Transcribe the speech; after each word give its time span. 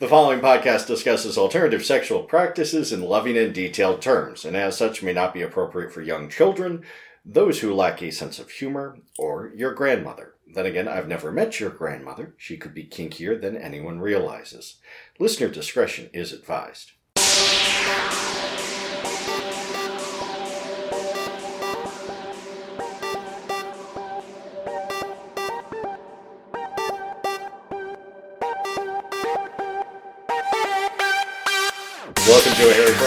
The 0.00 0.06
following 0.06 0.38
podcast 0.38 0.86
discusses 0.86 1.36
alternative 1.36 1.84
sexual 1.84 2.22
practices 2.22 2.92
in 2.92 3.02
loving 3.02 3.36
and 3.36 3.52
detailed 3.52 4.00
terms, 4.00 4.44
and 4.44 4.56
as 4.56 4.76
such 4.76 5.02
may 5.02 5.12
not 5.12 5.34
be 5.34 5.42
appropriate 5.42 5.92
for 5.92 6.02
young 6.02 6.28
children, 6.28 6.84
those 7.24 7.58
who 7.58 7.74
lack 7.74 8.00
a 8.00 8.12
sense 8.12 8.38
of 8.38 8.48
humor, 8.48 8.98
or 9.18 9.50
your 9.56 9.74
grandmother. 9.74 10.34
Then 10.54 10.66
again, 10.66 10.86
I've 10.86 11.08
never 11.08 11.32
met 11.32 11.58
your 11.58 11.70
grandmother. 11.70 12.36
She 12.38 12.56
could 12.56 12.74
be 12.74 12.84
kinkier 12.84 13.40
than 13.40 13.56
anyone 13.56 13.98
realizes. 13.98 14.76
Listener 15.18 15.48
discretion 15.48 16.10
is 16.12 16.32
advised. 16.32 16.92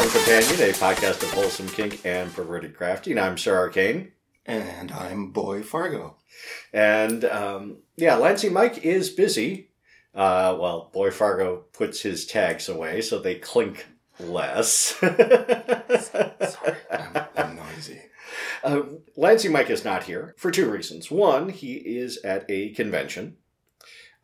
To 0.02 0.08
a 0.08 0.22
Harry 0.22 0.44
Chrome 0.44 0.50
Companion, 0.50 0.70
a 0.70 0.74
podcast 0.74 1.22
of 1.22 1.32
wholesome 1.32 1.68
kink 1.68 2.02
and 2.06 2.34
perverted 2.34 2.76
crafting. 2.76 3.22
I'm 3.22 3.38
Sir 3.38 3.56
Arcane. 3.56 4.12
And 4.48 4.92
I'm 4.92 5.28
Boy 5.28 5.62
Fargo. 5.62 6.16
And 6.74 7.24
um, 7.26 7.78
yeah, 7.98 8.16
Lansing 8.16 8.52
Mike 8.52 8.80
is 8.80 9.12
busy. 9.12 9.70
Uh, 10.16 10.58
well, 10.60 10.90
Boy 10.92 11.12
Fargo 11.12 11.66
puts 11.74 12.02
his 12.02 12.26
tags 12.26 12.68
away 12.68 13.02
so 13.02 13.20
they 13.20 13.36
clink 13.36 13.86
less. 14.20 14.74
Sorry, 15.00 16.78
I'm, 16.90 17.26
I'm 17.36 17.56
noisy. 17.56 18.02
Uh, 18.64 18.82
Mike 19.16 19.70
is 19.70 19.86
not 19.86 20.04
here 20.04 20.34
for 20.38 20.50
two 20.50 20.70
reasons. 20.70 21.12
One, 21.12 21.50
he 21.50 21.74
is 21.74 22.18
at 22.24 22.46
a 22.50 22.70
convention, 22.72 23.38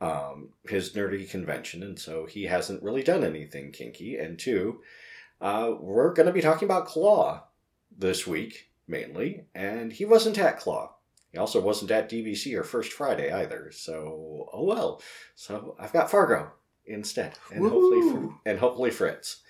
um, 0.01 0.49
his 0.67 0.93
nerdy 0.93 1.29
convention, 1.29 1.83
and 1.83 1.99
so 1.99 2.25
he 2.25 2.45
hasn't 2.45 2.81
really 2.81 3.03
done 3.03 3.23
anything 3.23 3.71
kinky. 3.71 4.17
And 4.17 4.39
two, 4.39 4.79
uh, 5.41 5.73
we're 5.79 6.13
going 6.13 6.27
to 6.27 6.33
be 6.33 6.41
talking 6.41 6.67
about 6.67 6.87
Claw 6.87 7.43
this 7.95 8.25
week 8.27 8.69
mainly, 8.87 9.45
and 9.53 9.91
he 9.91 10.05
wasn't 10.05 10.37
at 10.37 10.59
Claw. 10.59 10.93
He 11.31 11.37
also 11.37 11.59
wasn't 11.59 11.91
at 11.91 12.09
DBC 12.09 12.57
or 12.57 12.63
First 12.63 12.93
Friday 12.93 13.31
either. 13.31 13.69
So, 13.71 14.49
oh 14.53 14.63
well. 14.63 15.01
So 15.35 15.75
I've 15.79 15.93
got 15.93 16.09
Fargo 16.09 16.51
instead, 16.85 17.33
and 17.53 17.67
hopefully, 17.67 18.29
and 18.45 18.59
hopefully 18.59 18.91
Fritz. 18.91 19.41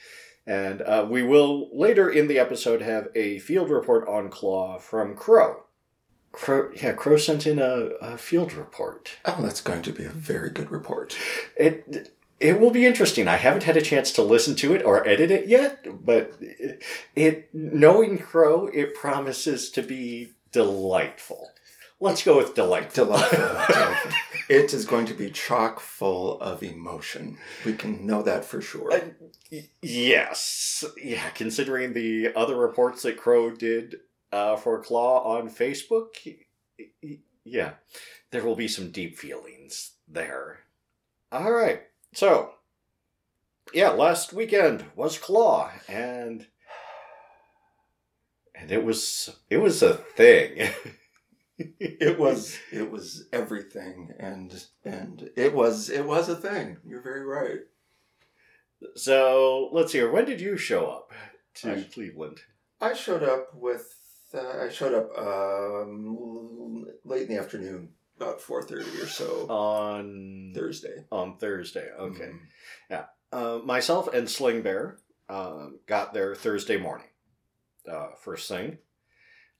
And 0.45 0.81
uh, 0.81 1.05
we 1.09 1.23
will 1.23 1.69
later 1.77 2.09
in 2.09 2.27
the 2.27 2.39
episode 2.39 2.81
have 2.81 3.09
a 3.15 3.39
field 3.39 3.69
report 3.69 4.07
on 4.07 4.29
Claw 4.29 4.79
from 4.79 5.15
Crow. 5.15 5.63
Crow, 6.31 6.71
yeah, 6.75 6.93
Crow 6.93 7.17
sent 7.17 7.45
in 7.45 7.59
a, 7.59 7.89
a 8.01 8.17
field 8.17 8.53
report. 8.53 9.17
Oh, 9.25 9.39
that's 9.41 9.61
going 9.61 9.81
to 9.83 9.91
be 9.91 10.05
a 10.05 10.09
very 10.09 10.49
good 10.49 10.71
report. 10.71 11.17
It 11.55 12.16
it 12.39 12.59
will 12.59 12.71
be 12.71 12.85
interesting. 12.85 13.27
I 13.27 13.37
haven't 13.37 13.63
had 13.63 13.77
a 13.77 13.81
chance 13.81 14.11
to 14.13 14.21
listen 14.23 14.55
to 14.57 14.73
it 14.73 14.83
or 14.83 15.07
edit 15.07 15.31
it 15.31 15.47
yet, 15.47 15.85
but 16.05 16.33
it, 16.39 16.83
it 17.15 17.49
knowing 17.53 18.17
Crow, 18.19 18.67
it 18.67 18.93
promises 18.95 19.69
to 19.71 19.81
be 19.81 20.33
delightful. 20.51 21.49
Let's 21.99 22.23
go 22.23 22.37
with 22.37 22.53
delightful. 22.53 23.05
Delightful. 23.07 24.11
It 24.49 24.71
is 24.71 24.85
going 24.85 25.07
to 25.07 25.15
be 25.15 25.31
chock 25.31 25.79
full 25.79 26.39
of 26.39 26.61
emotion. 26.61 27.37
We 27.65 27.73
can 27.73 28.05
know 28.05 28.21
that 28.21 28.45
for 28.45 28.61
sure. 28.61 28.93
Uh, 28.93 28.99
y- 29.51 29.67
yes, 29.81 30.85
yeah. 31.03 31.27
Considering 31.31 31.93
the 31.93 32.31
other 32.35 32.55
reports 32.55 33.01
that 33.01 33.17
Crow 33.17 33.49
did 33.49 33.95
uh, 34.31 34.57
for 34.57 34.81
Claw 34.83 35.23
on 35.37 35.49
Facebook, 35.49 36.09
y- 36.23 36.85
y- 37.03 37.17
yeah, 37.43 37.71
there 38.31 38.43
will 38.45 38.55
be 38.55 38.67
some 38.67 38.91
deep 38.91 39.17
feelings 39.17 39.93
there. 40.07 40.59
All 41.31 41.51
right, 41.51 41.81
so 42.13 42.51
yeah, 43.73 43.89
last 43.89 44.33
weekend 44.33 44.85
was 44.95 45.17
Claw, 45.17 45.71
and 45.87 46.47
and 48.55 48.71
it 48.71 48.83
was 48.83 49.29
it 49.49 49.57
was 49.57 49.81
a 49.83 49.93
thing. 49.93 50.69
It 51.79 52.19
was 52.19 52.55
it 52.71 52.91
was 52.91 53.25
everything 53.33 54.11
and 54.19 54.63
and 54.85 55.31
it 55.35 55.55
was 55.55 55.89
it 55.89 56.05
was 56.05 56.29
a 56.29 56.35
thing. 56.35 56.77
You're 56.85 57.01
very 57.01 57.25
right. 57.25 57.61
so. 58.95 59.69
Let's 59.73 59.91
hear. 59.91 60.11
When 60.11 60.25
did 60.25 60.39
you 60.39 60.55
show 60.55 60.85
up 60.85 61.13
to 61.55 61.77
I- 61.79 61.83
Cleveland? 61.91 62.41
I 62.79 62.93
showed 62.93 63.23
up 63.23 63.55
with 63.55 63.91
uh, 64.35 64.65
I 64.65 64.69
showed 64.69 64.93
up 64.93 65.17
um, 65.17 66.85
late 67.03 67.23
in 67.27 67.35
the 67.35 67.41
afternoon, 67.41 67.89
about 68.17 68.41
four 68.41 68.61
thirty 68.63 68.89
or 69.01 69.07
so 69.07 69.47
On 69.49 70.51
Thursday. 70.55 71.05
on 71.11 71.37
Thursday. 71.37 71.89
Okay. 71.97 72.31
Mhm. 72.91 73.05
Uh, 73.31 73.59
myself 73.65 74.07
and 74.13 74.29
Sling 74.29 74.61
Bear 74.61 74.99
uh, 75.29 75.67
got 75.85 76.13
there 76.13 76.33
Thursday 76.33 76.77
morning. 76.77 77.07
Uh, 77.89 78.07
first 78.21 78.47
thing, 78.47 78.77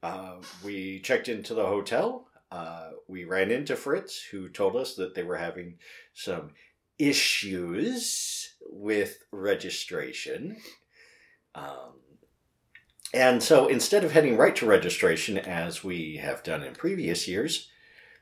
uh, 0.04 0.36
we 0.64 1.00
checked 1.02 1.28
into 1.28 1.54
the 1.54 1.66
hotel. 1.66 2.28
Uh, 2.50 2.92
we 3.10 3.26
ran 3.26 3.52
into 3.52 3.76
Fritz, 3.76 4.22
who 4.32 4.48
told 4.48 4.78
us 4.78 4.96
that 4.96 5.16
they 5.16 5.24
were 5.24 5.36
having 5.36 5.78
some 6.14 6.52
issues 6.98 8.56
with 8.70 9.20
registration. 9.32 10.58
Um, 11.56 12.00
and 13.14 13.44
so 13.44 13.68
instead 13.68 14.04
of 14.06 14.12
heading 14.14 14.38
right 14.38 14.56
to 14.58 14.66
registration, 14.66 15.38
as 15.38 15.84
we 15.84 16.18
have 16.18 16.42
done 16.44 16.64
in 16.64 16.74
previous 16.74 17.28
years, 17.28 17.70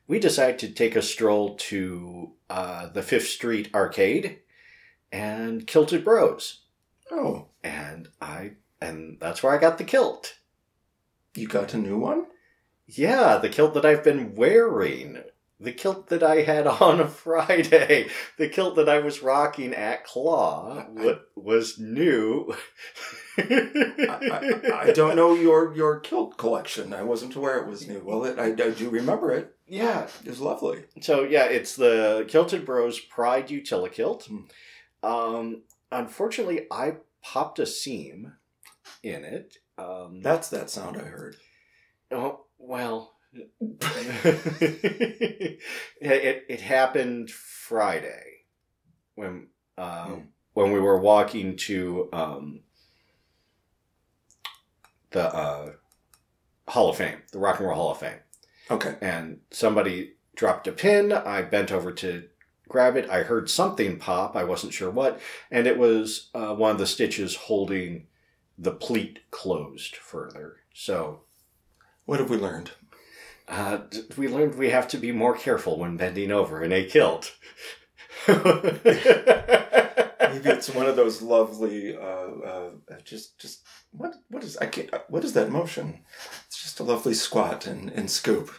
we 0.08 0.20
decided 0.20 0.60
to 0.60 0.70
take 0.70 0.96
a 0.96 1.02
stroll 1.02 1.56
to 1.56 2.32
uh, 2.50 2.88
the 2.90 3.02
Fifth 3.04 3.28
Street 3.28 3.70
Arcade 3.74 4.40
and 5.12 5.66
Kilted 5.66 6.04
Bros. 6.04 6.62
Oh, 7.12 7.48
And 7.64 8.10
I 8.22 8.54
and 8.82 9.18
that's 9.20 9.42
where 9.42 9.54
I 9.54 9.58
got 9.60 9.78
the 9.78 9.84
kilt. 9.84 10.38
you 11.36 11.48
got 11.48 11.74
a 11.74 11.78
new 11.78 11.98
one? 11.98 12.26
Yeah, 12.88 13.38
the 13.38 13.50
kilt 13.50 13.74
that 13.74 13.86
I've 13.86 14.04
been 14.04 14.36
wearing. 14.36 15.24
The 15.60 15.72
kilt 15.72 16.08
that 16.10 16.22
I 16.22 16.42
had 16.42 16.68
on 16.82 17.00
a 17.00 17.08
Friday. 17.08 18.10
The 18.38 18.50
kilt 18.50 18.76
that 18.76 18.90
I 18.90 19.00
was 19.00 19.24
rocking 19.24 19.74
at 19.74 20.04
Claw 20.04 20.86
wa- 20.90 21.20
was 21.36 21.80
new. 21.80 22.54
I, 23.38 24.60
I, 24.72 24.72
I 24.88 24.92
don't 24.92 25.16
know 25.16 25.34
your 25.34 25.74
your 25.76 26.00
kilt 26.00 26.38
collection. 26.38 26.94
I 26.94 27.04
wasn't 27.04 27.36
aware 27.36 27.58
it 27.60 27.68
was 27.68 27.88
new. 27.88 28.02
Well, 28.04 28.26
it, 28.26 28.38
I, 28.38 28.48
I 28.48 28.70
do 28.72 28.90
remember 28.90 29.32
it. 29.32 29.55
Yeah. 29.68 30.08
it's 30.24 30.40
lovely. 30.40 30.86
So 31.02 31.24
yeah, 31.24 31.46
it's 31.46 31.76
the 31.76 32.26
Kilted 32.28 32.66
Bros 32.66 33.00
Pride 33.00 33.48
Utilikilt. 33.50 34.26
Hmm. 34.28 34.42
Um, 35.04 35.62
unfortunately, 35.92 36.68
I 36.72 36.98
popped 37.24 37.60
a 37.60 37.66
seam 37.66 38.34
in 39.04 39.24
it. 39.24 39.58
Um, 39.78 40.22
That's 40.22 40.50
that 40.50 40.70
sound 40.70 40.98
I 40.98 41.02
heard. 41.06 41.36
Oh 42.12 42.46
well, 42.58 43.16
it, 43.62 45.60
it 46.00 46.62
happened 46.62 47.32
Friday 47.32 48.46
when 49.16 49.48
uh, 49.78 50.06
Hmm. 50.08 50.20
when 50.54 50.72
we 50.72 50.80
were 50.80 51.00
walking 51.00 51.58
to 51.58 52.10
um, 52.14 52.62
the 55.12 55.34
uh, 55.34 55.72
Hall 56.68 56.90
of 56.90 56.98
Fame, 56.98 57.22
the 57.32 57.40
Rock 57.40 57.60
and 57.60 57.68
Roll 57.68 57.76
Hall 57.78 57.92
of 57.92 57.98
Fame, 58.00 58.20
Okay. 58.72 58.96
and 59.02 59.40
somebody 59.52 60.14
dropped 60.36 60.68
a 60.68 60.72
pin. 60.72 61.12
I 61.14 61.42
bent 61.44 61.72
over 61.72 61.92
to 61.94 62.24
grab 62.68 62.96
it. 62.98 63.10
I 63.10 63.24
heard 63.24 63.50
something 63.50 63.98
pop. 64.00 64.36
I 64.36 64.44
wasn't 64.44 64.74
sure 64.74 64.90
what, 64.90 65.20
and 65.52 65.68
it 65.68 65.78
was 65.78 66.30
uh, 66.34 66.54
one 66.56 66.72
of 66.72 66.78
the 66.80 66.88
stitches 66.88 67.36
holding 67.36 68.08
the 68.58 68.72
pleat 68.72 69.20
closed 69.32 69.96
further. 69.96 70.58
So 70.74 71.22
What 72.06 72.20
have 72.20 72.30
we 72.30 72.38
learned? 72.38 72.72
uh, 73.48 73.78
we 74.18 74.28
learned 74.28 74.56
we 74.56 74.72
have 74.72 74.88
to 74.88 74.98
be 74.98 75.12
more 75.12 75.38
careful 75.38 75.78
when 75.78 75.98
bending 75.98 76.32
over 76.32 76.64
in 76.64 76.72
a 76.72 76.84
kilt. 76.86 77.36
Maybe 80.20 80.50
it's 80.50 80.70
one 80.70 80.86
of 80.88 80.96
those 80.96 81.22
lovely. 81.22 81.96
Uh, 81.96 82.02
uh, 82.02 82.70
just 83.04 83.40
just 83.40 83.64
what 83.92 84.16
what 84.30 84.44
is 84.44 84.58
I 84.58 84.66
can't, 84.68 84.90
what 85.10 85.24
is 85.24 85.34
that 85.34 85.50
motion? 85.52 86.00
It's 86.48 86.62
just 86.62 86.80
a 86.80 86.84
lovely 86.84 87.14
squat 87.14 87.68
and, 87.68 87.90
and 87.92 88.10
scoop 88.10 88.52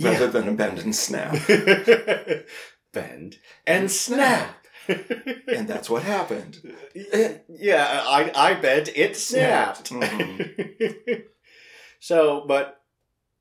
rather 0.00 0.28
than 0.28 0.48
a 0.48 0.52
bend 0.52 0.78
and 0.78 0.94
snap. 0.94 1.36
Bend 2.92 3.38
and 3.66 3.90
snap. 3.90 4.64
and 4.88 5.66
that's 5.68 5.90
what 5.90 6.02
happened. 6.02 6.60
yeah, 6.94 8.02
I 8.06 8.30
I 8.34 8.54
bent, 8.54 8.88
it 8.96 9.16
snapped. 9.16 9.90
Mhm. 9.90 11.24
so, 12.00 12.44
but 12.46 12.80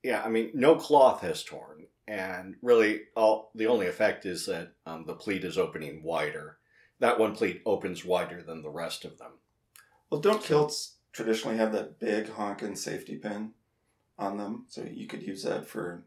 yeah, 0.04 0.22
I 0.24 0.30
mean, 0.30 0.52
no 0.54 0.76
cloth 0.76 1.22
has 1.22 1.44
torn, 1.44 1.86
and 2.08 2.56
really, 2.62 3.02
all 3.16 3.52
the 3.56 3.68
only 3.68 3.88
effect 3.88 4.26
is 4.26 4.48
that 4.48 4.74
um, 4.86 5.06
the 5.06 5.14
pleat 5.16 5.44
is 5.46 5.58
opening 5.58 6.04
wider. 6.04 6.58
That 7.00 7.20
one 7.20 7.36
pleat 7.36 7.62
opens 7.66 8.06
wider 8.06 8.42
than 8.42 8.62
the 8.62 8.70
rest 8.70 9.04
of 9.06 9.18
them. 9.18 9.32
Well, 10.10 10.22
don't 10.22 10.44
kilts 10.44 10.96
traditionally 11.12 11.58
have 11.58 11.72
that 11.74 12.00
big 12.00 12.28
honkin' 12.28 12.78
safety 12.78 13.18
pin 13.18 13.52
on 14.18 14.38
them? 14.38 14.66
So 14.70 14.84
you 14.84 15.08
could 15.08 15.24
use 15.24 15.44
that 15.44 15.68
for 15.68 16.06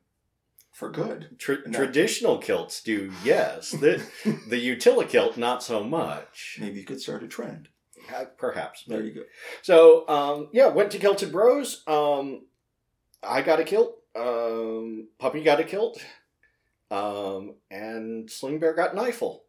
for 0.73 0.91
good. 0.91 1.37
Tra- 1.39 1.67
No. 1.69 1.77
Traditional 1.77 2.39
kilts 2.39 2.83
do, 2.83 3.13
yes. 3.25 3.71
The 3.81 4.03
the 4.49 4.77
utilikilt, 4.77 5.37
not 5.37 5.63
so 5.63 5.83
much. 5.85 6.59
Maybe 6.61 6.79
you 6.81 6.87
could 6.87 7.01
start 7.01 7.23
a 7.23 7.29
trend. 7.29 7.69
Uh, 8.15 8.25
Perhaps. 8.39 8.85
There 8.87 9.03
you 9.03 9.13
go. 9.13 9.23
So, 9.63 10.09
um, 10.09 10.49
yeah, 10.53 10.69
went 10.69 10.91
to 10.93 10.99
Kilted 10.99 11.33
Bros. 11.33 11.83
Um, 11.87 12.47
I 13.23 13.43
got 13.43 13.61
a 13.61 13.65
kilt. 13.65 13.99
Um, 14.17 15.09
Puppy 15.19 15.43
got 15.43 15.61
a 15.61 15.65
kilt. 15.65 16.03
Um, 16.91 17.57
and 17.71 18.31
Sling 18.31 18.61
Bear 18.61 18.73
got 18.73 18.95
Knifle. 18.95 19.41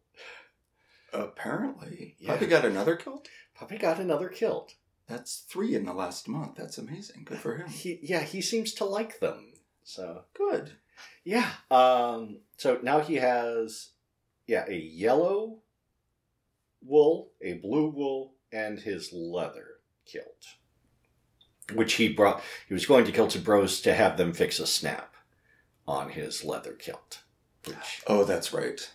Apparently, 1.12 2.16
Yeah. 2.18 2.32
Puppy 2.32 2.46
got 2.46 2.64
another 2.64 2.96
kilt. 2.96 3.28
Puppy 3.54 3.78
got 3.78 3.98
another 3.98 4.28
kilt. 4.28 4.74
That's 5.06 5.38
three 5.48 5.74
in 5.74 5.84
the 5.86 5.92
last 5.92 6.28
month. 6.28 6.54
That's 6.56 6.78
amazing. 6.78 7.24
Good 7.24 7.38
for 7.38 7.56
him. 7.56 7.68
He, 7.68 7.98
yeah, 8.02 8.22
he 8.22 8.40
seems 8.40 8.72
to 8.74 8.84
like 8.84 9.18
them. 9.20 9.52
So, 9.82 10.22
Good. 10.34 10.72
yeah. 11.24 11.50
Um, 11.70 12.38
so 12.56 12.78
now 12.82 13.00
he 13.00 13.16
has, 13.16 13.90
yeah, 14.46 14.64
a 14.68 14.76
yellow 14.76 15.58
wool, 16.82 17.32
a 17.42 17.54
blue 17.54 17.88
wool, 17.88 18.34
and 18.52 18.78
his 18.78 19.12
leather 19.12 19.80
kilt. 20.06 20.46
Which 21.74 21.94
he 21.94 22.08
brought, 22.08 22.42
he 22.68 22.74
was 22.74 22.86
going 22.86 23.04
to 23.04 23.12
Kilted 23.12 23.44
Bros 23.44 23.80
to 23.82 23.94
have 23.94 24.16
them 24.16 24.32
fix 24.32 24.58
a 24.60 24.66
snap 24.66 25.14
on 25.86 26.10
his 26.10 26.44
leather 26.44 26.72
kilt. 26.72 27.20
Which, 27.64 28.02
Oh, 28.06 28.24
that's 28.24 28.52
right. 28.52 28.90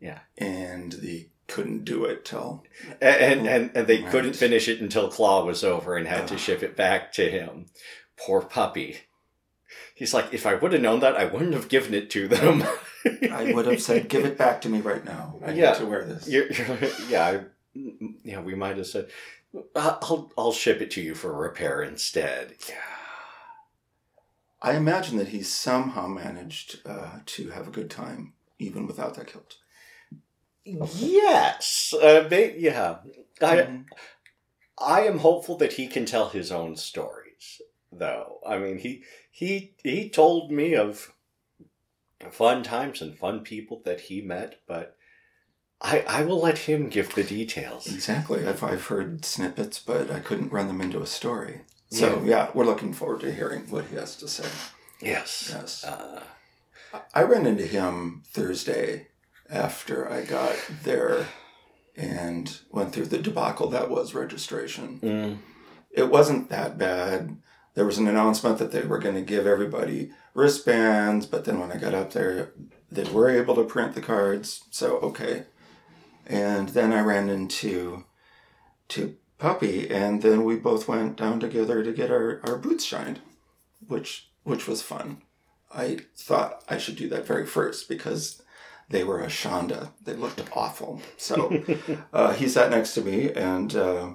Yeah. 0.00 0.20
And 0.38 0.92
they 0.92 1.29
couldn't 1.50 1.84
do 1.84 2.04
it 2.04 2.24
till. 2.24 2.64
and, 3.00 3.46
and, 3.46 3.70
and 3.74 3.86
they 3.86 4.00
Right. 4.02 4.10
couldn't 4.10 4.36
finish 4.36 4.68
it 4.68 4.80
until 4.80 5.08
Claw 5.10 5.44
was 5.44 5.62
over 5.64 5.96
and 5.96 6.06
had 6.08 6.26
to 6.28 6.38
ship 6.38 6.62
it 6.62 6.76
back 6.76 7.12
to 7.14 7.28
him. 7.30 7.66
Poor 8.16 8.40
puppy. 8.40 8.98
He's 9.94 10.14
like, 10.14 10.32
if 10.32 10.46
I 10.46 10.54
would 10.54 10.72
have 10.72 10.80
known 10.82 11.00
that, 11.00 11.16
I 11.16 11.26
wouldn't 11.26 11.52
have 11.54 11.68
given 11.68 11.92
it 11.94 12.08
to 12.10 12.26
them. 12.28 12.64
I 13.32 13.52
would 13.52 13.66
have 13.66 13.80
said, 13.82 14.08
"Give 14.08 14.24
it 14.26 14.36
back 14.38 14.60
to 14.62 14.68
me 14.68 14.80
right 14.80 15.04
now. 15.04 15.38
I 15.44 15.52
Yeah. 15.52 15.72
need 15.72 15.78
to 15.80 15.86
wear 15.86 16.04
this." 16.04 16.28
You're, 16.28 16.50
you're- 16.52 16.90
yeah, 17.08 17.26
I, 17.26 17.44
yeah. 18.24 18.40
We 18.40 18.54
might 18.54 18.76
have 18.76 18.86
said, 18.86 19.08
"I'll 19.74 20.30
I'll 20.36 20.52
ship 20.52 20.80
it 20.82 20.90
to 20.92 21.00
you 21.00 21.14
for 21.14 21.32
repair 21.32 21.82
instead." 21.82 22.56
Yeah. 22.68 22.74
I 24.62 24.76
imagine 24.76 25.16
that 25.16 25.28
he 25.28 25.42
somehow 25.42 26.06
managed 26.06 26.80
uh, 26.86 27.20
to 27.24 27.50
have 27.50 27.66
a 27.68 27.70
good 27.70 27.90
time 27.90 28.34
even 28.58 28.86
without 28.86 29.14
that 29.14 29.28
kilt. 29.28 29.56
Yes. 30.64 31.94
Uh, 32.00 32.26
ba- 32.28 32.58
yeah. 32.58 32.98
I 33.40 33.56
Mhm. 33.56 33.84
I 34.78 35.02
am 35.02 35.18
hopeful 35.18 35.56
that 35.58 35.74
he 35.74 35.86
can 35.88 36.06
tell 36.06 36.30
his 36.30 36.50
own 36.50 36.76
stories, 36.76 37.60
though. 37.92 38.40
I 38.46 38.58
mean, 38.58 38.78
he 38.78 39.04
he 39.30 39.74
he 39.82 40.08
told 40.08 40.50
me 40.50 40.74
of 40.74 41.12
fun 42.30 42.62
times 42.62 43.02
and 43.02 43.16
fun 43.18 43.40
people 43.44 43.80
that 43.84 44.00
he 44.02 44.20
met, 44.22 44.60
but 44.66 44.96
I 45.80 46.00
I 46.00 46.22
will 46.22 46.40
let 46.40 46.58
him 46.58 46.88
give 46.88 47.14
the 47.14 47.24
details. 47.24 47.86
Exactly. 47.92 48.46
I've, 48.46 48.62
I've 48.62 48.86
heard 48.86 49.24
snippets, 49.24 49.78
but 49.78 50.10
I 50.10 50.20
couldn't 50.20 50.52
run 50.52 50.66
them 50.68 50.80
into 50.80 51.02
a 51.02 51.06
story. 51.06 51.62
So, 51.92 52.22
yeah, 52.24 52.50
we're 52.54 52.66
looking 52.66 52.92
forward 52.92 53.20
to 53.22 53.32
hearing 53.34 53.68
what 53.68 53.86
he 53.86 53.96
has 53.96 54.14
to 54.16 54.28
say. 54.28 54.48
Yes. 55.00 55.50
Yes. 55.52 55.82
Uh, 55.82 56.22
I 57.12 57.22
ran 57.24 57.46
into 57.46 57.66
him 57.66 58.22
Thursday 58.28 59.08
after 59.50 60.10
I 60.10 60.24
got 60.24 60.54
there 60.84 61.26
and 61.96 62.58
went 62.70 62.92
through 62.92 63.06
the 63.06 63.18
debacle 63.18 63.68
that 63.70 63.90
was 63.90 64.14
registration. 64.14 65.00
mm, 65.00 65.38
It 65.90 66.10
wasn't 66.10 66.48
that 66.50 66.78
bad. 66.78 67.36
There 67.74 67.84
was 67.86 67.98
an 67.98 68.08
announcement 68.08 68.58
that 68.58 68.72
they 68.72 68.82
were 68.82 68.98
going 68.98 69.14
to 69.16 69.20
give 69.22 69.46
everybody 69.46 70.10
wristbands, 70.34 71.26
but 71.26 71.44
then 71.44 71.58
when 71.60 71.72
I 71.72 71.76
got 71.76 71.94
up 71.94 72.12
there, 72.12 72.52
they 72.90 73.04
were 73.04 73.28
able 73.30 73.54
to 73.56 73.64
print 73.64 73.94
the 73.94 74.00
cards. 74.00 74.64
So, 74.70 74.96
okay. 74.98 75.44
And 76.26 76.70
then 76.70 76.92
I 76.92 77.00
ran 77.00 77.28
into 77.28 78.04
to 78.88 79.16
Puppy, 79.38 79.88
and 79.90 80.20
then 80.22 80.44
we 80.44 80.56
both 80.56 80.86
went 80.86 81.16
down 81.16 81.40
together 81.40 81.82
to 81.82 81.92
get 81.92 82.10
our, 82.10 82.40
our 82.44 82.56
boots 82.56 82.84
shined, 82.84 83.20
which 83.88 84.28
which 84.44 84.66
was 84.68 84.82
fun. 84.82 85.22
I 85.72 86.00
thought 86.16 86.62
I 86.68 86.76
should 86.78 86.96
do 86.96 87.08
that 87.08 87.26
very 87.26 87.46
first 87.46 87.88
because 87.88 88.42
they 88.90 89.04
were 89.04 89.20
a 89.20 89.28
Shonda. 89.28 89.90
They 90.04 90.14
looked 90.14 90.42
awful. 90.52 91.00
So 91.16 91.62
uh, 92.12 92.34
he 92.34 92.48
sat 92.48 92.70
next 92.70 92.94
to 92.94 93.02
me, 93.02 93.32
and 93.32 93.74
uh, 93.74 94.14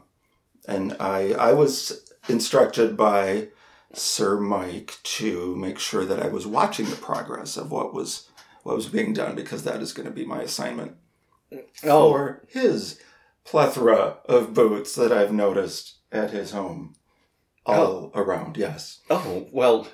and 0.67 0.95
I 0.99 1.31
I 1.31 1.53
was 1.53 2.11
instructed 2.27 2.95
by 2.95 3.49
Sir 3.93 4.39
Mike 4.39 4.97
to 5.03 5.55
make 5.55 5.79
sure 5.79 6.05
that 6.05 6.21
I 6.21 6.27
was 6.27 6.45
watching 6.45 6.89
the 6.89 6.95
progress 6.97 7.57
of 7.57 7.71
what 7.71 7.93
was 7.93 8.29
what 8.63 8.75
was 8.75 8.87
being 8.87 9.13
done 9.13 9.35
because 9.35 9.63
that 9.63 9.81
is 9.81 9.93
going 9.93 10.07
to 10.07 10.13
be 10.13 10.25
my 10.25 10.41
assignment 10.41 10.97
oh, 11.83 12.11
for 12.11 12.43
his 12.49 12.99
plethora 13.45 14.17
of 14.25 14.53
boots 14.53 14.95
that 14.95 15.11
I've 15.11 15.31
noticed 15.31 15.95
at 16.11 16.31
his 16.31 16.51
home 16.51 16.95
all 17.65 18.11
around. 18.13 18.57
Yes. 18.57 18.99
oh, 19.09 19.47
well. 19.51 19.87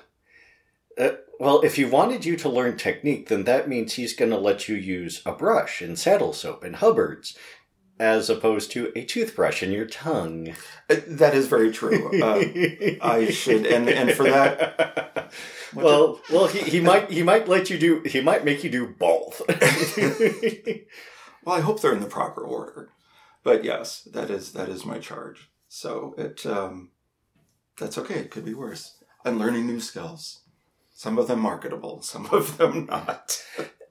Uh, 0.98 1.10
well, 1.42 1.60
if 1.62 1.74
he 1.76 1.84
wanted 1.84 2.24
you 2.24 2.36
to 2.36 2.48
learn 2.48 2.76
technique, 2.76 3.28
then 3.28 3.42
that 3.44 3.68
means 3.68 3.94
he's 3.94 4.14
going 4.14 4.30
to 4.30 4.38
let 4.38 4.68
you 4.68 4.76
use 4.76 5.22
a 5.26 5.32
brush 5.32 5.82
and 5.82 5.98
saddle 5.98 6.32
soap 6.32 6.62
and 6.62 6.76
Hubbard's, 6.76 7.36
as 7.98 8.30
opposed 8.30 8.70
to 8.72 8.92
a 8.96 9.04
toothbrush 9.04 9.62
in 9.62 9.70
your 9.72 9.86
tongue. 9.86 10.54
Uh, 10.88 10.96
That 11.06 11.34
is 11.34 11.46
very 11.48 11.72
true. 11.72 12.20
Uh, 12.22 12.44
I 13.16 13.30
should- 13.30 13.66
and- 13.66 13.88
and 13.88 14.12
for 14.12 14.24
that. 14.24 15.32
Well, 15.74 16.20
well, 16.30 16.46
he, 16.48 16.58
he 16.74 16.80
might 16.80 17.10
he 17.10 17.22
might 17.22 17.48
let 17.48 17.70
you 17.70 17.78
do 17.78 18.02
he 18.04 18.20
might 18.20 18.44
make 18.44 18.62
you 18.62 18.70
do 18.70 18.86
both. 18.86 19.40
Well, 21.44 21.56
I 21.56 21.60
hope 21.60 21.80
they're 21.80 21.94
in 21.94 22.00
the 22.00 22.06
proper 22.20 22.42
order. 22.42 22.90
But 23.42 23.64
yes, 23.64 24.02
that 24.12 24.30
is 24.30 24.52
that 24.52 24.68
is 24.68 24.84
my 24.84 24.98
charge. 24.98 25.50
So 25.68 26.14
it 26.18 26.44
um, 26.46 26.90
that's 27.78 27.98
okay. 27.98 28.16
It 28.20 28.30
could 28.30 28.44
be 28.44 28.54
worse. 28.54 29.02
I'm 29.24 29.38
learning 29.38 29.66
new 29.66 29.80
skills. 29.80 30.41
Some 31.02 31.18
of 31.18 31.26
them 31.26 31.40
marketable, 31.40 32.00
some 32.12 32.26
of 32.26 32.58
them 32.58 32.86
not. 32.86 33.44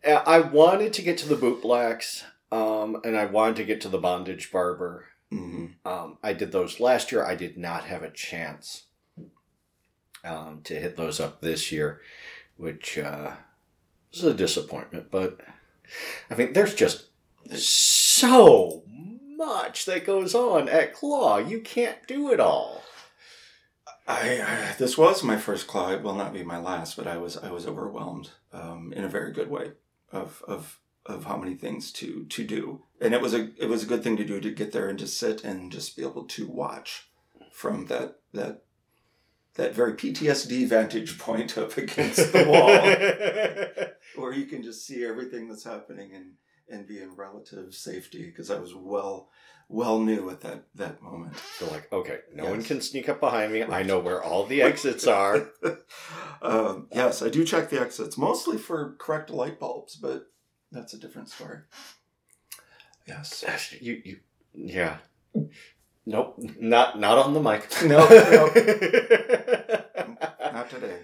I 0.08 0.40
wanted 0.40 0.94
to 0.94 1.02
get 1.02 1.18
to 1.18 1.28
the 1.28 1.36
boot 1.36 1.62
blacks, 1.62 2.24
um, 2.54 3.02
and 3.04 3.18
I 3.18 3.26
wanted 3.26 3.58
to 3.58 3.66
get 3.66 3.82
to 3.82 3.90
the 3.90 3.98
bondage 3.98 4.50
barber. 4.50 5.08
hmm 5.30 5.66
Um, 5.84 6.20
I 6.24 6.32
did 6.32 6.54
those 6.54 6.80
last 6.80 7.12
year. 7.12 7.26
I 7.26 7.36
did 7.36 7.58
not 7.58 7.84
have 7.84 8.02
a 8.02 8.10
chance 8.10 8.84
um, 10.24 10.62
to 10.64 10.76
hit 10.80 10.96
those 10.96 11.20
up 11.20 11.42
this 11.42 11.70
year, 11.70 12.00
which 12.56 12.98
uh, 12.98 13.32
is 14.14 14.24
a 14.24 14.34
disappointment. 14.34 15.12
But 15.12 15.42
I 16.30 16.36
mean, 16.36 16.54
there's 16.54 16.76
just 16.76 17.10
so 17.54 18.84
much 18.88 19.84
that 19.84 20.06
goes 20.06 20.34
on 20.34 20.70
at 20.70 20.94
Claw. 20.94 21.40
You 21.40 21.60
can't 21.60 22.08
do 22.08 22.32
it 22.32 22.40
all. 22.40 22.84
I, 24.08 24.42
I 24.42 24.76
this 24.78 24.98
was 24.98 25.24
my 25.24 25.38
first 25.38 25.68
claw. 25.68 25.92
It 25.92 26.02
will 26.02 26.16
not 26.16 26.34
be 26.34 26.44
my 26.44 26.58
last, 26.58 26.98
but 26.98 27.08
I 27.08 27.18
was 27.18 27.38
I 27.38 27.52
was 27.52 27.68
overwhelmed 27.68 28.32
um, 28.52 28.94
in 28.96 29.04
a 29.04 29.10
very 29.10 29.32
good 29.32 29.50
way 29.50 29.72
of 30.12 30.44
of 30.48 30.80
of 31.06 31.26
how 31.26 31.38
many 31.38 31.56
things 31.56 31.92
to 31.94 32.26
to 32.26 32.44
do, 32.44 32.84
and 33.00 33.14
it 33.14 33.22
was 33.22 33.34
a 33.34 33.50
it 33.58 33.68
was 33.68 33.84
a 33.84 33.88
good 33.88 34.04
thing 34.04 34.18
to 34.18 34.26
do 34.26 34.40
to 34.40 34.52
get 34.52 34.72
there 34.72 34.90
and 34.90 35.00
just 35.00 35.20
sit 35.20 35.44
and 35.44 35.72
just 35.72 35.96
be 35.96 36.04
able 36.04 36.26
to 36.26 36.48
watch 36.48 37.10
from 37.52 37.86
that 37.88 38.20
that 38.34 38.64
that 39.56 39.76
very 39.76 39.94
PTSD 39.94 40.68
vantage 40.68 41.20
point 41.20 41.58
up 41.58 41.78
against 41.78 42.32
the 42.32 42.46
wall, 42.46 43.92
where 44.22 44.34
you 44.34 44.46
can 44.46 44.64
just 44.64 44.86
see 44.86 45.06
everything 45.06 45.48
that's 45.48 45.64
happening 45.64 46.12
and 46.16 46.34
and 46.70 46.88
be 46.88 47.02
in 47.02 47.16
relative 47.16 47.74
safety 47.74 48.26
because 48.26 48.50
I 48.50 48.60
was 48.60 48.74
well 48.74 49.30
well 49.72 50.00
knew 50.00 50.30
at 50.30 50.42
that 50.42 50.66
that 50.76 51.02
moment. 51.02 51.34
They're 51.60 51.70
like, 51.70 51.92
okay, 51.92 52.20
no 52.34 52.46
one 52.46 52.64
can 52.64 52.82
sneak 52.82 53.10
up 53.10 53.20
behind 53.20 53.54
me. 53.54 53.64
I 53.64 53.84
know 53.84 54.00
where 54.00 54.22
all 54.22 54.46
the 54.46 54.62
exits 54.62 55.08
are. 55.08 55.50
um, 56.42 56.88
yes, 56.92 57.22
I 57.22 57.30
do 57.30 57.46
check 57.46 57.70
the 57.70 57.80
exits 57.80 58.18
mostly 58.18 58.58
for 58.58 58.96
correct 59.00 59.30
light 59.30 59.60
bulbs, 59.60 59.96
but 59.96 60.28
that's 60.72 60.94
a 60.94 61.00
different 61.00 61.30
story. 61.30 61.60
Yes. 63.08 63.44
You, 63.80 64.02
you, 64.04 64.20
yeah. 64.54 64.98
Nope, 66.06 66.36
not 66.60 67.00
not 67.00 67.18
on 67.18 67.34
the 67.34 67.42
mic. 67.42 67.68
No, 67.86 68.08
no. 68.08 68.48
Not 70.52 70.70
today. 70.70 71.00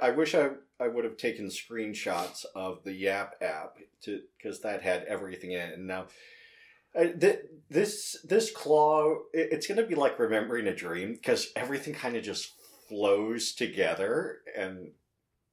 I 0.00 0.10
wish 0.10 0.34
I, 0.34 0.50
I 0.78 0.86
would 0.86 1.04
have 1.04 1.16
taken 1.16 1.46
screenshots 1.46 2.44
of 2.54 2.84
the 2.84 2.92
Yap 2.92 3.34
app 3.40 3.78
to 4.02 4.20
because 4.36 4.60
that 4.60 4.82
had 4.82 5.04
everything 5.04 5.52
in 5.52 5.60
it. 5.60 5.74
And 5.78 5.86
now, 5.86 6.06
uh, 6.94 7.06
th- 7.18 7.40
this 7.70 8.18
this 8.24 8.50
claw, 8.50 9.14
it, 9.32 9.48
it's 9.52 9.66
going 9.66 9.80
to 9.80 9.86
be 9.86 9.94
like 9.94 10.18
remembering 10.18 10.66
a 10.66 10.74
dream 10.74 11.14
because 11.14 11.52
everything 11.56 11.94
kind 11.94 12.16
of 12.16 12.22
just 12.22 12.52
flows 12.88 13.52
together. 13.52 14.38
And 14.56 14.92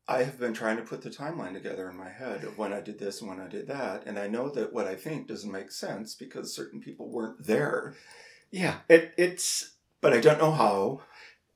I 0.07 0.23
have 0.23 0.39
been 0.39 0.53
trying 0.53 0.77
to 0.77 0.83
put 0.83 1.01
the 1.01 1.09
timeline 1.09 1.53
together 1.53 1.89
in 1.89 1.95
my 1.97 2.09
head 2.09 2.43
of 2.43 2.57
when 2.57 2.73
I 2.73 2.81
did 2.81 2.99
this 2.99 3.21
and 3.21 3.29
when 3.29 3.39
I 3.39 3.47
did 3.47 3.67
that, 3.67 4.05
and 4.05 4.17
I 4.17 4.27
know 4.27 4.49
that 4.49 4.73
what 4.73 4.87
I 4.87 4.95
think 4.95 5.27
doesn't 5.27 5.51
make 5.51 5.71
sense 5.71 6.15
because 6.15 6.53
certain 6.53 6.81
people 6.81 7.09
weren't 7.09 7.45
there, 7.45 7.95
yeah, 8.51 8.77
it 8.89 9.13
it's 9.17 9.75
but 10.01 10.13
I 10.13 10.19
don't 10.19 10.39
know 10.39 10.51
how. 10.51 11.01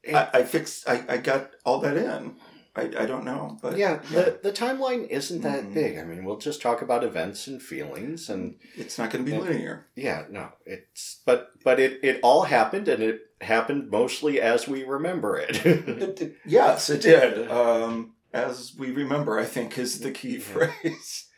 it, 0.03 0.15
I, 0.15 0.29
I 0.33 0.43
fixed. 0.43 0.87
I, 0.87 1.03
I 1.07 1.17
got 1.17 1.51
all 1.65 1.79
that 1.79 1.97
in. 1.97 2.35
I, 2.75 2.81
I 2.97 3.05
don't 3.05 3.23
know, 3.23 3.59
but 3.61 3.77
yeah, 3.77 3.97
the 4.11 4.39
the 4.41 4.51
timeline 4.51 5.07
isn't 5.07 5.41
that 5.41 5.65
Mhm. 5.65 5.73
big. 5.75 5.97
I 5.99 6.03
mean, 6.03 6.25
we'll 6.25 6.37
just 6.37 6.59
talk 6.61 6.81
about 6.81 7.03
events 7.03 7.45
and 7.45 7.61
feelings, 7.61 8.29
and 8.29 8.55
it's 8.75 8.97
not 8.97 9.11
going 9.11 9.23
to 9.23 9.29
be 9.31 9.37
Yeah. 9.37 9.43
linear. 9.43 9.87
yeah, 9.95 10.25
no, 10.29 10.49
it's 10.65 11.21
but 11.25 11.51
but 11.63 11.79
it 11.79 11.99
it 12.03 12.19
all 12.23 12.43
happened, 12.43 12.87
and 12.87 13.03
it 13.03 13.21
happened 13.41 13.91
mostly 13.91 14.41
as 14.41 14.67
we 14.67 14.83
remember 14.83 15.37
it. 15.37 15.63
It- 15.65 16.21
it- 16.21 16.35
yes, 16.45 16.89
it 16.89 17.01
did. 17.03 17.49
Um, 17.51 18.15
as 18.33 18.73
we 18.75 18.89
remember, 18.91 19.37
I 19.37 19.45
think 19.45 19.77
is 19.77 19.99
the 19.99 20.09
key 20.11 20.39
phrase. 20.39 21.29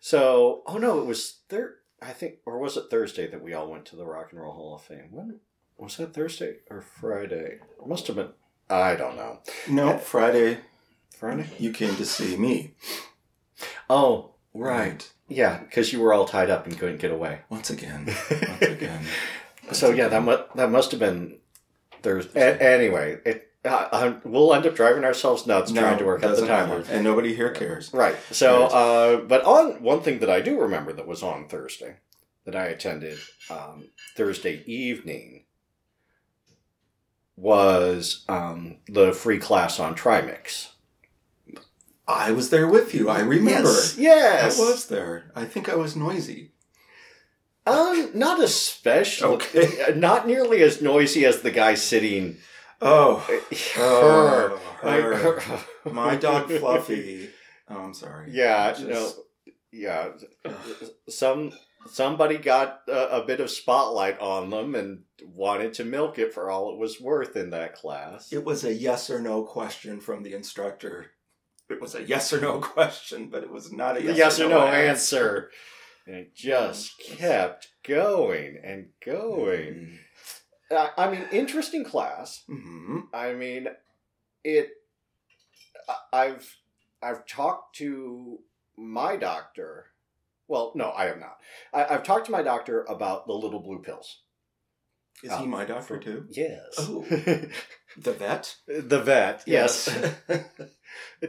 so, 0.00 0.62
oh 0.66 0.76
no, 0.76 1.00
it 1.00 1.06
was 1.06 1.40
there. 1.48 1.76
I 2.02 2.12
think, 2.12 2.34
or 2.44 2.58
was 2.58 2.76
it 2.76 2.90
Thursday 2.90 3.26
that 3.30 3.42
we 3.42 3.54
all 3.54 3.70
went 3.70 3.86
to 3.86 3.96
the 3.96 4.04
Rock 4.04 4.28
and 4.32 4.40
Roll 4.42 4.52
Hall 4.52 4.74
of 4.74 4.82
Fame? 4.82 5.08
When 5.10 5.40
was 5.78 5.96
that? 5.96 6.12
Thursday 6.12 6.56
or 6.68 6.82
Friday? 6.82 7.60
It 7.80 7.86
must 7.86 8.06
have 8.08 8.16
been. 8.16 8.32
I 8.68 8.94
don't 8.96 9.16
know. 9.16 9.40
No, 9.68 9.96
Friday 9.98 10.58
Friday. 11.16 11.46
you 11.58 11.72
came 11.72 11.94
to 11.96 12.04
see 12.04 12.36
me. 12.36 12.74
Oh, 13.88 14.32
right. 14.54 15.10
Yeah, 15.28 15.58
because 15.58 15.92
you 15.92 16.00
were 16.00 16.12
all 16.12 16.26
tied 16.26 16.50
up 16.50 16.66
and 16.66 16.78
couldn't 16.78 17.00
get 17.00 17.10
away. 17.10 17.40
Once 17.48 17.70
again. 17.70 18.06
Once 18.30 18.62
again. 18.62 19.04
So 19.72 19.90
yeah, 19.90 20.08
that 20.08 20.22
mu- 20.22 20.44
that 20.56 20.70
must 20.70 20.90
have 20.90 21.00
been 21.00 21.38
Thursday. 22.02 22.40
A- 22.40 22.60
anyway, 22.60 23.18
it 23.24 23.48
uh, 23.64 23.88
uh, 23.92 24.14
we'll 24.24 24.52
end 24.52 24.66
up 24.66 24.74
driving 24.74 25.04
ourselves 25.04 25.46
nuts 25.46 25.70
trying 25.70 25.96
to 25.98 26.04
work 26.04 26.18
out 26.24 26.34
the 26.34 26.46
doesn't 26.46 26.48
matter. 26.48 26.84
And 26.90 27.04
nobody 27.04 27.34
here 27.34 27.50
cares. 27.50 27.94
Right. 27.94 28.16
So, 28.32 28.64
uh, 28.64 29.16
but 29.20 29.44
on 29.44 29.82
one 29.82 30.00
thing 30.02 30.18
that 30.18 30.28
I 30.28 30.40
do 30.40 30.60
remember 30.60 30.92
that 30.92 31.06
was 31.06 31.22
on 31.22 31.46
Thursday 31.48 31.98
that 32.44 32.56
I 32.56 32.64
attended 32.66 33.18
um, 33.48 33.88
Thursday 34.16 34.64
evening 34.66 35.44
was 37.36 38.24
um, 38.28 38.78
the 38.88 39.12
free 39.12 39.38
class 39.38 39.78
on 39.80 39.94
Trimix. 39.94 40.71
I 42.12 42.30
was 42.32 42.50
there 42.50 42.68
with 42.68 42.94
you. 42.94 43.08
I 43.08 43.20
remember. 43.20 43.68
Yes. 43.68 43.96
Yes. 43.98 44.60
I 44.60 44.62
was 44.62 44.86
there. 44.86 45.30
I 45.34 45.44
think 45.44 45.68
I 45.68 45.76
was 45.76 45.96
noisy. 45.96 46.52
Um, 47.66 48.10
not 48.14 48.42
especially. 48.42 49.34
Okay. 49.34 49.94
Not 49.96 50.26
nearly 50.26 50.62
as 50.62 50.82
noisy 50.82 51.24
as 51.24 51.42
the 51.42 51.52
guy 51.52 51.74
sitting. 51.74 52.38
Oh, 52.80 53.16
her. 53.76 54.58
oh, 54.82 55.38
her. 55.40 55.90
My 55.90 56.16
dog 56.16 56.50
Fluffy. 56.50 57.30
Oh, 57.68 57.78
I'm 57.78 57.94
sorry. 57.94 58.30
Yeah, 58.32 58.72
Just- 58.72 58.86
no, 58.88 59.52
yeah. 59.70 60.08
Some 61.08 61.52
somebody 61.86 62.38
got 62.38 62.80
a, 62.88 63.22
a 63.22 63.24
bit 63.24 63.40
of 63.40 63.50
spotlight 63.50 64.20
on 64.20 64.50
them 64.50 64.74
and 64.74 65.02
wanted 65.24 65.74
to 65.74 65.84
milk 65.84 66.18
it 66.18 66.34
for 66.34 66.50
all 66.50 66.72
it 66.72 66.78
was 66.78 67.00
worth 67.00 67.36
in 67.36 67.50
that 67.50 67.74
class. 67.74 68.32
It 68.32 68.44
was 68.44 68.64
a 68.64 68.74
yes 68.74 69.08
or 69.08 69.20
no 69.20 69.44
question 69.44 70.00
from 70.00 70.22
the 70.24 70.34
instructor. 70.34 71.06
It 71.72 71.80
was 71.80 71.94
a 71.94 72.02
yes 72.02 72.32
or 72.32 72.40
no 72.40 72.58
question, 72.60 73.28
but 73.28 73.42
it 73.42 73.50
was 73.50 73.72
not 73.72 73.96
a 73.96 74.02
yes, 74.02 74.16
yes 74.16 74.40
or 74.40 74.48
no 74.48 74.66
answer, 74.66 75.50
and 76.06 76.16
it 76.16 76.34
just 76.34 76.98
kept 77.04 77.68
going 77.86 78.58
and 78.62 78.88
going. 79.04 79.98
I, 80.70 80.90
I 80.96 81.10
mean, 81.10 81.24
interesting 81.32 81.84
class. 81.84 82.44
Mm-hmm. 82.48 82.98
I 83.12 83.32
mean, 83.34 83.68
it. 84.44 84.70
I've 86.12 86.56
I've 87.02 87.26
talked 87.26 87.76
to 87.76 88.38
my 88.76 89.16
doctor. 89.16 89.86
Well, 90.48 90.72
no, 90.74 90.92
I 90.92 91.06
have 91.06 91.18
not. 91.18 91.36
I, 91.72 91.94
I've 91.94 92.02
talked 92.04 92.26
to 92.26 92.32
my 92.32 92.42
doctor 92.42 92.84
about 92.84 93.26
the 93.26 93.32
little 93.32 93.60
blue 93.60 93.80
pills. 93.80 94.20
Is 95.22 95.30
Oh, 95.32 95.38
he 95.38 95.46
my 95.46 95.64
doctor 95.64 95.98
too? 95.98 96.26
Yes. 96.30 96.60
Oh. 96.78 97.04
The 97.94 98.12
vet? 98.14 98.56
the 98.66 99.02
vet. 99.02 99.42
Yes. 99.44 99.86
Yes. 100.28 100.40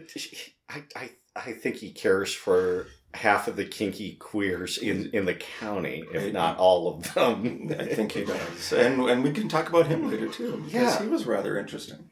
I, 0.70 0.84
I 0.96 1.10
I 1.36 1.52
think 1.54 1.78
he 1.78 1.92
cares 1.92 2.34
for 2.34 2.88
half 3.16 3.48
of 3.48 3.56
the 3.56 3.66
kinky 3.66 4.16
queers 4.16 4.78
in 4.78 5.10
in 5.14 5.26
the 5.26 5.36
county, 5.36 6.04
if 6.14 6.34
not 6.34 6.58
all 6.58 6.88
of 6.88 7.14
them. 7.14 7.70
I 7.80 7.86
think 7.86 8.12
he 8.14 8.24
does. 8.26 8.74
And 8.74 9.02
and 9.10 9.24
we 9.24 9.32
can 9.32 9.48
talk 9.48 9.70
about 9.70 9.88
him 9.88 10.10
later 10.10 10.28
too. 10.28 10.58
Because 10.66 10.74
Yeah. 10.74 11.02
he 11.02 11.08
was 11.08 11.26
rather 11.26 11.58
interesting. 11.58 12.10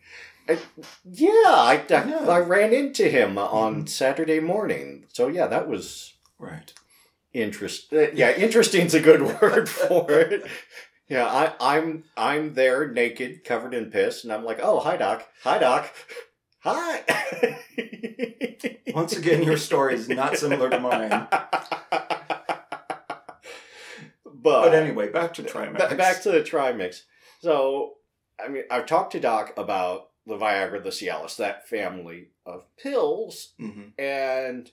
Yeah, 1.05 1.27
I, 1.29 1.83
I, 1.89 2.03
Yeah. 2.03 2.25
I 2.27 2.39
ran 2.39 2.73
into 2.73 3.07
him 3.09 3.37
on 3.37 3.87
Saturday 3.87 4.39
morning. 4.39 5.05
So 5.13 5.27
yeah, 5.27 5.47
that 5.47 5.67
was 5.67 6.13
Right. 6.39 6.73
interest. 7.33 7.93
uh, 7.93 8.11
Yeah, 8.13 8.35
interesting's 8.35 8.93
a 8.93 8.99
good 8.99 9.21
word 9.41 9.69
for 9.69 10.09
it. 10.11 10.45
Yeah, 11.07 11.25
I, 11.27 11.53
I'm 11.59 12.05
I'm 12.15 12.53
there 12.53 12.87
naked, 12.91 13.43
covered 13.43 13.73
in 13.73 13.91
piss, 13.91 14.23
and 14.23 14.31
I'm 14.31 14.45
like, 14.45 14.59
oh, 14.61 14.79
hi 14.79 14.95
doc, 14.97 15.27
hi 15.43 15.57
doc, 15.57 15.93
hi. 16.61 17.03
Once 18.93 19.15
again, 19.15 19.43
your 19.43 19.57
story 19.57 19.93
is 19.95 20.09
not 20.09 20.37
similar 20.37 20.69
to 20.69 20.79
mine. 20.79 21.27
But, 24.43 24.63
But 24.63 24.73
anyway, 24.73 25.09
back 25.09 25.33
to 25.35 25.43
Trimix. 25.43 25.77
ba- 25.89 25.95
back 25.95 26.21
to 26.23 26.31
the 26.31 26.41
Trimix. 26.41 27.03
So, 27.41 27.97
I 28.43 28.47
mean, 28.47 28.63
I've 28.71 28.87
talked 28.87 29.11
to 29.11 29.19
Doc 29.19 29.53
about 29.55 30.09
the 30.25 30.35
Viagra, 30.37 30.83
the 30.83 30.89
Cialis, 30.89 31.35
that 31.37 31.67
family 31.67 32.29
of 32.45 32.65
pills, 32.75 33.53
Mhm. 33.59 33.93
and 33.99 34.71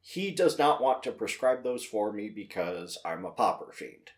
he 0.00 0.30
does 0.30 0.58
not 0.58 0.80
want 0.80 1.02
to 1.04 1.12
prescribe 1.12 1.62
those 1.64 1.84
for 1.84 2.12
me 2.12 2.28
because 2.28 2.98
I'm 3.04 3.24
a 3.24 3.30
popper 3.32 3.72
fiend. 3.72 4.10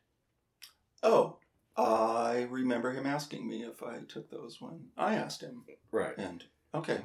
Oh, 1.02 1.38
I 1.76 2.42
remember 2.50 2.92
him 2.92 3.07
asking 3.07 3.49
me 3.49 3.62
if 3.64 3.83
I 3.83 4.00
took 4.07 4.31
those 4.31 4.61
when 4.61 4.90
I 4.97 5.14
asked 5.14 5.40
him. 5.42 5.64
Right. 5.90 6.16
And 6.19 6.45
okay, 6.75 7.00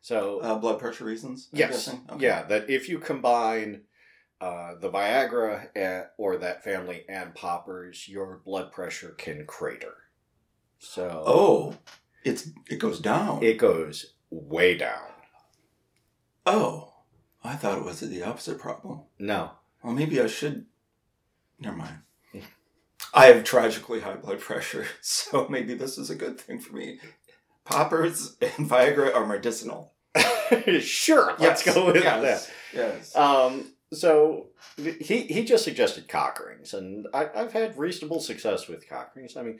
So, 0.00 0.40
uh, 0.40 0.56
blood 0.58 0.78
pressure 0.78 1.04
reasons. 1.04 1.48
I'm 1.52 1.58
yes? 1.58 1.88
Okay. 1.88 2.24
yeah, 2.24 2.42
that 2.44 2.68
if 2.70 2.88
you 2.88 2.98
combine 2.98 3.82
uh, 4.40 4.74
the 4.80 4.90
Viagra 4.90 5.68
and, 5.74 6.04
or 6.18 6.36
that 6.38 6.62
family 6.64 7.04
and 7.08 7.34
poppers, 7.34 8.06
your 8.08 8.42
blood 8.44 8.72
pressure 8.72 9.10
can 9.16 9.46
crater. 9.46 9.94
So, 10.78 11.22
Oh, 11.26 11.76
it's 12.24 12.48
it 12.68 12.78
goes 12.78 13.00
down. 13.00 13.42
it 13.42 13.58
goes 13.58 14.14
way 14.30 14.76
down. 14.76 15.08
oh, 16.46 16.92
I 17.42 17.56
thought 17.56 17.78
it 17.78 17.84
was 17.84 18.00
the 18.00 18.22
opposite 18.22 18.58
problem. 18.58 19.02
No, 19.18 19.52
Well, 19.82 19.92
maybe 19.94 20.20
I 20.20 20.26
should. 20.26 20.66
Never 21.60 21.76
mind. 21.76 21.98
I 23.14 23.26
have 23.26 23.44
tragically 23.44 24.00
high 24.00 24.16
blood 24.16 24.40
pressure, 24.40 24.86
so 25.00 25.46
maybe 25.48 25.74
this 25.74 25.98
is 25.98 26.10
a 26.10 26.14
good 26.16 26.38
thing 26.40 26.58
for 26.58 26.74
me. 26.74 26.98
Poppers 27.64 28.36
and 28.40 28.50
Viagra 28.70 29.14
are 29.14 29.26
medicinal. 29.26 29.92
sure, 30.80 31.34
let's 31.38 31.64
go 31.64 31.86
with 31.86 31.96
yes, 31.96 32.46
that. 32.46 32.52
Yes. 32.72 33.16
Um, 33.16 33.72
so 33.92 34.48
he 34.76 35.22
he 35.22 35.44
just 35.44 35.64
suggested 35.64 36.08
cock 36.08 36.40
rings, 36.44 36.74
and 36.74 37.06
I, 37.12 37.28
I've 37.34 37.52
had 37.52 37.78
reasonable 37.78 38.20
success 38.20 38.68
with 38.68 38.88
cock 38.88 39.12
rings. 39.16 39.36
I 39.36 39.42
mean, 39.42 39.58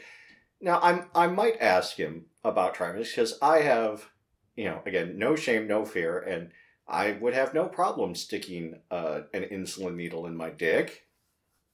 now 0.60 0.80
I'm 0.82 1.06
I 1.14 1.26
might 1.26 1.60
ask 1.60 1.96
him 1.96 2.26
about 2.44 2.74
Trimix 2.74 3.10
because 3.10 3.38
I 3.40 3.60
have, 3.60 4.10
you 4.56 4.64
know, 4.64 4.80
again, 4.86 5.18
no 5.18 5.34
shame, 5.34 5.66
no 5.66 5.84
fear, 5.84 6.18
and 6.18 6.50
I 6.86 7.12
would 7.12 7.34
have 7.34 7.54
no 7.54 7.66
problem 7.66 8.14
sticking 8.14 8.80
uh, 8.90 9.22
an 9.32 9.44
insulin 9.44 9.94
needle 9.94 10.26
in 10.26 10.36
my 10.36 10.50
dick. 10.50 11.03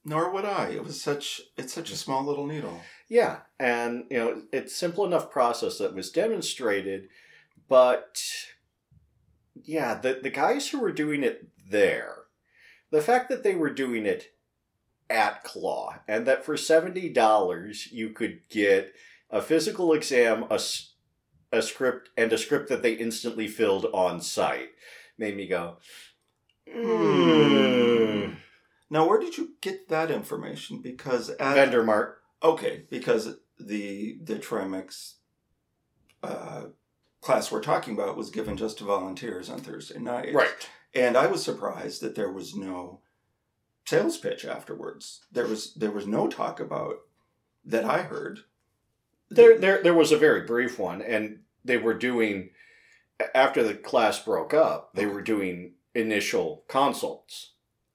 Nor 0.03 0.31
would 0.31 0.45
I. 0.45 0.69
It 0.69 0.83
was 0.83 0.99
such. 0.99 1.41
It's 1.57 1.73
such 1.73 1.91
a 1.91 1.95
small 1.95 2.25
little 2.25 2.47
needle. 2.47 2.81
Yeah, 3.07 3.39
and 3.59 4.05
you 4.09 4.17
know, 4.17 4.41
it's 4.51 4.75
simple 4.75 5.05
enough 5.05 5.29
process 5.29 5.77
that 5.77 5.93
was 5.93 6.11
demonstrated, 6.11 7.09
but 7.67 8.21
yeah, 9.63 9.95
the 9.95 10.19
the 10.21 10.29
guys 10.29 10.69
who 10.69 10.79
were 10.79 10.91
doing 10.91 11.23
it 11.23 11.47
there, 11.69 12.15
the 12.89 13.01
fact 13.01 13.29
that 13.29 13.43
they 13.43 13.53
were 13.53 13.69
doing 13.69 14.05
it 14.05 14.33
at 15.09 15.43
Claw, 15.43 15.99
and 16.07 16.25
that 16.25 16.43
for 16.43 16.57
seventy 16.57 17.09
dollars 17.09 17.89
you 17.91 18.09
could 18.09 18.39
get 18.49 18.93
a 19.29 19.41
physical 19.41 19.93
exam, 19.93 20.45
a 20.49 20.59
a 21.51 21.61
script, 21.61 22.09
and 22.17 22.31
a 22.33 22.37
script 22.37 22.69
that 22.69 22.81
they 22.81 22.93
instantly 22.93 23.47
filled 23.47 23.85
on 23.93 24.21
site, 24.21 24.69
made 25.17 25.35
me 25.35 25.47
go. 25.47 25.77
Mm. 26.73 28.37
Now, 28.91 29.07
where 29.07 29.19
did 29.19 29.37
you 29.37 29.53
get 29.61 29.87
that 29.87 30.11
information? 30.11 30.79
Because 30.79 31.29
at 31.29 31.55
Vendor 31.55 31.83
Mart. 31.83 32.21
okay, 32.43 32.83
because 32.89 33.37
the 33.57 34.19
the 34.21 34.35
Trimix 34.35 35.13
uh, 36.21 36.65
class 37.21 37.51
we're 37.51 37.61
talking 37.61 37.93
about 37.93 38.17
was 38.17 38.29
given 38.29 38.57
just 38.57 38.77
to 38.79 38.83
volunteers 38.83 39.49
on 39.49 39.61
Thursday 39.61 39.97
night, 39.97 40.33
Right. 40.33 40.69
And 40.93 41.15
I 41.15 41.27
was 41.27 41.41
surprised 41.41 42.01
that 42.01 42.15
there 42.15 42.29
was 42.29 42.53
no 42.53 42.99
sales 43.85 44.17
pitch 44.17 44.43
afterwards. 44.43 45.21
There 45.31 45.47
was 45.47 45.73
there 45.75 45.91
was 45.91 46.05
no 46.05 46.27
talk 46.27 46.59
about 46.59 46.97
that 47.63 47.85
I 47.85 48.01
heard. 48.01 48.41
There, 49.29 49.57
there, 49.57 49.81
there 49.81 49.93
was 49.93 50.11
a 50.11 50.17
very 50.17 50.41
brief 50.41 50.77
one, 50.77 51.01
and 51.01 51.39
they 51.63 51.77
were 51.77 51.93
doing 51.93 52.49
after 53.33 53.63
the 53.63 53.73
class 53.73 54.19
broke 54.19 54.53
up. 54.53 54.93
They 54.95 55.05
were 55.05 55.21
doing 55.21 55.75
initial 55.95 56.65
consults 56.67 57.50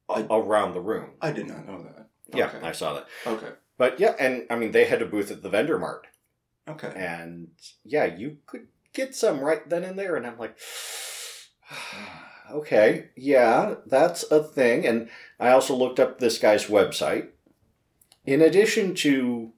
I- 0.08 0.26
around 0.30 0.74
the 0.74 0.80
room. 0.80 1.10
I 1.20 1.32
did 1.32 1.46
not 1.48 1.66
know 1.66 1.82
that. 1.82 2.06
Yeah, 2.34 2.46
Okay. 2.48 2.60
I 2.66 2.72
saw 2.72 2.94
that. 2.94 3.06
Okay. 3.26 3.50
But 3.78 4.00
yeah, 4.00 4.14
and 4.18 4.46
I 4.50 4.56
mean, 4.56 4.72
they 4.72 4.84
had 4.86 5.02
a 5.02 5.06
booth 5.06 5.30
at 5.30 5.42
the 5.42 5.50
vendor 5.50 5.78
mart, 5.78 6.06
Okay. 6.68 6.92
and 6.96 7.48
yeah, 7.84 8.04
you 8.06 8.38
could 8.46 8.68
get 8.92 9.14
some 9.14 9.40
right 9.40 9.68
then 9.68 9.84
and 9.84 9.98
there. 9.98 10.16
And 10.16 10.26
I'm 10.26 10.38
like, 10.38 10.56
okay, 12.50 13.10
yeah, 13.16 13.74
that's 13.86 14.22
a 14.30 14.42
thing. 14.42 14.86
And 14.86 15.08
I 15.38 15.50
also 15.50 15.74
looked 15.74 16.00
up 16.00 16.18
this 16.18 16.38
guy's 16.38 16.66
website. 16.66 17.28
In 18.24 18.40
addition 18.40 18.94
to 18.96 19.52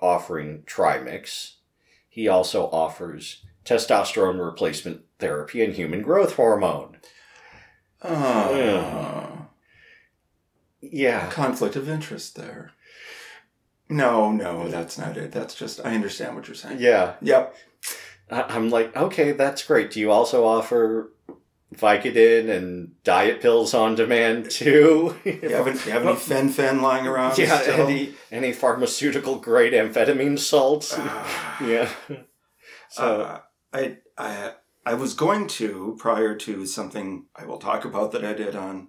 offering 0.00 0.62
Trimix, 0.62 1.54
he 2.08 2.28
also 2.28 2.68
offers 2.70 3.44
testosterone 3.64 4.42
replacement 4.44 5.02
therapy 5.18 5.62
and 5.62 5.74
human 5.74 6.02
growth 6.02 6.34
hormone. 6.36 6.98
Oh, 8.02 8.54
Yeah. 8.56 9.37
Yeah. 10.80 11.28
conflict 11.30 11.76
of 11.76 11.88
interest 11.88 12.36
there. 12.36 12.72
No, 13.88 14.30
no, 14.30 14.68
that's 14.68 14.98
not 14.98 15.16
it. 15.16 15.32
That's 15.32 15.54
just 15.54 15.80
I 15.84 15.94
understand 15.94 16.36
what 16.36 16.46
you're 16.46 16.54
saying. 16.54 16.78
Yeah. 16.80 17.14
Yep. 17.22 17.54
I'm 18.30 18.68
like, 18.68 18.94
okay, 18.94 19.32
that's 19.32 19.62
great. 19.64 19.90
Do 19.90 20.00
you 20.00 20.10
also 20.10 20.44
offer 20.44 21.10
Vicodin 21.74 22.50
and 22.50 22.92
diet 23.02 23.40
pills 23.40 23.72
on 23.72 23.94
demand 23.94 24.50
too? 24.50 25.16
You 25.24 25.48
have, 25.50 25.66
any- 25.66 25.78
you 25.78 25.90
have 25.92 26.06
any 26.06 26.16
fen 26.16 26.50
phen 26.52 26.82
lying 26.82 27.06
around? 27.06 27.38
yeah, 27.38 27.58
still? 27.60 27.86
any 27.86 28.14
any 28.30 28.52
pharmaceutical 28.52 29.36
grade 29.36 29.72
amphetamine 29.72 30.38
salts? 30.38 30.92
Ah. 30.96 31.62
yeah. 31.66 31.88
So 32.90 33.22
Uh, 33.22 33.40
I 33.72 33.96
I 34.18 34.52
I 34.84 34.94
was 34.94 35.14
going 35.14 35.46
to 35.48 35.96
prior 35.98 36.34
to 36.36 36.66
something 36.66 37.26
I 37.34 37.46
will 37.46 37.58
talk 37.58 37.84
about 37.86 38.12
that 38.12 38.24
I 38.24 38.34
did 38.34 38.54
on 38.54 38.88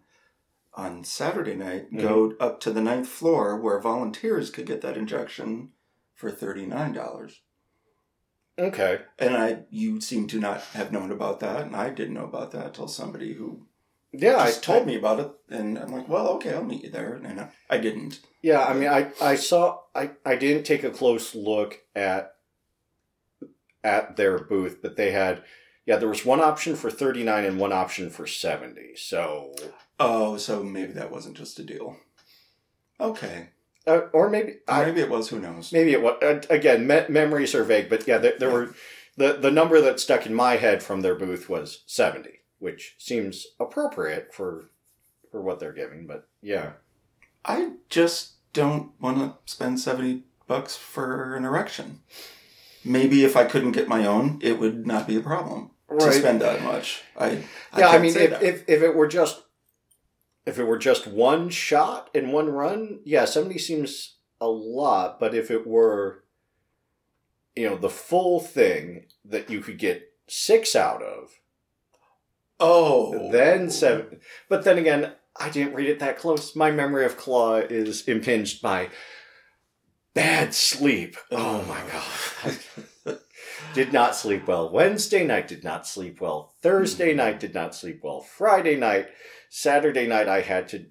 on 0.73 1.03
Saturday 1.03 1.55
night 1.55 1.87
mm-hmm. 1.87 1.99
go 1.99 2.33
up 2.39 2.59
to 2.61 2.71
the 2.71 2.81
ninth 2.81 3.07
floor 3.07 3.59
where 3.59 3.79
volunteers 3.79 4.49
could 4.49 4.65
get 4.65 4.81
that 4.81 4.97
injection 4.97 5.69
for 6.13 6.31
thirty 6.31 6.65
nine 6.65 6.93
dollars. 6.93 7.41
okay. 8.57 8.99
And 9.17 9.35
I 9.35 9.63
you 9.69 10.01
seem 10.01 10.27
to 10.27 10.39
not 10.39 10.61
have 10.73 10.91
known 10.91 11.11
about 11.11 11.39
that, 11.39 11.61
and 11.65 11.75
I 11.75 11.89
didn't 11.89 12.13
know 12.13 12.25
about 12.25 12.51
that 12.51 12.67
until 12.67 12.87
somebody 12.87 13.33
who 13.33 13.67
Yeah, 14.11 14.37
I 14.37 14.51
told 14.51 14.85
me 14.85 14.95
about 14.95 15.19
it, 15.19 15.31
and 15.49 15.77
I'm 15.77 15.91
like, 15.91 16.09
well, 16.09 16.27
okay, 16.29 16.53
I'll 16.53 16.63
meet 16.63 16.83
you 16.83 16.89
there, 16.89 17.13
and 17.15 17.39
I, 17.39 17.49
I 17.69 17.77
didn't. 17.77 18.19
Yeah, 18.41 18.63
I 18.63 18.73
mean, 18.73 18.89
I, 18.89 19.11
I 19.21 19.35
saw 19.35 19.79
I, 19.95 20.11
I 20.25 20.35
didn't 20.35 20.63
take 20.63 20.83
a 20.83 20.89
close 20.89 21.35
look 21.35 21.79
at 21.95 22.33
at 23.83 24.17
their 24.17 24.37
booth, 24.39 24.79
but 24.81 24.97
they 24.97 25.11
had 25.11 25.43
yeah 25.85 25.97
there 25.97 26.09
was 26.09 26.25
one 26.25 26.41
option 26.41 26.75
for 26.75 26.91
thirty 26.91 27.23
nine 27.23 27.45
and 27.45 27.59
one 27.59 27.71
option 27.73 28.09
for 28.09 28.27
seventy. 28.27 28.95
So 28.95 29.53
Oh, 29.99 30.37
so 30.37 30.63
maybe 30.63 30.93
that 30.93 31.11
wasn't 31.11 31.37
just 31.37 31.59
a 31.59 31.63
deal. 31.63 31.97
Okay, 32.99 33.49
uh, 33.87 34.01
or 34.13 34.29
maybe 34.29 34.57
I, 34.67 34.85
maybe 34.85 35.01
it 35.01 35.09
was. 35.09 35.29
Who 35.29 35.39
knows? 35.39 35.71
maybe 35.71 35.93
it 35.93 36.01
was 36.01 36.21
uh, 36.21 36.41
again 36.49 36.87
me- 36.87 37.05
memories 37.09 37.55
are 37.55 37.63
vague, 37.63 37.89
but 37.89 38.07
yeah, 38.07 38.17
there, 38.17 38.35
there 38.37 38.51
were 38.51 38.73
the 39.17 39.33
the 39.33 39.51
number 39.51 39.81
that 39.81 39.99
stuck 39.99 40.25
in 40.25 40.33
my 40.33 40.57
head 40.57 40.83
from 40.83 41.01
their 41.01 41.15
booth 41.15 41.49
was 41.49 41.83
seventy, 41.85 42.39
which 42.59 42.95
seems 42.97 43.47
appropriate 43.59 44.33
for 44.33 44.69
for 45.31 45.41
what 45.41 45.59
they're 45.59 45.73
giving. 45.73 46.07
But 46.07 46.27
yeah, 46.41 46.73
I 47.45 47.73
just 47.89 48.33
don't 48.53 48.91
want 48.99 49.17
to 49.17 49.51
spend 49.51 49.79
70 49.79 50.23
bucks 50.47 50.75
for 50.75 51.35
an 51.35 51.45
erection. 51.45 51.99
Maybe 52.83 53.23
if 53.23 53.35
I 53.35 53.45
couldn't 53.45 53.73
get 53.73 53.87
my 53.87 54.05
own, 54.05 54.39
it 54.41 54.59
would 54.59 54.87
not 54.87 55.07
be 55.07 55.17
a 55.17 55.21
problem 55.21 55.71
to 55.99 56.11
spend 56.11 56.41
that 56.41 56.63
much. 56.63 57.03
I, 57.17 57.43
I 57.73 57.79
yeah, 57.79 57.87
I 57.89 57.99
mean, 57.99 58.15
if, 58.15 58.41
if 58.41 58.63
if 58.67 58.81
it 58.81 58.95
were 58.95 59.07
just 59.07 59.41
if 60.49 60.59
it 60.59 60.65
were 60.65 60.77
just 60.77 61.07
one 61.07 61.49
shot 61.49 62.09
in 62.13 62.31
one 62.31 62.49
run, 62.49 62.99
yeah, 63.05 63.25
seventy 63.25 63.57
seems 63.57 64.17
a 64.41 64.47
lot. 64.47 65.19
But 65.19 65.33
if 65.35 65.51
it 65.51 65.65
were, 65.65 66.23
you 67.55 67.69
know, 67.69 67.77
the 67.77 67.89
full 67.89 68.39
thing 68.39 69.05
that 69.23 69.49
you 69.49 69.61
could 69.61 69.77
get 69.77 70.11
six 70.27 70.75
out 70.75 71.01
of, 71.01 71.39
oh, 72.59 73.31
then 73.31 73.69
seven. 73.69 74.19
But 74.49 74.63
then 74.63 74.77
again, 74.77 75.13
I 75.39 75.49
didn't 75.49 75.75
read 75.75 75.89
it 75.89 75.99
that 75.99 76.17
close. 76.17 76.55
My 76.55 76.71
memory 76.71 77.05
of 77.05 77.17
Claw 77.17 77.57
is 77.57 78.07
impinged 78.07 78.61
by 78.61 78.89
bad 80.13 80.53
sleep. 80.53 81.15
Oh 81.31 81.63
my 81.63 81.81
oh. 81.93 82.43
god. 82.43 83.19
did 83.73 83.93
not 83.93 84.15
sleep 84.15 84.47
well. 84.47 84.69
Wednesday 84.69 85.25
night 85.25 85.47
did 85.47 85.63
not 85.63 85.87
sleep 85.87 86.19
well. 86.21 86.53
Thursday 86.61 87.09
mm-hmm. 87.09 87.17
night 87.17 87.39
did 87.39 87.53
not 87.53 87.75
sleep 87.75 88.01
well. 88.03 88.21
Friday 88.21 88.75
night, 88.75 89.07
Saturday 89.49 90.07
night, 90.07 90.29
I 90.29 90.41
had 90.41 90.67
to 90.69 90.85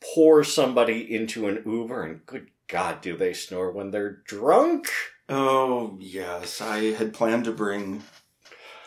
pour 0.00 0.42
somebody 0.44 1.14
into 1.14 1.46
an 1.48 1.62
Uber, 1.66 2.02
and 2.02 2.26
good 2.26 2.48
God, 2.68 3.00
do 3.00 3.16
they 3.16 3.32
snore 3.32 3.70
when 3.70 3.90
they're 3.90 4.22
drunk? 4.26 4.88
Oh, 5.28 5.96
yes. 6.00 6.60
I 6.60 6.92
had 6.92 7.14
planned 7.14 7.44
to 7.44 7.52
bring 7.52 8.02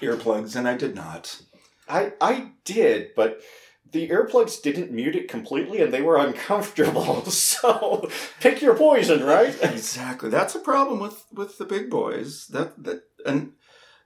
earplugs, 0.02 0.56
and 0.56 0.68
I 0.68 0.76
did 0.76 0.96
not. 0.96 1.42
I 1.88 2.14
I 2.22 2.52
did, 2.66 3.16
but 3.16 3.42
the 3.92 4.08
earplugs 4.10 4.62
didn't 4.62 4.92
mute 4.92 5.16
it 5.16 5.28
completely, 5.28 5.82
and 5.82 5.94
they 5.94 6.02
were 6.02 6.18
uncomfortable. 6.18 7.24
So 7.30 8.10
pick 8.40 8.62
your 8.62 8.76
poison, 8.76 9.24
right? 9.24 9.56
Exactly. 9.62 10.30
That's 10.30 10.56
a 10.56 10.60
problem 10.60 11.00
with 11.00 11.26
with 11.34 11.58
the 11.58 11.66
big 11.66 11.90
boys. 11.90 12.48
That 12.48 12.84
that 12.84 13.04
and 13.26 13.54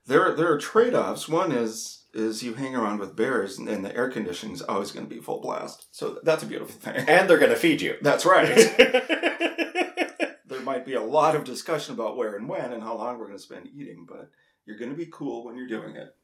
there 0.08 0.34
there 0.34 0.52
are 0.52 0.58
trade 0.58 0.96
offs. 0.96 1.30
One 1.30 1.52
is 1.52 2.03
is 2.14 2.44
you 2.44 2.54
hang 2.54 2.76
around 2.76 3.00
with 3.00 3.16
bears, 3.16 3.58
and, 3.58 3.84
the 3.84 3.96
air 3.96 4.10
conditioning 4.10 4.54
is 4.56 4.62
always 4.62 4.92
going 4.92 5.06
to 5.08 5.14
be 5.14 5.20
full 5.22 5.42
blast. 5.42 5.88
So 5.92 6.20
that's 6.24 6.44
a 6.44 6.46
beautiful 6.46 6.76
thing. 6.80 7.06
and 7.08 7.30
they're 7.30 7.40
gonna 7.40 7.56
feed 7.56 7.82
you. 7.82 7.96
That's 8.02 8.26
right. 8.26 8.56
there 10.46 10.62
might 10.62 10.86
be 10.86 10.94
a 10.94 11.02
lot 11.02 11.36
of 11.36 11.44
discussion 11.44 11.94
about 11.96 12.16
where 12.18 12.36
and 12.36 12.48
when 12.48 12.72
and 12.74 12.84
how 12.84 12.96
long 12.98 13.18
we're 13.18 13.26
going 13.28 13.38
to 13.38 13.44
spend 13.44 13.68
eating, 13.76 14.06
but 14.08 14.30
you're 14.66 14.78
going 14.78 14.92
to 14.92 14.98
be 14.98 15.08
cool 15.12 15.44
when 15.46 15.56
you're 15.58 15.68
doing 15.68 15.96
it, 15.96 16.16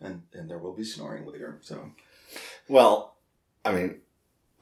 and 0.00 0.22
and 0.32 0.48
there 0.50 0.58
will 0.58 0.74
be 0.74 0.84
snoring 0.84 1.26
later. 1.26 1.58
So 1.62 1.90
Well, 2.68 3.16
I 3.64 3.72
mean, 3.72 4.00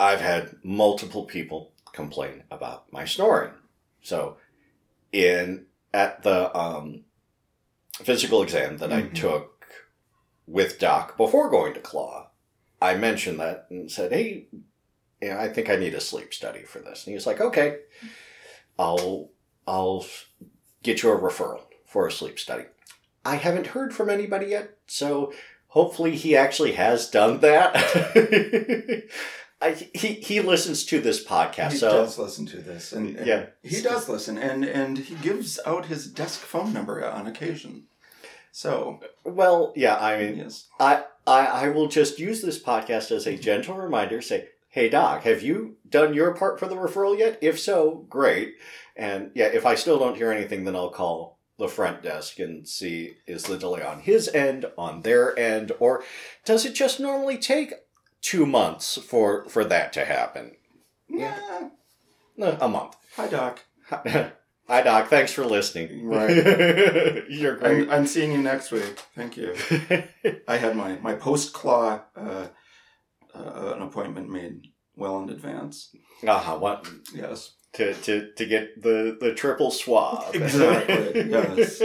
I've 0.01 0.21
had 0.21 0.57
multiple 0.62 1.25
people 1.25 1.73
complain 1.92 2.42
about 2.51 2.92
my 2.92 3.05
snoring. 3.05 3.53
So, 4.03 4.37
in 5.12 5.66
at 5.95 6.23
the 6.23 6.57
um, 6.59 7.05
physical 7.95 8.42
exam 8.42 8.79
that 8.79 8.92
I 8.92 9.03
Mhm. 9.03 9.14
took 9.14 9.52
with 10.46 10.78
Doc 10.78 11.16
before 11.16 11.50
going 11.50 11.74
to 11.74 11.81
Claw, 11.81 12.31
I 12.81 12.94
mentioned 12.96 13.38
that 13.40 13.66
and 13.70 13.90
said, 13.90 14.12
"Hey, 14.12 14.46
you 15.20 15.28
know, 15.31 15.38
I 15.38 15.48
think 15.48 15.70
I 15.70 15.76
need 15.76 15.94
a 15.94 16.00
sleep 16.00 16.35
study 16.35 16.62
for 16.62 16.78
this." 16.81 17.05
And 17.05 17.12
he 17.12 17.14
was 17.14 17.26
like, 17.26 17.40
"Okay, 17.40 17.78
I'll 18.78 19.31
I'll 19.66 20.05
get 20.83 21.02
you 21.02 21.11
a 21.12 21.18
referral 21.18 21.62
for 21.87 22.07
a 22.07 22.12
sleep 22.12 22.38
study." 22.38 22.64
I 23.24 23.37
haven't 23.37 23.68
heard 23.68 23.94
from 23.94 24.11
anybody 24.11 24.46
yet, 24.46 24.78
so 24.88 25.33
hopefully 25.68 26.16
he 26.16 26.37
actually 26.37 26.72
has 26.72 27.09
done 27.09 27.38
that. 27.40 27.76
I, 29.62 29.74
he 29.94 30.14
he 30.14 30.40
listens 30.40 30.85
to 30.87 31.00
this 31.00 31.24
podcast, 31.24 31.70
he 31.72 31.78
so 31.78 31.90
does 31.90 32.18
listen 32.18 32.46
to 32.46 32.57
this, 32.57 32.92
and, 32.92 33.14
and 33.16 33.24
Yeah. 33.26 33.46
he 33.62 33.81
does 33.81 34.09
listen, 34.09 34.37
and 34.37 34.64
and 34.64 34.98
he 34.98 35.14
gives 35.16 35.61
out 35.64 35.87
his 35.87 36.09
desk 36.09 36.40
phone 36.40 36.72
number 36.72 37.09
on 37.09 37.28
occasion. 37.28 37.85
So 38.53 39.01
well, 39.25 39.73
yeah. 39.75 39.97
I 39.97 40.19
mean, 40.19 40.37
yes, 40.37 40.69
I, 40.79 41.05
I 41.27 41.47
I 41.47 41.69
will 41.69 41.88
just 41.88 42.19
use 42.19 42.43
this 42.43 42.62
podcast 42.62 43.11
as 43.11 43.27
a 43.27 43.37
gentle 43.37 43.77
reminder. 43.77 44.21
Say, 44.21 44.49
hey 44.69 44.88
doc, 44.88 45.23
have 45.23 45.43
you 45.43 45.77
done 45.88 46.15
your 46.15 46.35
part 46.35 46.61
for 46.61 46.69
the 46.69 46.77
referral 46.77 47.19
yet? 47.19 47.38
If 47.41 47.59
so, 47.59 48.05
great. 48.09 48.55
And 48.95 49.31
yeah, 49.35 49.47
if 49.47 49.65
I 49.65 49.75
still 49.75 49.99
don't 49.99 50.17
hear 50.17 50.31
anything, 50.31 50.65
then 50.65 50.77
I'll 50.77 50.91
call 50.91 51.38
the 51.59 51.69
front 51.69 52.03
desk 52.03 52.38
and 52.38 52.69
see 52.69 53.15
is 53.27 53.45
the 53.45 53.57
delay 53.57 53.83
on 53.83 54.01
his 54.01 54.29
end, 54.29 54.67
on 54.77 55.01
their 55.03 55.38
end, 55.38 55.73
or 55.79 56.03
does 56.45 56.67
it 56.67 56.75
just 56.75 57.01
normally 57.01 57.38
take 57.38 57.73
two 58.21 58.45
months 58.45 58.99
for 58.99 59.49
for 59.49 59.65
that 59.65 59.93
to 59.95 60.05
happen? 60.05 60.57
yeah. 61.09 61.69
No, 62.37 62.57
a 62.61 62.69
month. 62.69 62.97
Hi, 63.17 63.29
Doc. 63.29 63.65
Hi, 63.88 64.33
Doc. 64.68 65.09
Thanks 65.09 65.33
for 65.33 65.44
listening. 65.44 66.07
Right. 66.07 66.35
You're 67.29 67.57
great. 67.57 67.88
I'm, 67.88 67.90
I'm 67.90 68.07
seeing 68.07 68.33
you 68.33 68.38
next 68.38 68.70
week. 68.72 68.98
Thank 69.14 69.37
you. 69.37 69.55
I 70.48 70.57
had 70.57 70.77
my 70.77 70.96
my 71.03 71.14
post 71.14 71.53
claw 71.53 72.01
uh, 72.16 72.46
uh, 73.35 73.72
an 73.77 73.83
appointment 73.83 74.31
made 74.31 74.68
well 74.96 75.20
in 75.22 75.31
advance. 75.31 75.94
uh-huh. 76.27 76.59
What 76.59 76.88
Yes. 77.14 77.53
to, 77.75 77.92
to 77.94 78.33
to 78.33 78.46
get 78.46 78.83
the 78.83 79.16
the 79.20 79.35
triple 79.35 79.70
swab? 79.70 80.25
Exactly, 80.35 81.31
yes. 81.31 81.83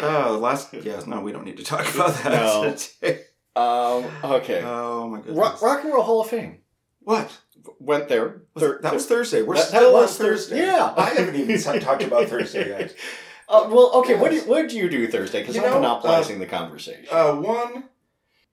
Uh, 0.00 0.36
last 0.38 0.72
yes. 0.74 1.06
No, 1.06 1.20
we 1.20 1.32
don't 1.32 1.44
need 1.44 1.56
to 1.58 1.64
talk 1.64 1.92
about 1.94 2.14
that. 2.22 2.32
No. 2.32 2.74
today. 2.74 3.20
um. 3.54 4.04
Okay. 4.24 4.62
Oh 4.64 5.08
my 5.08 5.18
goodness. 5.18 5.36
Rock, 5.38 5.62
Rock 5.62 5.84
and 5.84 5.92
Roll 5.92 6.02
Hall 6.02 6.20
of 6.22 6.28
Fame 6.30 6.58
what? 7.00 7.30
Went 7.78 8.08
there. 8.08 8.42
Thir- 8.58 8.80
that 8.82 8.94
was 8.94 9.06
Thursday. 9.06 9.42
We're 9.42 9.54
That- 9.54 9.70
that 9.72 9.78
still 9.78 9.96
on 9.96 10.06
Thursday. 10.08 10.24
Thursday. 10.24 10.56
Yeah. 10.66 10.94
I 10.96 11.10
haven't 11.10 11.36
even 11.36 11.80
talked 11.80 12.02
about 12.02 12.28
Thursday 12.28 12.68
yet. 12.68 12.94
Uh, 13.48 13.68
well, 13.70 13.92
okay. 13.94 14.16
What 14.16 14.32
Yes. 14.32 14.42
did 14.42 14.50
what 14.50 14.62
did 14.62 14.72
you 14.72 14.90
do 14.90 15.06
Thursday? 15.06 15.38
Because 15.40 15.56
I'm 15.56 15.62
know, 15.62 15.74
monopolizing 15.74 16.40
the 16.40 16.46
conversation. 16.46 17.06
Uh, 17.08 17.36
one, 17.36 17.84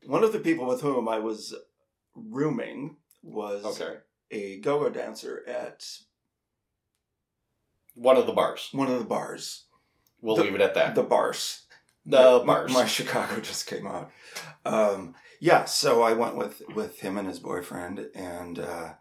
one 0.05 0.23
of 0.23 0.31
the 0.33 0.37
people 0.37 0.67
with 0.67 0.81
whom 0.81 1.09
I 1.09 1.17
was 1.17 1.55
rooming 2.13 2.97
was 3.23 3.65
okay. 3.81 3.97
a 4.29 4.59
go-go 4.59 4.89
dancer 4.91 5.41
at 5.47 5.83
One 7.95 8.17
of 8.17 8.27
the 8.27 8.33
bars. 8.33 8.69
one 8.71 8.87
of 8.91 8.99
the 8.99 9.05
bars. 9.05 9.63
We'll 10.21 10.35
The- 10.35 10.43
leave 10.43 10.55
it 10.55 10.61
at 10.61 10.75
that. 10.75 10.93
The 10.95 11.01
bars. 11.01 11.63
The 12.05 12.43
my, 12.45 12.53
bars. 12.55 12.71
my 12.73 12.85
Chicago 12.85 13.39
just 13.41 13.65
came 13.65 13.87
out. 13.87 14.11
Um, 14.63 15.15
yeah, 15.39 15.65
so 15.65 16.03
I 16.03 16.13
went 16.13 16.35
with 16.35 16.61
with 16.75 16.99
him 16.99 17.17
and 17.17 17.27
his 17.27 17.39
boyfriend, 17.39 18.09
and 18.13 18.59
uh, 18.59 18.93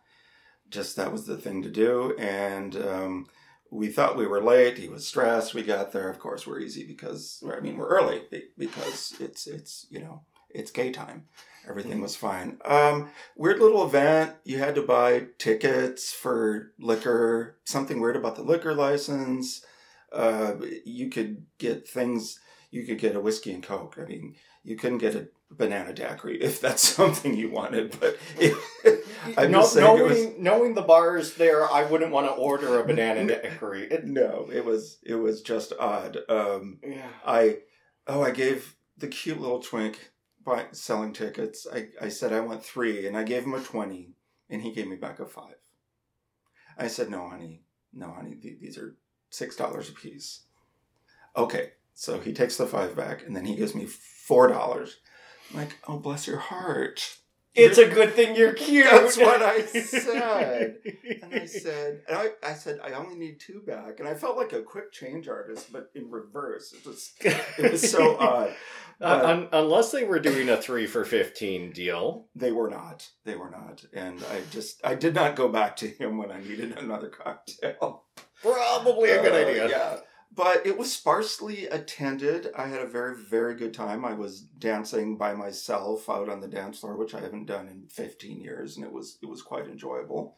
just 0.73 0.97
that 0.97 1.13
was 1.13 1.27
the 1.27 1.37
thing 1.37 1.63
to 1.63 1.71
do. 1.71 2.17
And 2.19 2.75
um, 2.77 3.27
we 3.71 3.89
thought 3.89 4.17
we 4.17 4.27
were 4.27 4.43
late. 4.43 4.79
He 4.79 4.89
was 4.89 5.07
stressed. 5.07 5.55
We 5.55 5.63
got 5.63 5.93
there. 5.93 6.09
Of 6.09 6.19
course, 6.19 6.47
we're 6.47 6.61
easy 6.61 6.85
because 6.85 7.43
I 7.57 7.61
mean 7.61 7.77
we're 7.77 7.89
early 7.89 8.23
because 8.59 9.15
it's 9.21 9.47
it's 9.47 9.87
you 9.91 10.01
know 10.01 10.23
it's 10.51 10.71
gay 10.71 10.91
time. 10.91 11.27
Everything 11.69 12.01
was 12.01 12.17
fine. 12.17 12.59
Um, 12.65 13.11
weird 13.37 13.61
little 13.61 13.85
event. 13.87 14.35
You 14.45 14.59
had 14.59 14.75
to 14.75 14.83
buy 14.83 15.27
tickets 15.39 16.13
for 16.13 16.73
liquor. 16.79 17.57
Something 17.65 18.01
weird 18.01 18.17
about 18.17 18.35
the 18.35 18.43
liquor 18.43 18.75
license. 18.75 19.65
Uh, 20.13 20.55
you 20.85 21.09
could 21.09 21.47
get 21.59 21.89
things. 21.89 22.41
You 22.73 22.85
could 22.85 22.99
get 22.99 23.15
a 23.15 23.21
whiskey 23.21 23.53
and 23.53 23.63
coke. 23.63 23.97
I 24.01 24.05
mean, 24.07 24.35
you 24.65 24.77
couldn't 24.77 24.99
get 24.99 25.15
a 25.15 25.29
banana 25.51 25.93
daiquiri 25.93 26.43
if 26.43 26.61
that's 26.61 26.83
something 26.97 27.37
you 27.37 27.51
wanted. 27.51 27.97
But 28.01 28.19
it, 28.39 28.57
I'm 29.39 29.53
No- 29.53 29.61
just 29.61 29.75
saying 29.75 29.87
knowing, 29.87 30.09
was 30.09 30.39
knowing 30.39 30.75
the 30.75 30.83
bars 30.83 31.35
there, 31.35 31.71
I 31.71 31.85
wouldn't 31.85 32.11
want 32.11 32.27
to 32.27 32.33
order 32.33 32.81
a 32.81 32.85
banana 32.87 33.25
daiquiri. 33.27 33.83
It, 33.93 34.07
no. 34.07 34.49
It 34.53 34.65
was 34.65 34.99
it 35.05 35.15
was 35.15 35.43
just 35.43 35.73
odd. 35.79 36.19
Um, 36.29 36.79
yeah. 36.83 37.09
I 37.25 37.59
oh 38.09 38.23
I 38.23 38.31
gave 38.33 38.75
the 38.97 39.07
cute 39.09 39.41
little 39.41 39.61
twink 39.61 40.11
by 40.45 40.65
selling 40.73 41.13
tickets. 41.13 41.67
I, 41.73 41.89
I 42.01 42.09
said 42.09 42.33
I 42.33 42.41
want 42.41 42.65
three 42.65 43.07
and 43.07 43.17
I 43.17 43.23
gave 43.23 43.45
him 43.45 43.55
a 43.55 43.61
twenty 43.61 44.15
and 44.51 44.63
he 44.63 44.73
gave 44.73 44.89
me 44.89 44.97
back 44.97 45.21
a 45.21 45.27
five. 45.27 45.57
I 46.79 46.89
said 46.89 47.11
no 47.11 47.29
honey, 47.29 47.65
no 47.93 48.11
honey, 48.13 48.35
these 48.41 48.79
are 48.79 48.97
six 49.29 49.57
dollars 49.57 49.91
a 49.91 49.93
piece. 49.93 50.45
Okay, 51.37 51.73
so 51.95 52.21
he 52.21 52.33
takes 52.33 52.57
the 52.57 52.67
five 52.67 52.97
back 52.97 53.25
and 53.27 53.35
then 53.37 53.45
he 53.45 53.57
gives 53.57 53.75
me 53.75 53.87
four 53.87 54.49
dollars. 54.49 54.99
Like, 55.55 55.77
oh 55.87 55.99
bless 55.99 56.27
your 56.27 56.39
heart. 56.39 57.17
It's 57.55 57.77
a 57.77 57.87
good 57.87 58.15
thing 58.15 58.35
you're 58.35 58.55
cute. 58.55 58.87
That's 58.91 59.19
what 59.19 59.43
I 59.43 59.61
said. 59.67 60.77
And 61.23 61.35
I 61.35 61.45
said, 61.45 62.01
and 62.09 62.17
I, 62.17 62.31
I 62.43 62.55
said, 62.55 62.81
I 62.83 62.93
only 62.93 63.15
need 63.15 63.41
two 63.41 63.61
back. 63.67 64.01
And 64.01 64.09
I 64.09 64.15
felt 64.15 64.39
like 64.39 64.55
a 64.55 64.63
quick 64.63 64.91
change 64.91 65.29
artist, 65.29 65.71
but 65.71 65.91
in 65.95 66.11
reverse. 66.11 66.73
It 66.73 66.87
was 66.87 67.13
it 67.21 67.71
was 67.73 67.91
so 67.91 68.17
odd. 68.19 68.55
Uh, 69.03 69.21
un- 69.25 69.49
unless 69.53 69.91
they 69.93 70.05
were 70.05 70.19
doing 70.19 70.49
a 70.49 70.57
three 70.57 70.87
for 70.87 71.05
fifteen 71.05 71.73
deal. 71.73 72.29
They 72.35 72.53
were 72.53 72.71
not. 72.71 73.07
They 73.27 73.37
were 73.37 73.51
not. 73.51 73.85
And 73.93 74.25
I 74.33 74.41
just 74.51 74.81
I 74.83 74.95
did 74.95 75.15
not 75.15 75.37
go 75.37 75.49
back 75.49 75.77
to 75.77 75.89
him 75.89 76.17
when 76.17 76.31
I 76.31 76.41
needed 76.41 76.79
another 76.79 77.11
cocktail. 77.11 78.05
Probably 78.41 79.11
a 79.11 79.21
good 79.21 79.33
Uh, 79.35 79.49
idea. 79.51 79.69
Yeah. 79.69 79.97
But 80.35 80.67
it 80.67 80.79
was 80.79 80.93
sparsely 80.93 81.67
attended. 81.67 82.51
I 82.57 82.69
had 82.69 82.81
a 82.81 82.87
very, 82.87 83.15
very 83.17 83.55
good 83.55 83.75
time. 83.75 84.03
I 84.05 84.15
was 84.15 84.41
dancing 84.41 85.19
by 85.19 85.35
myself 85.35 86.09
out 86.09 86.31
on 86.31 86.41
the 86.41 86.49
dance 86.49 86.81
floor, 86.81 86.97
which 86.97 87.15
I 87.15 87.21
haven't 87.21 87.47
done 87.47 87.69
in 87.69 87.87
15 87.89 88.41
years, 88.41 88.77
and 88.77 88.87
it 88.87 88.93
was 88.93 89.19
it 89.23 89.27
was 89.27 89.43
quite 89.43 89.67
enjoyable. 89.67 90.37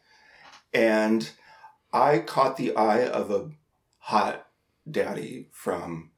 And 0.73 1.29
I 1.93 2.19
caught 2.19 2.57
the 2.57 2.75
eye 2.75 3.07
of 3.07 3.31
a 3.31 3.51
hot 3.99 4.47
daddy 4.89 5.47
from 5.51 6.11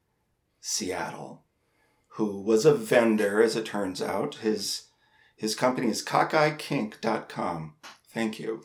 Seattle 0.60 1.44
who 2.18 2.42
was 2.42 2.66
a 2.66 2.74
vendor, 2.74 3.40
as 3.40 3.54
it 3.54 3.64
turns 3.64 4.02
out. 4.02 4.34
His 4.36 4.88
his 5.36 5.54
company 5.54 5.88
is 5.88 6.04
cockeyekink.com. 6.04 7.74
Thank 8.12 8.40
you. 8.40 8.64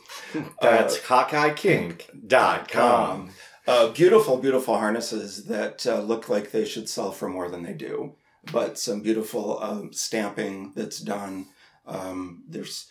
That's 0.60 0.96
Uh, 0.96 1.00
cockeyekink.com. 1.28 3.30
Uh, 3.66 3.90
beautiful, 3.92 4.38
beautiful 4.38 4.78
harnesses 4.78 5.46
that 5.46 5.86
uh, 5.88 6.02
look 6.02 6.28
like 6.30 6.52
they 6.52 6.66
should 6.66 6.90
sell 6.90 7.12
for 7.12 7.30
more 7.30 7.50
than 7.50 7.64
they 7.64 7.74
do. 7.74 8.16
But 8.52 8.78
some 8.78 9.02
beautiful 9.02 9.62
um, 9.64 9.94
stamping 9.94 10.74
that's 10.76 11.00
done. 11.00 11.46
Um, 11.86 12.44
there's, 12.48 12.88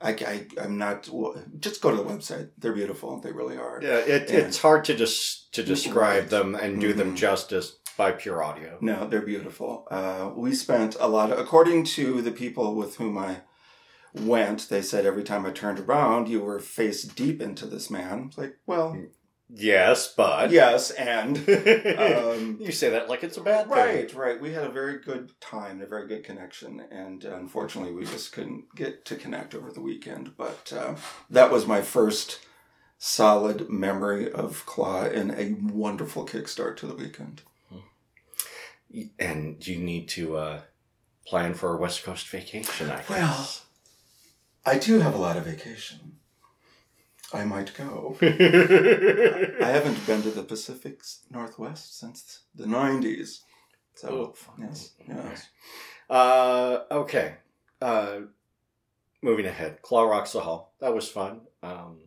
I, 0.00 0.10
I, 0.10 0.46
I'm 0.62 0.78
not. 0.78 1.08
well, 1.12 1.34
Just 1.58 1.80
go 1.82 1.90
to 1.90 1.96
the 1.96 2.04
website. 2.04 2.50
They're 2.56 2.72
beautiful. 2.72 3.18
They 3.20 3.32
really 3.32 3.56
are. 3.56 3.80
Yeah, 3.82 3.96
it, 3.98 4.30
And- 4.30 4.38
it's 4.46 4.58
hard 4.60 4.84
to 4.84 4.94
just 4.94 5.52
to 5.54 5.62
describe 5.64 6.20
Right. 6.22 6.30
them 6.30 6.54
and 6.54 6.80
do 6.80 6.92
them 6.92 7.14
Mhm. 7.14 7.16
justice 7.16 7.78
by 7.96 8.12
pure 8.12 8.42
audio. 8.44 8.78
No, 8.80 9.08
they're 9.08 9.20
beautiful. 9.22 9.86
Uh, 9.90 10.30
we 10.36 10.54
spent 10.54 10.96
a 11.00 11.08
lot 11.08 11.30
of, 11.32 11.38
according 11.38 11.84
to 11.84 12.22
the 12.22 12.30
people 12.32 12.74
with 12.76 12.96
whom 12.96 13.18
I 13.18 13.38
went, 14.14 14.68
they 14.68 14.82
said 14.82 15.04
every 15.04 15.24
time 15.24 15.44
I 15.46 15.50
turned 15.50 15.80
around, 15.80 16.28
you 16.28 16.40
were 16.40 16.58
face 16.60 17.02
deep 17.02 17.40
into 17.42 17.66
this 17.66 17.90
man. 17.90 18.26
It's 18.28 18.38
like, 18.38 18.56
well, 18.66 18.96
Yes, 19.54 20.14
but 20.16 20.50
yes, 20.50 20.90
and 20.92 21.36
um, 21.98 22.56
you 22.58 22.72
say 22.72 22.88
that 22.90 23.08
like 23.10 23.22
it's 23.22 23.36
a 23.36 23.42
bad 23.42 23.68
thing. 23.68 23.76
Right, 23.76 24.14
right. 24.14 24.40
We 24.40 24.52
had 24.52 24.64
a 24.64 24.70
very 24.70 24.98
good 24.98 25.32
time, 25.40 25.82
a 25.82 25.86
very 25.86 26.08
good 26.08 26.24
connection, 26.24 26.80
and 26.90 27.24
uh, 27.26 27.36
unfortunately, 27.36 27.92
we 27.92 28.04
just 28.06 28.32
couldn't 28.32 28.74
get 28.74 29.04
to 29.04 29.16
connect 29.16 29.54
over 29.54 29.70
the 29.70 29.82
weekend. 29.82 30.36
But 30.38 30.72
uh, 30.74 30.94
that 31.28 31.50
was 31.50 31.66
my 31.66 31.82
first 31.82 32.40
solid 32.98 33.68
memory 33.68 34.32
of 34.32 34.64
Claw 34.64 35.02
and 35.04 35.32
a 35.32 35.54
wonderful 35.72 36.24
kickstart 36.24 36.76
to 36.78 36.86
the 36.86 36.94
weekend. 36.94 37.42
And 39.18 39.66
you 39.66 39.78
need 39.78 40.08
to 40.10 40.36
uh, 40.36 40.60
plan 41.26 41.54
for 41.54 41.74
a 41.74 41.78
West 41.78 42.04
Coast 42.04 42.28
vacation. 42.28 42.90
I 42.90 42.96
guess. 42.96 43.08
Well- 43.08 43.48
I 44.64 44.78
do 44.78 45.00
have 45.00 45.14
a 45.14 45.18
lot 45.18 45.36
of 45.36 45.44
vacation. 45.44 46.18
I 47.32 47.44
might 47.44 47.72
go. 47.74 48.16
I 48.22 48.26
haven't 49.66 50.06
been 50.06 50.22
to 50.22 50.30
the 50.30 50.42
Pacific 50.46 51.00
Northwest 51.30 51.98
since 51.98 52.40
the 52.54 52.64
'90s. 52.64 53.40
So 53.94 54.34
Oh, 54.48 54.52
yes, 54.58 54.90
yes. 55.06 55.48
Uh, 56.10 56.80
okay. 56.90 57.36
Uh, 57.80 58.20
moving 59.22 59.46
ahead. 59.46 59.82
Claw 59.82 60.04
Rocks 60.04 60.32
the 60.32 60.40
Hall. 60.40 60.74
That 60.80 60.94
was 60.94 61.08
fun. 61.08 61.42
Um, 61.62 61.98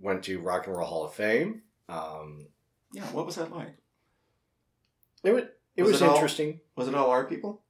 went 0.00 0.22
to 0.24 0.40
Rock 0.40 0.66
and 0.66 0.76
Roll 0.76 0.86
Hall 0.86 1.04
of 1.04 1.14
Fame. 1.14 1.62
Um, 1.88 2.46
Yeah, 2.92 3.04
what 3.12 3.26
was 3.26 3.36
that 3.36 3.54
like? 3.54 3.76
it 5.24 5.32
was 5.32 5.44
it 5.76 5.82
Was 5.82 5.92
was, 5.92 6.02
it 6.02 6.08
all- 6.08 6.14
interesting. 6.14 6.60
Was 6.76 6.88
it 6.88 6.94
all 6.94 7.10
our 7.10 7.24
people? 7.24 7.62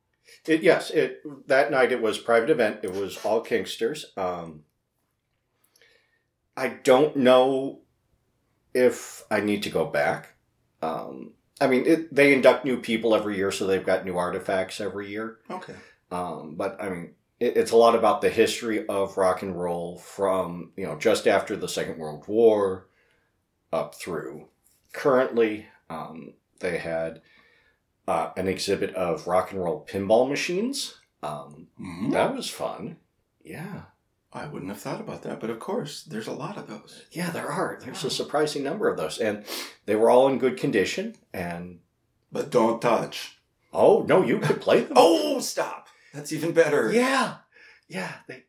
It, 0.46 0.62
yes, 0.62 0.90
it 0.90 1.20
that 1.48 1.70
night 1.72 1.90
it 1.92 2.00
was 2.00 2.16
private 2.18 2.48
event. 2.50 2.80
It 2.84 2.92
was 2.92 3.18
all 3.24 3.44
Kinksters. 3.44 4.16
Um, 4.16 4.62
I 6.62 6.68
don't 6.68 7.16
know 7.16 7.80
if 8.74 9.24
I 9.30 9.40
need 9.40 9.62
to 9.64 9.70
go 9.70 9.84
back. 9.84 10.34
Um, 10.80 11.32
I 11.60 11.66
mean, 11.66 11.84
it, 11.86 12.14
they 12.14 12.32
induct 12.32 12.64
new 12.64 12.78
people 12.78 13.14
every 13.14 13.36
year, 13.36 13.50
so 13.50 13.66
they've 13.66 13.84
got 13.84 14.04
new 14.04 14.16
artifacts 14.16 14.80
every 14.80 15.08
year. 15.10 15.38
Okay. 15.50 15.74
Um, 16.10 16.54
but 16.56 16.80
I 16.80 16.88
mean, 16.88 17.14
it, 17.40 17.56
it's 17.56 17.72
a 17.72 17.76
lot 17.76 17.94
about 17.94 18.20
the 18.20 18.30
history 18.30 18.86
of 18.86 19.16
rock 19.16 19.42
and 19.42 19.60
roll 19.60 19.98
from 19.98 20.72
you 20.76 20.86
know 20.86 20.96
just 20.98 21.26
after 21.26 21.56
the 21.56 21.68
Second 21.68 21.98
World 21.98 22.24
War 22.28 22.86
up 23.72 23.94
through 23.94 24.48
currently. 24.92 25.66
Um, 25.90 26.34
they 26.60 26.78
had 26.78 27.22
uh, 28.06 28.30
an 28.36 28.46
exhibit 28.48 28.94
of 28.94 29.26
rock 29.26 29.50
and 29.52 29.60
roll 29.60 29.84
pinball 29.88 30.28
machines. 30.28 30.98
Um, 31.24 31.68
Mhm. 31.80 32.12
that 32.12 32.34
was 32.34 32.48
fun. 32.50 32.96
Yeah, 33.44 33.82
I 34.34 34.46
wouldn't 34.46 34.70
have 34.70 34.80
thought 34.80 35.00
about 35.00 35.22
that, 35.22 35.40
but 35.40 35.50
of 35.50 35.58
course, 35.58 36.04
there's 36.04 36.26
a 36.26 36.32
lot 36.32 36.56
of 36.56 36.66
those. 36.66 37.04
yeah, 37.12 37.30
there 37.30 37.50
are. 37.50 37.78
There's 37.82 38.04
a 38.04 38.10
surprising 38.10 38.62
number 38.62 38.88
of 38.88 38.96
those, 38.96 39.18
and 39.18 39.44
they 39.84 39.94
were 39.94 40.10
all 40.10 40.26
in 40.28 40.38
good 40.38 40.56
condition. 40.56 41.16
And 41.34 41.80
But 42.32 42.50
don't 42.50 42.80
touch. 42.80 43.38
oh 43.72 44.04
no, 44.08 44.22
you 44.24 44.38
could 44.38 44.60
play 44.60 44.80
them. 44.80 44.92
Oh, 44.96 45.38
stop! 45.40 45.88
That's 46.14 46.32
even 46.32 46.52
better. 46.52 46.90
yeah, 46.92 47.36
yeah. 47.88 48.12
They... 48.26 48.44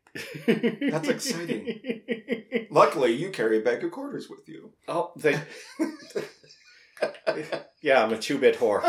That's 0.91 1.08
exciting. 1.10 2.67
Luckily, 2.69 3.13
you 3.13 3.30
carry 3.32 3.58
a 3.58 3.62
bag 3.62 3.84
of 3.84 3.91
quarters 3.91 4.30
with 4.30 4.48
you. 4.48 4.72
Oh, 4.88 5.12
they. 5.17 5.38
yeah, 7.82 8.04
I'm 8.04 8.13
a 8.13 8.17
two 8.17 8.38
bit 8.38 8.58
whore. 8.60 8.82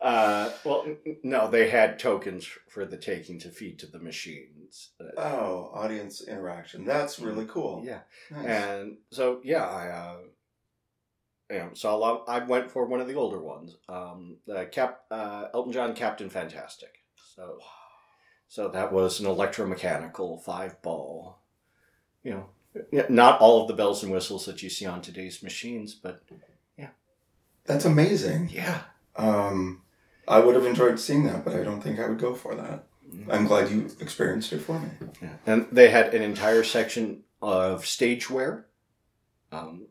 Uh, 0.00 0.50
well, 0.64 0.84
n- 0.86 0.96
n- 1.06 1.16
no, 1.24 1.50
they 1.50 1.68
had 1.68 1.98
tokens 1.98 2.48
for 2.68 2.86
the 2.86 2.96
taking 2.96 3.38
to 3.40 3.50
feed 3.50 3.78
to 3.80 3.86
the 3.86 3.98
machines. 3.98 4.57
Uh, 5.00 5.20
oh, 5.20 5.70
audience 5.74 6.20
interaction. 6.22 6.84
That's 6.84 7.18
really 7.18 7.46
cool. 7.46 7.82
yeah, 7.84 8.00
Nice. 8.30 8.46
and 8.46 8.96
so 9.10 9.40
yeah, 9.44 9.66
I 9.66 9.88
uh, 9.88 10.16
you 11.50 11.58
know, 11.58 11.70
saw 11.74 11.94
a 11.94 11.98
lot. 11.98 12.24
I 12.28 12.40
went 12.40 12.70
for 12.70 12.84
one 12.86 13.00
of 13.00 13.08
the 13.08 13.14
older 13.14 13.40
ones, 13.40 13.76
um, 13.88 14.36
the 14.46 14.66
Cap 14.66 15.00
uh, 15.10 15.46
Elton 15.54 15.72
John 15.72 15.94
Captain 15.94 16.28
Fantastic. 16.28 17.02
So, 17.34 17.58
so 18.48 18.68
that 18.68 18.92
was 18.92 19.20
an 19.20 19.26
electromechanical 19.26 20.42
five 20.42 20.80
ball. 20.82 21.38
You 22.22 22.32
know, 22.32 23.04
not 23.08 23.40
all 23.40 23.62
of 23.62 23.68
the 23.68 23.74
bells 23.74 24.02
and 24.02 24.12
whistles 24.12 24.44
that 24.46 24.62
you 24.62 24.68
see 24.68 24.84
on 24.86 25.00
today's 25.00 25.42
machines, 25.42 25.94
but 25.94 26.22
yeah, 26.76 26.88
That's 27.64 27.84
amazing. 27.84 28.50
yeah. 28.52 28.82
Um, 29.16 29.82
I 30.26 30.40
would 30.40 30.54
have 30.56 30.66
enjoyed 30.66 31.00
seeing 31.00 31.24
that, 31.24 31.44
but 31.44 31.54
I 31.56 31.62
don't 31.64 31.80
think 31.80 31.98
I 31.98 32.06
would 32.08 32.18
go 32.18 32.34
for 32.34 32.54
that. 32.54 32.84
I'm 33.30 33.46
glad 33.46 33.70
you 33.70 33.90
experienced 34.00 34.52
it 34.52 34.60
for 34.60 34.78
me. 34.78 34.88
Yeah. 35.22 35.28
And 35.46 35.66
they 35.72 35.90
had 35.90 36.14
an 36.14 36.22
entire 36.22 36.62
section 36.64 37.22
of 37.40 37.82
stageware. 37.84 38.64
Um, 39.52 39.86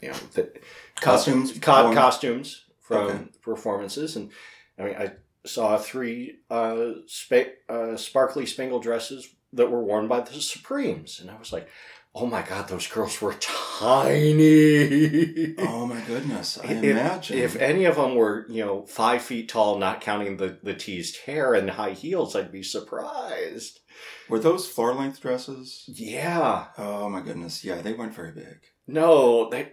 you 0.00 0.08
know, 0.08 0.16
the, 0.34 0.52
Costumes? 1.00 1.52
co- 1.60 1.92
costumes 1.94 2.64
from 2.80 2.96
Okay. 3.06 3.24
performances, 3.40 4.16
and 4.16 4.30
I 4.78 4.82
mean, 4.82 4.94
I 4.96 5.12
saw 5.46 5.78
three 5.78 6.38
uh, 6.50 6.92
spa- 7.06 7.54
uh, 7.68 7.96
sparkly 7.96 8.46
spangle 8.46 8.80
dresses 8.80 9.28
that 9.52 9.70
were 9.70 9.82
worn 9.82 10.08
by 10.08 10.20
the 10.20 10.32
Supremes, 10.40 11.20
and 11.20 11.30
I 11.30 11.38
was 11.38 11.52
like, 11.52 11.68
"Oh 12.14 12.26
my 12.26 12.42
God, 12.42 12.68
those 12.68 12.86
girls 12.86 13.20
were 13.22 13.34
tiny." 13.34 15.54
Oh 15.58 15.86
my 15.86 16.00
goodness! 16.02 16.58
I 16.62 16.66
If- 16.72 16.84
imagine 16.84 17.38
If 17.38 17.56
any 17.56 17.84
of 17.86 17.96
them 17.96 18.14
were, 18.14 18.46
you 18.48 18.64
know, 18.64 18.86
five 18.86 19.22
feet 19.22 19.48
tall, 19.48 19.78
not 19.78 20.00
counting 20.00 20.36
the, 20.36 20.58
the 20.62 20.74
teased 20.74 21.18
hair 21.26 21.54
and 21.54 21.70
high 21.70 21.92
heels, 21.92 22.36
I'd 22.36 22.52
be 22.52 22.62
surprised. 22.62 23.80
were 24.28 24.38
those 24.38 24.66
floor 24.68 24.94
length 24.94 25.20
dresses. 25.20 25.84
Yeah. 25.86 26.66
Oh 26.78 27.08
my 27.08 27.20
goodness! 27.20 27.64
Yeah, 27.64 27.82
they 27.82 27.92
weren't 27.92 28.14
very 28.14 28.32
big. 28.32 28.60
No, 28.86 29.48
they, 29.50 29.72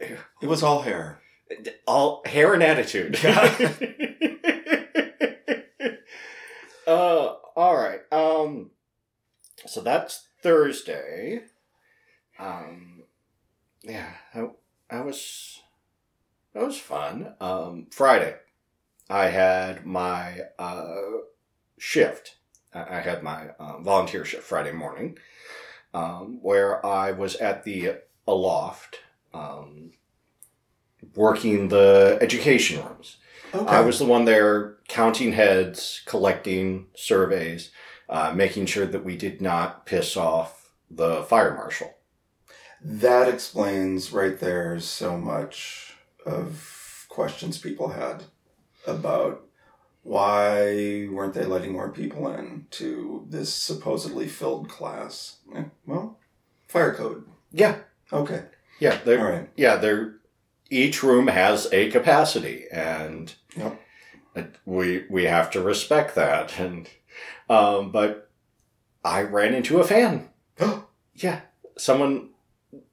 It 0.00 0.46
was 0.46 0.62
all 0.62 0.82
hair. 0.82 1.20
all 1.86 2.22
hair 2.26 2.54
and 2.54 2.62
attitude. 2.62 3.18
uh, 6.86 7.34
all 7.56 7.76
right. 7.76 8.00
Um, 8.12 8.70
so 9.66 9.80
that's 9.80 10.26
Thursday. 10.42 11.40
Um, 12.40 13.02
yeah, 13.82 14.10
I, 14.34 14.48
I 14.90 15.00
was 15.02 15.60
that 16.54 16.64
was 16.64 16.78
fun. 16.78 17.34
Um, 17.40 17.86
Friday, 17.90 18.36
I 19.08 19.26
had 19.26 19.86
my 19.86 20.40
uh, 20.58 20.94
shift. 21.78 22.36
I 22.72 23.00
had 23.00 23.22
my 23.22 23.48
uh, 23.58 23.80
volunteer 23.80 24.24
shift 24.24 24.44
Friday 24.44 24.72
morning, 24.72 25.18
um, 25.92 26.38
where 26.40 26.84
I 26.86 27.10
was 27.10 27.34
at 27.36 27.64
the 27.64 27.96
aloft, 28.28 28.98
um, 29.34 29.92
working 31.16 31.68
the 31.68 32.16
education 32.20 32.84
rooms. 32.84 33.16
Okay. 33.52 33.66
I 33.66 33.80
was 33.80 33.98
the 33.98 34.04
one 34.04 34.24
there 34.24 34.76
counting 34.86 35.32
heads, 35.32 36.02
collecting 36.06 36.86
surveys, 36.94 37.72
uh, 38.08 38.32
making 38.34 38.66
sure 38.66 38.86
that 38.86 39.04
we 39.04 39.16
did 39.16 39.40
not 39.40 39.84
piss 39.84 40.16
off 40.16 40.70
the 40.88 41.24
fire 41.24 41.54
marshal. 41.54 41.94
That 42.82 43.28
explains 43.28 44.12
right 44.12 44.38
there 44.38 44.80
so 44.80 45.16
much 45.18 45.94
of 46.24 47.06
questions 47.08 47.58
people 47.58 47.88
had 47.88 48.24
about 48.86 49.44
why 50.02 51.06
weren't 51.10 51.34
they 51.34 51.44
letting 51.44 51.72
more 51.72 51.90
people 51.90 52.28
in 52.32 52.66
to 52.70 53.26
this 53.28 53.52
supposedly 53.52 54.26
filled 54.28 54.68
class. 54.68 55.36
Eh, 55.54 55.64
Well, 55.86 56.18
fire 56.68 56.94
code. 56.94 57.26
Yeah, 57.52 57.80
Okay. 58.12 58.44
yeah, 58.78 58.98
they're, 59.04 59.22
right. 59.24 59.50
yeah. 59.56 59.76
They're 59.76 60.16
each 60.70 61.02
room 61.02 61.26
has 61.26 61.68
a 61.72 61.90
capacity, 61.90 62.66
and 62.72 63.34
Yep. 63.56 63.80
we 64.64 65.04
we 65.10 65.24
have 65.24 65.50
to 65.50 65.60
respect 65.62 66.14
that. 66.14 66.58
And 66.60 66.88
um, 67.50 67.90
but 67.92 68.30
I 69.04 69.22
ran 69.22 69.54
into 69.54 69.80
a 69.80 69.84
fan. 69.84 70.30
Yeah, 71.14 71.40
someone, 71.76 72.29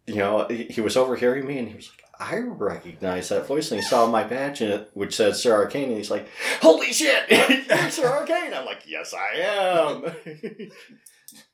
you 0.07 0.15
know, 0.15 0.47
he 0.47 0.63
he 0.65 0.81
was 0.81 0.97
overhearing 0.97 1.45
me, 1.45 1.59
and 1.59 1.67
he 1.67 1.75
was 1.75 1.89
like, 1.89 2.31
"I 2.31 2.37
recognize 2.39 3.29
that 3.29 3.45
voice," 3.47 3.71
and 3.71 3.79
he 3.81 3.85
saw 3.85 4.07
my 4.07 4.23
badge 4.23 4.61
in 4.61 4.71
it, 4.71 4.89
which 4.93 5.15
said 5.15 5.35
Sir 5.35 5.53
Arcane, 5.53 5.89
and 5.89 5.97
he's 5.97 6.11
like, 6.11 6.27
"Holy 6.61 6.91
shit, 6.93 7.29
you're 7.69 7.89
Sir 7.91 8.07
Arcane!" 8.07 8.53
I'm 8.53 8.65
like, 8.65 8.83
"Yes, 8.87 9.13
I 9.13 9.39
am." 9.41 10.03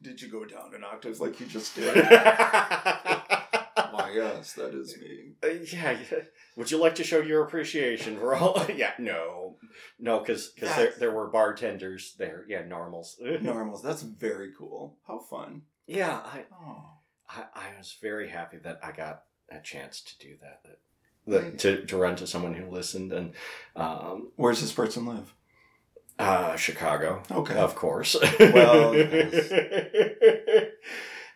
Did 0.01 0.21
you 0.21 0.29
go 0.29 0.45
down 0.45 0.73
an 0.75 0.83
octave 0.83 1.19
like 1.19 1.39
you 1.39 1.45
just 1.47 1.75
did? 1.75 1.95
Why, 1.95 4.11
yes, 4.13 4.53
that 4.53 4.73
is 4.73 4.97
me. 4.97 5.33
Uh, 5.43 5.47
yeah, 5.71 5.97
yeah. 6.11 6.19
Would 6.55 6.71
you 6.71 6.77
like 6.77 6.95
to 6.95 7.03
show 7.03 7.19
your 7.19 7.43
appreciation 7.43 8.17
for 8.17 8.35
all? 8.35 8.65
yeah, 8.75 8.93
no, 8.99 9.57
no, 9.99 10.19
because 10.19 10.53
there 10.55 10.93
there 10.99 11.11
were 11.11 11.27
bartenders 11.27 12.15
there. 12.17 12.45
Yeah, 12.47 12.63
normals. 12.65 13.17
Normals. 13.41 13.81
That's 13.81 14.03
very 14.03 14.51
cool. 14.57 14.97
How 15.07 15.19
fun. 15.19 15.63
Yeah, 15.87 16.21
I, 16.23 16.45
Oh. 16.53 16.85
I 17.29 17.43
I 17.55 17.77
was 17.77 17.95
very 18.01 18.29
happy 18.29 18.57
that 18.63 18.79
I 18.83 18.91
got 18.91 19.23
a 19.49 19.59
chance 19.59 20.01
to 20.01 20.17
do 20.19 20.36
that. 20.41 20.62
that, 20.63 20.79
that 21.27 21.59
to, 21.59 21.86
to 21.86 21.97
run 21.97 22.15
to 22.17 22.27
someone 22.27 22.53
who 22.53 22.69
listened 22.69 23.12
and 23.13 23.33
um, 23.75 24.31
Where's 24.36 24.62
this 24.62 24.73
person 24.73 25.05
live? 25.05 25.33
uh, 26.19 26.55
Chicago, 26.55 27.23
Okay. 27.31 27.55
of 27.55 27.75
course. 27.75 28.15
Well, 28.39 28.93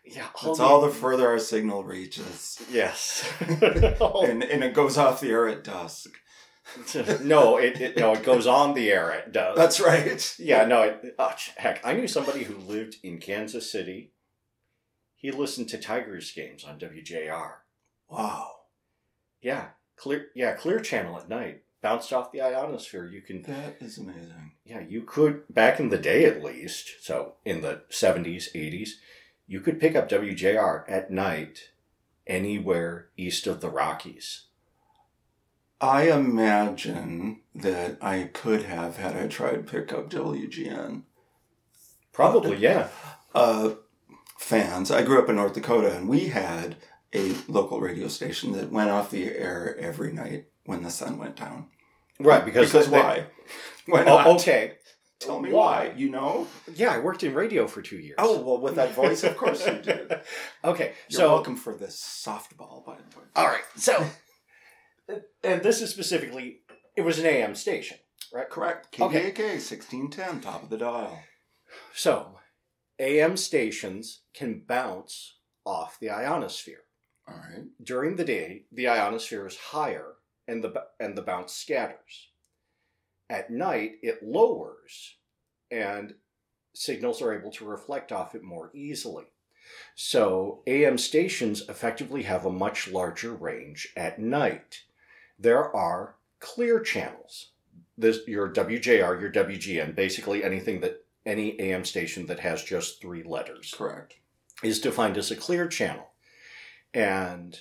yeah, 0.05 0.27
That's 0.43 0.59
all 0.59 0.81
the 0.81 0.89
further 0.91 1.27
our 1.27 1.39
signal 1.39 1.83
reaches. 1.83 2.61
yes. 2.71 3.27
And, 3.49 4.43
and 4.43 4.63
it 4.63 4.73
goes 4.73 4.97
off 4.97 5.19
the 5.21 5.29
air 5.29 5.47
at 5.47 5.63
dusk. 5.63 6.11
no, 7.21 7.57
it, 7.57 7.79
it 7.79 7.97
no, 7.97 8.13
it 8.13 8.23
goes 8.23 8.45
on 8.45 8.73
the 8.73 8.91
air. 8.91 9.11
It 9.11 9.31
does. 9.31 9.55
That's 9.57 9.79
right. 9.79 10.35
Yeah, 10.37 10.65
no, 10.65 10.81
it, 10.83 11.15
oh, 11.17 11.33
heck, 11.55 11.79
I 11.85 11.93
knew 11.93 12.07
somebody 12.07 12.43
who 12.43 12.57
lived 12.57 12.97
in 13.03 13.19
Kansas 13.19 13.71
City. 13.71 14.11
He 15.17 15.31
listened 15.31 15.67
to 15.69 15.77
Tigers 15.77 16.31
games 16.31 16.63
on 16.63 16.79
WJR. 16.79 17.53
Wow. 18.07 18.51
Yeah, 19.41 19.69
clear. 19.95 20.27
Yeah, 20.35 20.53
Clear 20.53 20.79
Channel 20.79 21.17
at 21.17 21.27
night. 21.27 21.63
Bounced 21.81 22.13
off 22.13 22.31
the 22.31 22.41
ionosphere. 22.41 23.05
You 23.05 23.21
can. 23.21 23.41
That 23.41 23.77
is 23.79 23.97
amazing. 23.97 24.53
Yeah, 24.63 24.81
you 24.81 25.01
could 25.01 25.43
back 25.49 25.79
in 25.79 25.89
the 25.89 25.97
day 25.97 26.25
at 26.25 26.43
least. 26.43 27.03
So 27.03 27.33
in 27.45 27.61
the 27.61 27.81
seventies, 27.89 28.49
eighties, 28.55 28.99
you 29.47 29.59
could 29.59 29.79
pick 29.79 29.95
up 29.95 30.09
WJR 30.09 30.83
at 30.87 31.11
night 31.11 31.69
anywhere 32.27 33.07
east 33.17 33.47
of 33.47 33.61
the 33.61 33.69
Rockies. 33.69 34.43
I 35.79 36.09
imagine 36.11 37.41
that 37.53 37.97
I 38.01 38.29
could 38.33 38.63
have 38.63 38.97
had 38.97 39.15
I 39.15 39.27
tried 39.27 39.67
pick 39.67 39.93
up 39.93 40.09
WGN. 40.09 41.03
Probably, 42.11 42.57
yeah. 42.57 42.87
Uh, 43.35 43.75
fans. 44.39 44.91
I 44.91 45.03
grew 45.03 45.19
up 45.21 45.29
in 45.29 45.35
North 45.35 45.53
Dakota, 45.53 45.95
and 45.95 46.07
we 46.07 46.27
had 46.27 46.75
a 47.13 47.33
local 47.47 47.79
radio 47.79 48.07
station 48.07 48.51
that 48.53 48.71
went 48.71 48.89
off 48.89 49.09
the 49.11 49.25
air 49.25 49.75
every 49.79 50.11
night 50.11 50.47
when 50.65 50.83
the 50.83 50.89
sun 50.89 51.17
went 51.17 51.35
down. 51.35 51.67
Right, 52.19 52.43
because 52.43 52.71
Because 52.71 52.89
they- 52.89 52.97
why? 52.99 53.25
Why 53.85 54.01
oh, 54.01 54.05
not? 54.05 54.27
Oh, 54.27 54.35
okay. 54.35 54.73
Tell 55.19 55.39
me 55.39 55.51
Why? 55.51 55.87
why. 55.87 55.93
You 55.95 56.09
know? 56.11 56.47
Yeah, 56.75 56.93
I 56.93 56.99
worked 56.99 57.23
in 57.23 57.33
radio 57.33 57.65
for 57.67 57.81
two 57.81 57.97
years. 57.97 58.15
Oh 58.19 58.39
well, 58.41 58.59
with 58.59 58.75
that 58.75 58.93
voice, 58.93 59.23
of 59.23 59.35
course 59.35 59.65
you 59.65 59.73
did. 59.81 60.13
Okay, 60.63 60.93
You're 61.09 61.19
so 61.21 61.29
welcome 61.29 61.55
for 61.55 61.73
this 61.73 61.99
softball, 61.99 62.85
by 62.85 62.97
the 62.97 63.17
way. 63.19 63.25
all 63.35 63.47
right, 63.47 63.63
so 63.75 64.05
and 65.43 65.63
this 65.63 65.81
is 65.81 65.89
specifically 65.89 66.59
it 66.95 67.01
was 67.01 67.17
an 67.17 67.25
AM 67.25 67.55
station, 67.55 67.97
right? 68.31 68.47
Correct. 68.49 68.95
Okay. 68.99 69.31
KKK, 69.31 69.59
sixteen 69.59 70.11
ten, 70.11 70.39
top 70.41 70.61
of 70.63 70.69
the 70.69 70.77
dial. 70.77 71.19
So 71.95 72.36
AM 72.99 73.37
stations 73.37 74.21
can 74.33 74.63
bounce 74.67 75.35
off 75.65 75.99
the 75.99 76.09
ionosphere. 76.09 76.83
All 77.27 77.35
right. 77.35 77.65
During 77.83 78.15
the 78.15 78.23
day, 78.23 78.65
the 78.71 78.87
ionosphere 78.87 79.45
is 79.45 79.57
higher 79.57 80.13
and 80.47 80.63
the 80.63 80.85
and 80.99 81.17
the 81.17 81.21
bounce 81.21 81.53
scatters. 81.53 82.29
At 83.29 83.51
night, 83.51 83.97
it 84.01 84.23
lowers 84.23 85.17
and 85.69 86.15
signals 86.73 87.21
are 87.21 87.37
able 87.37 87.51
to 87.51 87.65
reflect 87.65 88.11
off 88.11 88.35
it 88.35 88.43
more 88.43 88.71
easily. 88.73 89.25
So, 89.95 90.63
AM 90.65 90.97
stations 90.97 91.67
effectively 91.67 92.23
have 92.23 92.45
a 92.45 92.51
much 92.51 92.87
larger 92.87 93.33
range 93.33 93.89
at 93.97 94.17
night. 94.17 94.83
There 95.37 95.75
are 95.75 96.15
clear 96.39 96.79
channels. 96.79 97.49
This 97.97 98.19
your 98.27 98.49
WJR, 98.49 99.19
your 99.19 99.31
WGN, 99.31 99.93
basically 99.95 100.43
anything 100.43 100.79
that 100.81 101.03
any 101.27 101.59
AM 101.59 101.85
station 101.85 102.25
that 102.27 102.39
has 102.39 102.63
just 102.63 103.01
three 103.01 103.21
letters 103.23 103.73
Correct. 103.77 104.15
is 104.63 104.79
defined 104.79 105.17
as 105.17 105.29
a 105.29 105.35
clear 105.35 105.67
channel. 105.67 106.07
And 106.93 107.59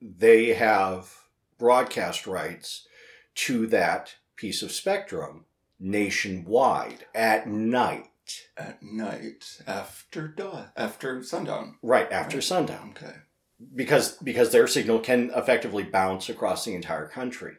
they 0.00 0.54
have 0.54 1.14
broadcast 1.58 2.26
rights 2.26 2.86
to 3.34 3.66
that 3.68 4.14
piece 4.36 4.62
of 4.62 4.72
spectrum 4.72 5.44
nationwide 5.78 7.06
at 7.14 7.48
night, 7.48 8.08
At 8.56 8.82
night, 8.82 9.58
after 9.66 10.28
dawn, 10.28 10.70
after 10.76 11.22
sundown. 11.22 11.78
right 11.82 12.10
after 12.12 12.36
Right. 12.36 12.44
sundown, 12.44 12.94
Okay. 12.96 13.16
because 13.74 14.16
because 14.18 14.50
their 14.52 14.66
signal 14.68 15.00
can 15.00 15.30
effectively 15.34 15.82
bounce 15.82 16.28
across 16.28 16.64
the 16.64 16.74
entire 16.74 17.08
country. 17.08 17.56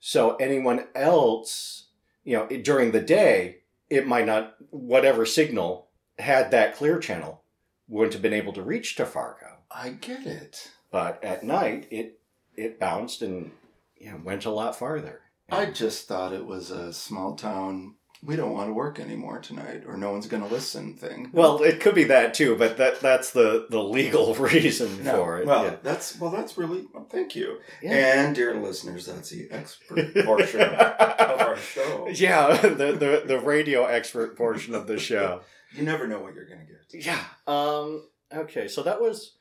So 0.00 0.36
anyone 0.36 0.88
else, 0.94 1.88
you 2.24 2.36
know, 2.36 2.46
during 2.46 2.92
the 2.92 3.00
day, 3.00 3.62
it 3.90 4.06
might 4.06 4.26
not 4.26 4.54
whatever 4.70 5.24
signal 5.26 5.88
had 6.18 6.50
that 6.50 6.74
clear 6.74 6.98
channel 6.98 7.42
wouldn't 7.88 8.12
have 8.12 8.22
been 8.22 8.32
able 8.34 8.52
to 8.52 8.62
reach 8.62 8.96
to 8.96 9.06
Fargo. 9.06 9.46
I 9.70 9.90
get 9.90 10.26
it. 10.26 10.70
but 10.90 11.22
at 11.22 11.44
night 11.44 11.86
it 11.90 12.20
it 12.56 12.80
bounced 12.80 13.22
and 13.22 13.52
you 13.96 14.10
know, 14.10 14.20
went 14.22 14.44
a 14.44 14.50
lot 14.50 14.76
farther. 14.76 15.20
I 15.50 15.66
just 15.66 16.06
thought 16.08 16.32
it 16.32 16.44
was 16.44 16.70
a 16.70 16.92
small 16.92 17.34
town 17.34 17.94
we 18.22 18.34
don't 18.36 18.52
want 18.52 18.68
to 18.68 18.74
work 18.74 18.98
anymore 18.98 19.38
tonight, 19.38 19.84
or 19.86 19.96
no 19.96 20.10
one's 20.10 20.26
going 20.26 20.42
to 20.42 20.48
listen 20.48 20.94
thing. 20.94 21.30
Well, 21.32 21.62
it 21.62 21.80
could 21.80 21.94
be 21.94 22.04
that 22.04 22.34
too, 22.34 22.56
but 22.56 22.76
that 22.78 23.00
that's 23.00 23.30
the 23.30 23.66
the 23.70 23.82
legal 23.82 24.34
reason 24.52 25.04
No, 25.04 25.16
for 25.24 25.38
it. 25.38 25.46
Well, 25.46 25.64
yeah. 25.64 25.76
that's 25.82 26.18
well, 26.18 26.30
that's 26.30 26.58
really 26.58 26.86
well, 26.92 27.06
thank 27.10 27.36
you. 27.36 27.58
Yeah. 27.82 28.24
And 28.24 28.34
dear 28.34 28.54
listeners, 28.60 29.06
that's 29.06 29.30
the 29.30 29.48
expert 29.50 30.14
portion 30.24 30.60
of 30.62 31.40
our 31.40 31.56
show. 31.56 32.08
Yeah, 32.12 32.56
the, 32.60 32.92
the 32.92 33.22
the 33.26 33.38
radio 33.38 33.84
expert 33.84 34.36
portion 34.36 34.74
of 34.74 34.86
the 34.86 34.98
show. 34.98 35.42
You 35.74 35.82
never 35.82 36.06
know 36.08 36.18
what 36.18 36.34
you're 36.34 36.48
going 36.48 36.66
to 36.66 36.96
get. 36.96 37.04
Yeah. 37.04 37.22
Um. 37.46 38.08
Okay. 38.34 38.68
So 38.68 38.82
that 38.84 39.02
was 39.02 39.34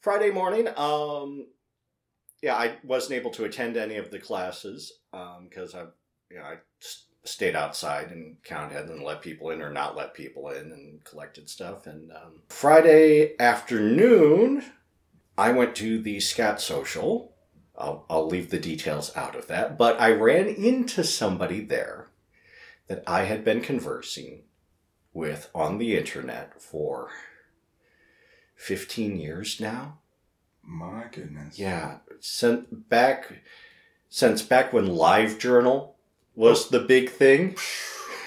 Friday 0.00 0.30
morning. 0.30 0.68
Um. 0.76 1.46
Yeah, 2.42 2.56
I 2.56 2.76
wasn't 2.84 3.14
able 3.14 3.30
to 3.30 3.44
attend 3.44 3.78
any 3.78 3.96
of 3.96 4.10
the 4.10 4.18
classes 4.18 4.92
because 5.10 5.74
I, 5.74 5.84
you 6.30 6.36
know, 6.38 6.42
I 6.44 6.54
s- 6.82 7.06
stayed 7.24 7.54
outside 7.54 8.10
and 8.10 8.36
counted 8.42 8.88
and 8.88 9.02
let 9.02 9.22
people 9.22 9.50
in 9.50 9.62
or 9.62 9.70
not 9.70 9.96
let 9.96 10.14
people 10.14 10.48
in 10.48 10.72
and 10.72 11.04
collected 11.04 11.48
stuff. 11.48 11.86
And 11.86 12.10
um, 12.12 12.42
Friday 12.48 13.38
afternoon, 13.38 14.64
I 15.38 15.52
went 15.52 15.76
to 15.76 16.00
the 16.02 16.20
Scat 16.20 16.60
Social. 16.60 17.32
I'll, 17.76 18.04
I'll 18.10 18.26
leave 18.26 18.50
the 18.50 18.58
details 18.58 19.16
out 19.16 19.34
of 19.34 19.46
that, 19.46 19.78
but 19.78 20.00
I 20.00 20.12
ran 20.12 20.48
into 20.48 21.04
somebody 21.04 21.60
there 21.60 22.08
that 22.88 23.02
I 23.06 23.24
had 23.24 23.44
been 23.44 23.60
conversing 23.60 24.42
with 25.14 25.48
on 25.54 25.78
the 25.78 25.96
internet 25.96 26.60
for 26.60 27.10
15 28.56 29.16
years 29.16 29.60
now. 29.60 29.98
My 30.62 31.06
goodness. 31.10 31.58
Yeah, 31.58 31.98
since 32.20 32.66
back 32.70 33.42
since 34.08 34.42
back 34.42 34.72
when 34.72 34.88
LiveJournal 34.88 35.92
was 36.34 36.68
the 36.70 36.80
big 36.80 37.10
thing. 37.10 37.56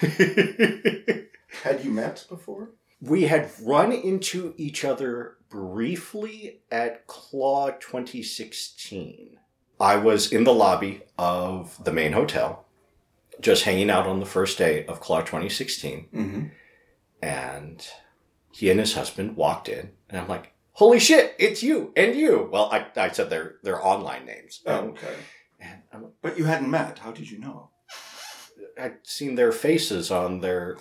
Had 1.62 1.84
you 1.84 1.90
met 1.90 2.24
before? 2.28 2.70
we 3.02 3.24
had 3.24 3.50
run 3.62 3.92
into 3.92 4.54
each 4.56 4.82
other 4.84 5.36
briefly 5.50 6.60
at 6.70 7.06
Claw 7.06 7.70
2016. 7.72 9.36
I 9.78 9.96
was 9.96 10.32
in 10.32 10.44
the 10.44 10.54
lobby 10.54 11.02
of 11.18 11.82
the 11.84 11.92
main 11.92 12.12
hotel, 12.12 12.64
just 13.38 13.64
hanging 13.64 13.90
out 13.90 14.06
on 14.06 14.18
the 14.20 14.24
first 14.26 14.56
day 14.56 14.86
of 14.86 15.00
Claw 15.00 15.20
2016. 15.20 16.06
Mm-hmm. 16.14 16.42
and 17.22 17.86
he 18.50 18.70
and 18.70 18.80
his 18.80 18.94
husband 18.94 19.36
walked 19.36 19.68
in 19.68 19.90
and 20.08 20.18
i'm 20.20 20.28
like 20.28 20.52
holy 20.72 20.98
shit 20.98 21.34
it's 21.38 21.62
you 21.62 21.92
and 21.96 22.14
you 22.16 22.48
well 22.50 22.70
i, 22.72 22.86
I 22.96 23.10
said 23.10 23.28
their 23.30 23.56
their 23.62 23.84
online 23.84 24.24
names 24.26 24.62
Oh, 24.66 24.72
okay. 24.90 25.14
and 25.60 25.82
I'm, 25.92 26.02
like, 26.04 26.12
But 26.22 26.38
you 26.38 26.44
hadn't 26.44 26.70
met. 26.70 26.98
How 27.00 27.12
did 27.12 27.30
you 27.30 27.38
know? 27.38 27.70
I'd 28.80 28.96
seen 29.04 29.34
their 29.34 29.52
faces 29.52 30.10
on 30.10 30.40
their 30.40 30.76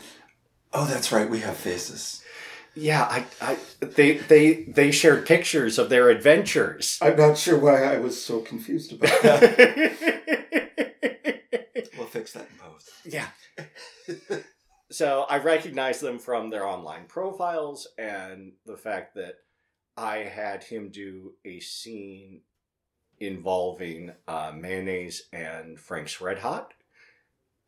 Oh, 0.78 0.86
that's 0.86 1.10
right. 1.14 1.30
We 1.30 1.40
have 1.40 1.56
faces. 1.56 2.22
yeah 2.76 3.04
i, 3.04 3.26
I 3.42 3.58
they 3.80 4.18
they 4.18 4.64
they 4.64 4.92
shared 4.92 5.26
pictures 5.26 5.78
of 5.80 5.90
their 5.90 6.10
adventures 6.10 7.00
I'm 7.02 7.16
not 7.16 7.38
sure 7.38 7.58
why 7.58 7.84
I 7.84 7.98
was 8.00 8.22
so 8.22 8.42
confused 8.42 8.92
about 8.92 9.22
that. 9.22 9.96
we'll 11.98 12.08
fix 12.08 12.34
that 12.34 12.48
in 12.52 12.58
post. 12.58 12.90
yeah 13.06 13.28
so 14.92 15.26
i 15.30 15.38
recognized 15.38 16.02
them 16.02 16.20
from 16.20 16.50
their 16.50 16.66
online 16.66 17.06
profiles 17.08 17.88
and 17.98 18.52
the 18.66 18.78
fact 18.78 19.16
that 19.16 19.36
i 19.98 20.18
had 20.18 20.64
him 20.64 20.90
do 20.90 21.34
a 21.46 21.60
scene 21.62 22.42
involving 23.20 24.12
uh, 24.28 24.52
mayonnaise 24.54 25.24
and 25.32 25.80
frank's 25.80 26.20
red 26.20 26.40
hot 26.40 26.74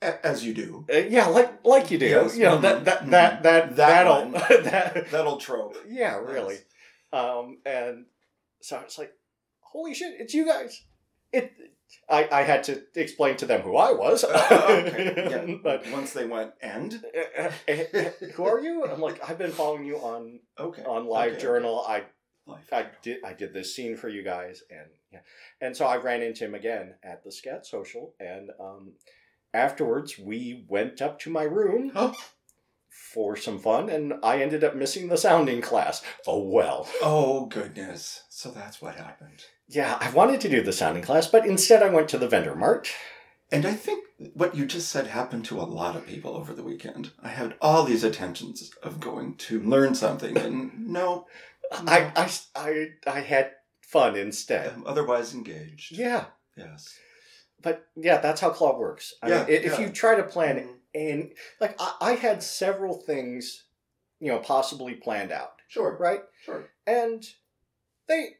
As 0.01 0.45
you 0.45 0.53
do. 0.53 0.85
Uh, 0.93 0.97
yeah, 0.97 1.25
like 1.27 1.65
like 1.65 1.89
you 1.89 1.97
do. 1.97 2.05
Yes. 2.05 2.37
You 2.37 2.43
know 2.43 2.57
that 2.59 2.81
Mhm. 2.81 2.85
that 2.85 3.09
that 3.09 3.43
that 3.43 3.75
That 3.75 3.75
that'll 3.75 4.31
that 4.63 5.11
That'll 5.11 5.37
trope. 5.37 5.75
yeah, 5.87 6.17
really. 6.17 6.57
Um, 7.11 7.57
and 7.65 8.05
so 8.61 8.79
it's 8.83 8.97
like, 8.99 9.13
holy 9.61 9.93
shit, 9.95 10.13
it's 10.19 10.33
you 10.35 10.45
guys. 10.45 10.83
It. 11.33 11.51
I 12.09 12.27
I 12.31 12.41
had 12.43 12.63
to 12.65 12.83
explain 12.95 13.37
to 13.37 13.45
them 13.47 13.61
who 13.61 13.75
I 13.77 13.91
was. 13.93 14.23
okay. 14.23 15.13
Yeah. 15.47 15.55
but 15.63 15.89
once 15.91 16.13
they 16.13 16.25
went 16.25 16.51
end. 16.61 17.03
uh, 17.39 17.49
uh, 17.67 17.73
uh, 17.73 18.09
who 18.35 18.45
are 18.45 18.59
you? 18.59 18.85
I'm 18.85 18.99
like, 19.01 19.19
I've 19.27 19.37
been 19.39 19.51
following 19.51 19.85
you 19.85 19.97
on 19.97 20.39
Okay. 20.59 20.83
on 20.83 21.07
Live 21.07 21.33
Okay. 21.33 21.41
Journal. 21.41 21.83
I 21.87 22.03
Life. 22.45 22.69
I 22.71 22.85
did 23.01 23.17
I 23.25 23.33
did 23.33 23.51
this 23.53 23.75
scene 23.75 23.97
for 23.97 24.07
you 24.09 24.23
guys, 24.23 24.61
and 24.69 24.87
yeah, 25.11 25.19
and 25.59 25.75
so 25.75 25.85
I 25.85 25.97
ran 25.97 26.21
into 26.21 26.45
him 26.45 26.55
again 26.55 26.95
at 27.03 27.21
the 27.25 27.31
Scat 27.31 27.65
Social, 27.65 28.13
and 28.21 28.51
um, 28.59 28.93
afterwards 29.57 30.17
we 30.19 30.65
went 30.69 31.01
up 31.01 31.19
to 31.19 31.29
my 31.29 31.43
room 31.43 31.91
for 32.89 33.35
some 33.35 33.59
fun, 33.59 33.89
and 33.89 34.13
I 34.23 34.41
ended 34.41 34.63
up 34.63 34.75
missing 34.75 35.07
the 35.07 35.17
sounding 35.17 35.61
class. 35.61 36.03
Oh 36.25 36.41
well, 36.43 36.87
Oh 37.01 37.45
goodness. 37.47 38.23
So 38.29 38.51
that's 38.51 38.81
what 38.81 38.95
happened. 38.95 39.45
yeah, 39.67 39.97
I 39.99 40.09
wanted 40.11 40.39
to 40.41 40.49
do 40.49 40.61
the 40.61 40.71
sounding 40.73 41.03
class, 41.03 41.27
but 41.27 41.45
instead 41.45 41.81
I 41.83 41.89
went 41.89 42.09
to 42.09 42.17
the 42.17 42.27
vendor 42.27 42.55
mart. 42.55 42.89
And 43.51 43.65
I 43.65 43.73
think 43.73 44.03
what 44.33 44.55
you 44.55 44.65
just 44.65 44.89
said 44.89 45.07
happened 45.07 45.45
to 45.45 45.59
a 45.59 45.63
lot 45.63 45.95
of 45.95 46.05
people 46.05 46.35
over 46.35 46.53
the 46.53 46.63
weekend. 46.63 47.11
I 47.23 47.29
had 47.29 47.55
all 47.61 47.83
these 47.83 48.03
intentions 48.03 48.71
of 48.83 48.99
going 48.99 49.35
to 49.35 49.61
learn 49.61 49.95
something, 49.95 50.37
and 50.37 50.87
no, 50.99 51.27
I, 51.71 52.11
I 52.15 52.29
I 52.55 52.87
I 53.07 53.19
had 53.21 53.51
fun 53.81 54.15
instead. 54.17 54.73
I'm 54.73 54.85
otherwise 54.85 55.33
engaged. 55.33 55.97
Yeah, 55.97 56.25
Yes. 56.57 56.97
But 57.67 57.85
yeah, 57.97 58.19
that's 58.21 58.39
how 58.39 58.49
Claw 58.51 58.77
works. 58.79 59.13
I 59.21 59.27
Yeah, 59.29 59.43
mean, 59.45 59.53
if 59.55 59.73
yeah. 59.73 59.79
you 59.81 59.89
try 59.89 60.15
to 60.15 60.23
plan 60.23 60.55
Mhm. 60.57 60.75
and 60.95 61.31
like 61.59 61.75
I, 61.79 61.89
I 62.01 62.11
had 62.13 62.41
several 62.41 62.93
things 63.09 63.65
you 64.19 64.31
know 64.31 64.39
possibly 64.39 64.93
planned 64.95 65.31
out 65.31 65.53
Sure. 65.67 65.97
right 65.99 66.21
Sure. 66.45 66.63
and 66.85 67.23
they 68.07 68.37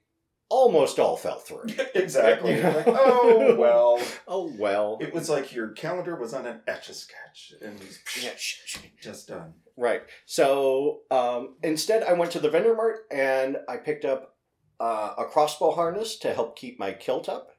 almost 0.49 0.97
all 0.97 1.17
fell 1.17 1.39
through 1.39 1.65
exactly. 1.93 2.55
Yeah. 2.57 2.69
Like, 2.77 2.87
oh 2.87 3.55
well. 3.59 3.99
oh 4.29 4.49
well 4.57 4.97
It 5.01 5.13
was 5.13 5.29
like 5.29 5.53
your 5.53 5.69
calendar 5.71 6.15
was 6.15 6.33
on 6.33 6.45
an 6.47 6.61
etch 6.67 6.87
a 6.89 6.93
sketch 6.93 7.53
and 7.61 7.77
yeah, 8.21 8.31
sh- 8.37 8.61
sh- 8.65 8.77
just 9.01 9.27
done. 9.27 9.53
right 9.75 10.03
so 10.25 11.01
um, 11.11 11.55
instead 11.63 12.01
i 12.03 12.13
went 12.13 12.31
to 12.31 12.39
the 12.39 12.49
vendor 12.49 12.73
mart 12.75 12.99
and 13.11 13.57
i 13.67 13.75
picked 13.75 14.05
up 14.05 14.35
uh, 14.79 15.13
a 15.17 15.25
crossbow 15.25 15.71
harness 15.71 16.17
to 16.19 16.33
help 16.33 16.55
keep 16.57 16.79
my 16.79 16.91
kilt 16.93 17.27
up 17.27 17.49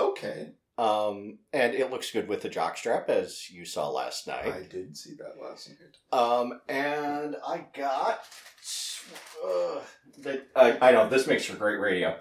Okay. 0.00 0.52
um, 0.78 1.38
and 1.52 1.74
it 1.74 1.90
looks 1.90 2.10
good 2.10 2.26
with 2.28 2.42
the 2.42 2.50
jockstrap 2.50 3.08
as 3.08 3.50
you 3.50 3.64
saw 3.64 3.88
last 3.90 4.26
night 4.26 4.52
I 4.52 4.62
did 4.62 4.96
see 4.96 5.14
that 5.14 5.34
last 5.42 5.68
night. 5.68 6.18
Um, 6.18 6.60
and 6.68 7.36
I 7.46 7.66
got. 7.76 8.20
Uh, 9.44 9.80
the, 10.18 10.42
I, 10.54 10.88
I 10.88 10.92
know 10.92 11.08
this 11.08 11.26
makes 11.26 11.44
for 11.44 11.56
great 11.56 11.80
radio. 11.80 12.16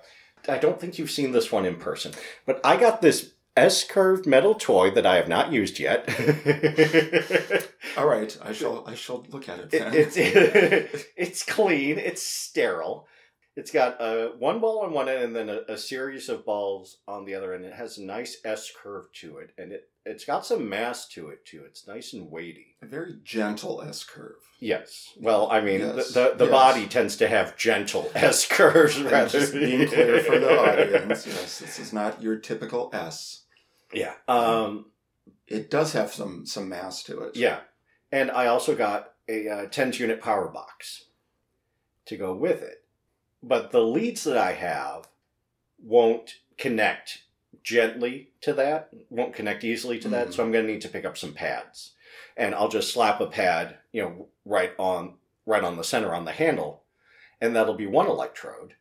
I 0.48 0.58
don't 0.58 0.80
think 0.80 0.98
you've 0.98 1.12
seen 1.12 1.32
this 1.32 1.52
one 1.52 1.66
in 1.66 1.76
person, 1.76 2.14
but 2.46 2.62
I 2.64 2.78
got 2.78 3.02
this 3.02 3.34
S 3.58 3.84
curved 3.84 4.26
metal 4.26 4.56
toy 4.56 4.90
that 4.92 5.06
I 5.06 5.18
have 5.18 5.28
not 5.28 5.52
used 5.52 5.80
yet. 5.80 6.08
All 7.98 8.08
right, 8.08 8.38
I 8.42 8.54
shall 8.54 8.86
I 8.88 8.96
shall 8.96 9.26
look 9.30 9.50
at 9.50 9.60
it 9.60 9.70
then. 9.72 9.94
it's 9.94 10.16
it's 11.18 11.44
clean. 11.44 11.98
It's 11.98 12.24
sterile. 12.24 13.08
It's 13.56 13.72
got 13.72 14.00
uh, 14.00 14.30
one 14.38 14.60
ball 14.60 14.80
on 14.80 14.94
one 14.94 15.10
end 15.10 15.24
and 15.24 15.36
then 15.36 15.50
a, 15.50 15.74
a 15.74 15.78
series 15.78 16.30
of 16.30 16.46
balls 16.46 16.98
on 17.08 17.26
the 17.26 17.36
other 17.36 17.54
end. 17.54 17.66
It 17.66 17.74
has 17.74 17.98
a 17.98 18.04
nice 18.04 18.38
S 18.46 18.72
curve 18.72 19.12
to 19.16 19.38
it, 19.40 19.52
and 19.58 19.72
it 19.74 19.90
it's 20.06 20.24
got 20.24 20.46
some 20.46 20.70
mass 20.70 21.08
to 21.10 21.28
it 21.30 21.46
too. 21.46 21.64
It's 21.66 21.86
nice 21.88 22.14
and 22.14 22.32
weighty. 22.32 22.78
a 22.82 22.86
very 22.86 23.16
gentle 23.24 23.82
S 23.82 24.04
curve. 24.04 24.38
Yes. 24.60 25.10
Well, 25.20 25.50
I 25.52 25.60
mean, 25.62 25.82
Yes. 25.82 26.14
the 26.14 26.22
the, 26.32 26.36
the 26.38 26.46
Yes. 26.46 26.52
body 26.52 26.88
tends 26.88 27.18
to 27.18 27.28
have 27.28 27.58
gentle 27.58 28.10
S 28.16 28.48
curves 28.48 28.98
And 28.98 29.12
rather 29.12 29.30
just 29.40 29.54
being 29.54 29.88
clear 29.88 30.22
for 30.22 30.40
the 30.40 30.58
audience, 30.70 31.28
yes, 31.28 31.60
this 31.60 31.80
is 31.80 31.92
not 31.92 32.22
your 32.22 32.38
typical 32.38 32.90
S. 32.94 33.44
Yeah. 33.94 34.14
Um. 34.28 34.86
It 35.48 35.70
does 35.72 35.94
have 35.94 36.14
some 36.14 36.46
some 36.46 36.70
mass 36.70 37.04
to 37.04 37.22
it. 37.24 37.36
Yeah. 37.36 37.60
And 38.12 38.32
I 38.32 38.46
also 38.48 38.76
got 38.76 39.14
a 39.28 39.48
uh, 39.50 39.66
10 39.68 39.94
unit 39.94 40.22
power 40.22 40.48
box 40.48 41.06
to 42.06 42.18
go 42.18 42.34
with 42.36 42.62
it. 42.64 42.79
But 43.42 43.72
the 43.72 43.82
leads 43.82 44.24
that 44.26 44.38
I 44.38 44.54
have 44.54 45.08
won't 45.82 46.36
connect 46.58 47.24
gently 47.64 48.32
to 48.42 48.54
that, 48.54 48.90
won't 49.10 49.34
connect 49.34 49.64
easily 49.64 50.00
to 50.00 50.10
that. 50.10 50.28
Mhm. 50.30 50.34
So 50.34 50.44
I'm 50.44 50.52
going 50.52 50.66
to 50.66 50.72
need 50.72 50.82
to 50.82 50.90
pick 50.90 51.06
up 51.06 51.18
some 51.18 51.34
pads. 51.34 51.92
And 52.36 52.54
I'll 52.56 52.70
just 52.70 52.94
slap 52.94 53.20
a 53.22 53.28
pad, 53.28 53.78
you 53.92 54.02
know, 54.02 54.28
right 54.46 54.74
on 54.78 55.16
right 55.46 55.64
on 55.64 55.78
the 55.78 55.84
center 55.84 56.14
on 56.14 56.26
the 56.26 56.32
handle, 56.32 56.84
and 57.42 57.56
that'll 57.56 57.74
be 57.74 57.88
one 57.88 58.06
electrode. 58.08 58.76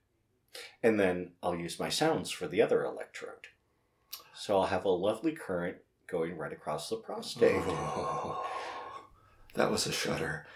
And 0.83 1.01
then 1.01 1.33
I'll 1.43 1.55
use 1.57 1.81
my 1.81 1.89
sounds 1.89 2.31
for 2.31 2.47
the 2.47 2.61
other 2.61 2.85
electrode. 2.85 3.49
So 4.35 4.59
I'll 4.61 4.67
have 4.67 4.85
a 4.85 4.91
lovely 4.91 5.33
current 5.33 5.79
going 6.07 6.37
right 6.37 6.53
across 6.53 6.89
the 6.91 6.97
prostate. 6.97 7.63
Oh, 7.67 8.45
that 9.55 9.71
was 9.71 9.87
a 9.87 9.93
shudder. 9.93 10.47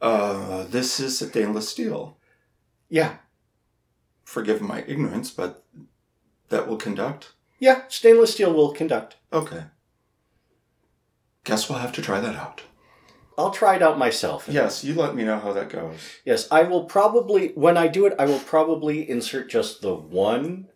Uh, 0.00 0.64
this 0.64 1.00
is 1.00 1.18
stainless 1.18 1.68
steel. 1.68 2.16
Yeah, 2.88 3.16
Forgive 4.26 4.60
my 4.60 4.82
ignorance, 4.88 5.30
but 5.30 5.62
that 6.48 6.66
will 6.68 6.76
conduct. 6.76 7.32
yeah, 7.60 7.82
stainless 7.88 8.32
steel 8.34 8.52
will 8.52 8.72
conduct. 8.72 9.16
Okay. 9.32 9.64
Guess 11.44 11.68
we'll 11.70 11.78
have 11.78 11.92
to 11.92 12.02
try 12.02 12.18
that 12.20 12.34
out. 12.34 12.62
I'll 13.38 13.52
try 13.52 13.76
it 13.76 13.82
out 13.82 13.98
myself. 13.98 14.48
Yes, 14.50 14.82
you 14.82 14.94
let 14.94 15.14
me 15.14 15.22
know 15.22 15.38
how 15.38 15.52
that 15.52 15.68
goes. 15.68 16.00
Yes, 16.24 16.48
I 16.50 16.62
will 16.64 16.84
probably 16.86 17.48
when 17.54 17.76
I 17.76 17.86
do 17.86 18.04
it, 18.06 18.14
I 18.18 18.24
will 18.26 18.40
probably 18.40 19.08
insert 19.08 19.48
just 19.48 19.80
the 19.80 19.94
one 19.94 20.68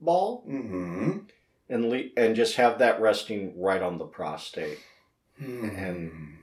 ball 0.00 0.44
Mm-hmm. 0.46 1.18
and 1.70 1.88
le- 1.88 2.10
and 2.16 2.36
just 2.36 2.56
have 2.56 2.78
that 2.80 3.00
resting 3.00 3.58
right 3.58 3.80
on 3.82 3.96
the 3.98 4.04
prostate. 4.04 4.78
Hmm. 5.38 5.64
And- 5.70 6.38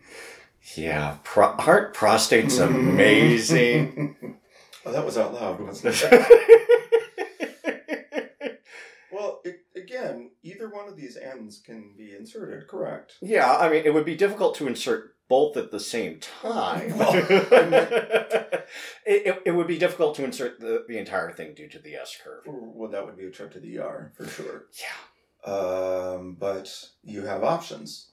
Yeah, 0.75 1.17
pro- 1.23 1.57
heart 1.57 1.93
prostate's 1.93 2.57
amazing. 2.69 4.38
Oh, 4.85 4.91
that 4.91 5.05
was 5.05 5.17
out 5.17 5.33
loud, 5.33 5.59
wasn't 5.59 5.95
it? 6.01 6.51
well, 9.11 9.41
it, 9.43 9.61
again, 9.75 10.31
either 10.43 10.69
one 10.69 10.87
of 10.87 10.95
these 10.95 11.17
ends 11.17 11.61
can 11.63 11.93
be 11.97 12.15
inserted, 12.15 12.67
correct? 12.67 13.13
yeah, 13.21 13.57
I 13.57 13.69
mean, 13.69 13.83
it 13.85 13.93
would 13.93 14.05
be 14.05 14.15
difficult 14.15 14.55
to 14.55 14.67
insert 14.67 15.15
both 15.27 15.57
at 15.57 15.71
the 15.71 15.79
same 15.79 16.19
time. 16.19 16.97
Well, 16.97 17.11
I 17.51 17.65
meant- 17.65 17.91
it, 17.91 18.63
it, 19.05 19.41
it 19.45 19.51
would 19.51 19.67
be 19.67 19.77
difficult 19.77 20.15
to 20.15 20.23
insert 20.23 20.59
the, 20.59 20.85
the 20.87 20.97
entire 20.97 21.31
thing 21.31 21.53
due 21.53 21.67
to 21.69 21.79
the 21.79 21.95
S 21.95 22.17
curve. 22.23 22.43
Well, 22.47 22.89
that 22.91 23.05
would 23.05 23.17
be 23.17 23.25
a 23.25 23.31
trip 23.31 23.53
to 23.53 23.59
the 23.59 23.79
ER 23.79 24.11
for 24.15 24.27
sure. 24.27 24.65
Yeah. 24.79 25.51
Um, 25.51 26.35
but 26.39 26.89
you 27.03 27.25
have 27.25 27.43
options. 27.43 28.07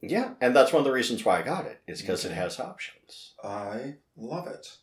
Yeah, 0.00 0.34
and 0.40 0.54
that's 0.56 0.72
one 0.72 0.80
of 0.80 0.84
the 0.84 0.92
reasons 0.92 1.24
why 1.24 1.38
I 1.38 1.42
got 1.42 1.66
it, 1.66 1.80
is 1.86 2.00
because 2.00 2.24
it 2.24 2.32
has 2.32 2.58
options. 2.58 3.34
I 3.44 3.96
love 4.16 4.48
it. 4.48 4.78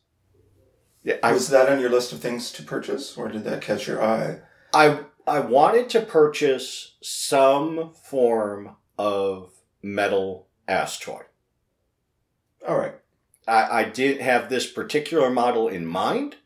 Yeah, 1.03 1.17
I, 1.23 1.31
was 1.31 1.49
that 1.49 1.69
on 1.69 1.79
your 1.79 1.89
list 1.89 2.11
of 2.11 2.19
things 2.19 2.51
to 2.51 2.63
purchase, 2.63 3.17
or 3.17 3.29
did 3.29 3.43
that 3.45 3.61
catch 3.61 3.87
your 3.87 4.03
eye? 4.03 4.41
I 4.73 4.99
I 5.25 5.39
wanted 5.39 5.89
to 5.91 6.01
purchase 6.01 6.95
some 7.01 7.93
form 7.93 8.75
of 8.97 9.51
metal 9.81 10.47
ass 10.67 10.99
toy. 10.99 11.21
All 12.67 12.77
right. 12.77 12.95
I, 13.47 13.79
I 13.79 13.83
didn't 13.83 14.21
have 14.21 14.49
this 14.49 14.69
particular 14.71 15.29
model 15.29 15.67
in 15.67 15.85
mind, 15.85 16.37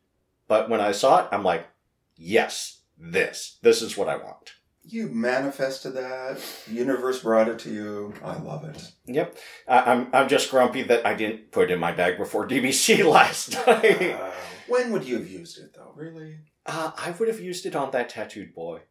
but 0.47 0.70
when 0.70 0.82
I 0.82 0.91
saw 0.91 1.24
it, 1.24 1.30
I'm 1.32 1.43
like, 1.43 1.68
yes, 2.16 2.82
this. 2.97 3.58
This 3.62 3.82
is 3.82 3.97
what 3.97 4.10
I 4.10 4.18
want. 4.18 4.54
You 4.86 5.08
manifested 5.08 5.94
that. 5.94 6.40
The 6.68 6.74
universe 6.74 7.22
brought 7.22 7.48
it 7.48 7.60
to 7.60 7.70
you. 7.74 8.14
I 8.24 8.38
love 8.38 8.66
it. 8.66 8.92
Yep. 9.06 9.38
I, 9.68 9.80
I'm 9.92 10.08
I'm 10.14 10.28
just 10.28 10.52
grumpy 10.52 10.84
that 10.84 11.06
I 11.06 11.14
didn't 11.14 11.52
put 11.52 11.72
it 11.72 11.74
in 11.74 11.80
my 11.80 11.94
bag 11.94 12.18
before 12.18 12.48
DBC 12.50 13.06
last 13.10 13.54
night. 13.66 14.12
Uh, 14.12 14.32
when 14.68 14.92
would 14.92 15.06
you 15.06 15.16
have 15.20 15.30
used 15.30 15.58
it, 15.58 15.74
though? 15.76 15.94
Really? 15.96 16.38
Uh, 16.66 16.92
I 16.98 17.12
would 17.12 17.28
have 17.30 17.40
used 17.40 17.66
it 17.66 17.76
on 17.76 17.92
that 17.92 18.10
tattooed 18.10 18.54
boy. 18.54 18.82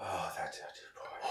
Oh, 0.00 0.32
that 0.36 0.52
tattooed 0.52 0.94
boy. 0.96 1.30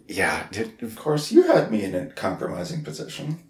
Yeah. 0.08 0.46
it- 0.52 0.82
Of 0.82 0.96
course, 0.96 1.32
you 1.32 1.42
had 1.42 1.70
me 1.70 1.84
in 1.84 1.94
a 1.94 2.06
compromising 2.06 2.82
position. 2.84 3.44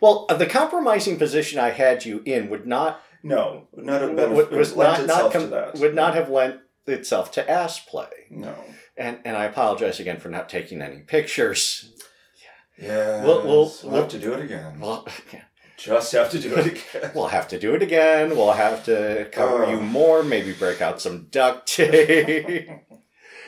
Well, 0.00 0.26
uh, 0.28 0.34
the 0.34 0.46
compromising 0.46 1.18
position 1.18 1.58
I 1.58 1.70
had 1.70 2.04
you 2.04 2.22
in 2.24 2.48
would 2.48 2.66
not 2.66 3.00
No, 3.22 3.68
not 3.76 4.00
have 4.02 4.16
been 4.16 4.32
would, 4.34 4.50
was 4.50 4.74
not, 4.76 5.06
not 5.06 5.32
com- 5.32 5.42
to 5.42 5.46
that. 5.48 5.74
would 5.76 5.94
not 5.94 6.14
have 6.14 6.30
lent 6.30 6.60
itself 6.86 7.30
to 7.32 7.50
ass 7.50 7.80
play. 7.80 8.08
No. 8.30 8.54
And 8.96 9.18
and 9.24 9.36
I 9.36 9.44
apologize 9.44 10.00
again 10.00 10.18
for 10.20 10.28
not 10.28 10.48
taking 10.48 10.82
any 10.82 11.00
pictures. 11.00 11.92
Yeah. 12.78 13.24
We'll- 13.24 13.42
we'll- 13.42 13.46
we'll 13.46 13.74
we'll- 13.84 14.00
have 14.02 14.10
to 14.10 14.18
do 14.18 14.32
it 14.34 14.40
again. 14.44 14.80
Well, 14.80 15.06
Just 15.76 16.12
have 16.12 16.30
to 16.30 16.38
do 16.38 16.54
it 16.54 16.66
again. 16.66 17.10
we'll 17.16 17.26
have 17.28 17.48
to 17.48 17.58
do 17.58 17.74
it 17.74 17.82
again. 17.82 18.30
We'll 18.30 18.52
have 18.52 18.84
to 18.84 19.28
cover 19.32 19.64
Oh. 19.64 19.70
you 19.70 19.80
more. 19.80 20.22
Maybe 20.22 20.52
break 20.52 20.80
out 20.80 21.00
some 21.00 21.26
duct 21.30 21.66
tape. 21.76 22.68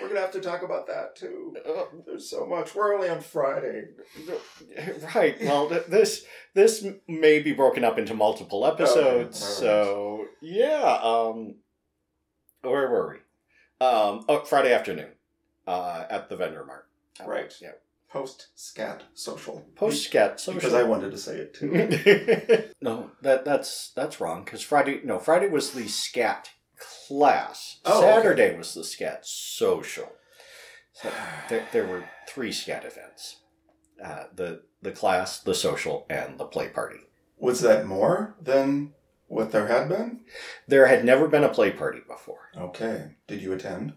We're 0.01 0.09
gonna 0.09 0.21
have 0.21 0.33
to 0.33 0.41
talk 0.41 0.63
about 0.63 0.89
that 0.89 1.15
too. 1.17 1.57
Uh, 1.67 1.85
There's 2.05 2.29
so 2.29 2.45
much. 2.45 2.75
We're 2.75 2.95
only 2.95 3.09
on 3.09 3.21
Friday. 3.21 3.85
right. 5.15 5.37
Well, 5.41 5.69
th- 5.69 5.87
this 5.87 6.25
this 6.55 6.85
may 7.09 7.39
be 7.41 7.53
broken 7.53 7.85
up 7.85 7.97
into 7.99 8.13
multiple 8.15 8.67
episodes. 8.67 9.01
all 9.01 9.13
right. 9.19 9.35
So 9.35 10.25
yeah. 10.43 10.99
Um, 11.03 11.57
where 12.63 12.91
were 12.91 13.13
we? 13.15 13.19
Um, 13.81 14.25
oh, 14.29 14.43
Friday 14.45 14.73
afternoon, 14.73 15.11
uh, 15.67 16.05
at 16.09 16.29
the 16.29 16.37
vendor 16.37 16.65
mart. 16.65 16.87
Right. 17.25 17.53
Yeah. 17.61 17.73
Post 18.09 18.49
scat 18.55 19.03
social. 19.15 19.67
Post 19.75 20.05
scat 20.05 20.41
social. 20.41 20.61
Because 20.61 20.75
I 20.75 20.85
wanted 20.85 21.11
to 21.11 21.19
say 21.19 21.37
it 21.37 21.55
too. 21.55 22.71
no, 22.81 23.11
that 23.21 23.45
that's 23.45 23.91
that's 23.95 24.21
wrong. 24.21 24.45
Because 24.45 24.63
Friday, 24.63 25.01
no, 25.05 25.19
Friday 25.19 25.49
was 25.49 25.73
the 25.73 25.89
scat 25.89 26.51
class. 26.79 27.81
Oh, 27.85 27.99
okay. 27.99 28.07
Saturday 28.07 28.57
was 28.57 28.75
the 28.75 28.85
scat 28.85 29.27
social. 29.27 30.13
So 30.93 31.11
there, 31.51 31.67
there 31.73 31.87
were 31.87 32.05
three 32.29 32.53
scat 32.53 32.85
events: 32.85 33.41
uh, 34.03 34.25
the 34.35 34.63
the 34.81 34.93
class, 34.93 35.41
the 35.41 35.55
social, 35.55 36.07
and 36.09 36.39
the 36.39 36.47
play 36.47 36.69
party. 36.69 37.01
Was 37.39 37.61
that 37.61 37.87
more 37.87 38.37
than 38.41 38.95
what 39.29 39.51
there 39.53 39.67
had 39.67 39.89
been? 39.89 40.21
There 40.69 40.87
had 40.87 41.05
never 41.05 41.29
been 41.29 41.45
a 41.45 41.49
play 41.49 41.71
party 41.71 42.01
before. 42.07 42.51
Okay. 42.57 43.13
Did 43.27 43.43
you 43.43 43.53
attend? 43.53 43.95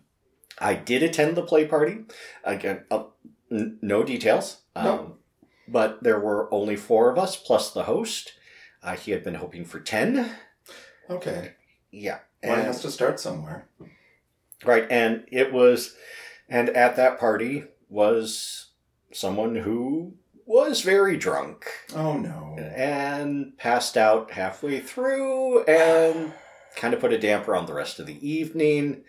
I 0.60 0.74
did 0.76 1.04
attend 1.04 1.36
the 1.38 1.44
play 1.44 1.66
party. 1.66 2.00
Again, 2.44 2.84
uh, 2.92 3.04
n- 3.52 3.78
no 3.82 4.04
details. 4.04 4.62
Um, 4.76 4.86
No. 4.86 5.16
But 5.68 6.02
there 6.04 6.20
were 6.20 6.52
only 6.54 6.76
four 6.76 7.12
of 7.12 7.20
us 7.20 7.36
plus 7.36 7.72
the 7.72 7.84
host. 7.84 8.34
Uh, 8.82 8.96
he 8.96 9.12
had 9.12 9.24
been 9.24 9.36
hoping 9.36 9.66
for 9.66 9.80
ten. 9.80 10.32
Okay. 11.10 11.54
Yeah. 11.92 12.20
One 12.42 12.58
And- 12.60 12.68
has 12.68 12.82
to 12.82 12.92
start 12.92 13.20
somewhere. 13.20 13.68
Right, 14.66 14.86
and 14.92 15.24
it 15.32 15.54
was, 15.54 15.96
and 16.50 16.70
at 16.70 16.96
that 16.98 17.20
party 17.20 17.66
was 17.88 18.72
someone 19.14 19.56
who 19.56 20.16
was 20.50 20.82
very 20.82 21.16
drunk 21.16 21.68
Oh 21.96 22.18
no. 22.18 22.58
and 22.58 23.56
passed 23.60 23.96
out 23.96 24.32
halfway 24.32 24.80
through 24.80 25.64
and 25.66 26.34
kind 26.76 26.94
of 26.96 27.00
put 27.00 27.14
a 27.14 27.20
damper 27.20 27.56
on 27.56 27.68
the 27.68 27.74
rest 27.74 28.00
of 28.00 28.08
the 28.08 28.28
evening. 28.28 29.04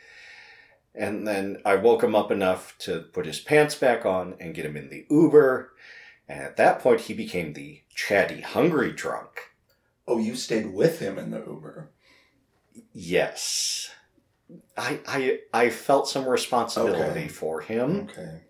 And 0.95 1.26
then 1.26 1.62
I 1.64 1.76
woke 1.76 2.03
him 2.05 2.14
up 2.14 2.30
enough 2.30 2.76
to 2.80 3.01
put 3.01 3.24
his 3.24 3.41
pants 3.41 3.74
back 3.74 4.05
on 4.05 4.34
and 4.38 4.55
get 4.55 4.66
him 4.66 4.76
in 4.76 4.91
the 4.91 5.07
Uber. 5.09 5.72
And 6.28 6.43
at 6.43 6.57
that 6.59 6.80
point, 6.80 7.01
he 7.03 7.14
became 7.14 7.55
the 7.55 7.80
chatty, 7.95 8.43
hungry 8.43 8.93
drunk. 8.93 9.30
Oh, 10.07 10.18
you 10.18 10.34
stayed 10.34 10.74
with 10.74 10.99
him 10.99 11.18
in 11.18 11.30
the 11.30 11.38
Uber. 11.38 11.91
Yes. 12.93 13.91
I, 14.76 15.01
I, 15.09 15.38
I 15.55 15.70
felt 15.70 16.09
some 16.09 16.28
responsibility 16.28 17.01
Okay. 17.20 17.28
for 17.28 17.61
him. 17.62 18.09
Okay. 18.11 18.41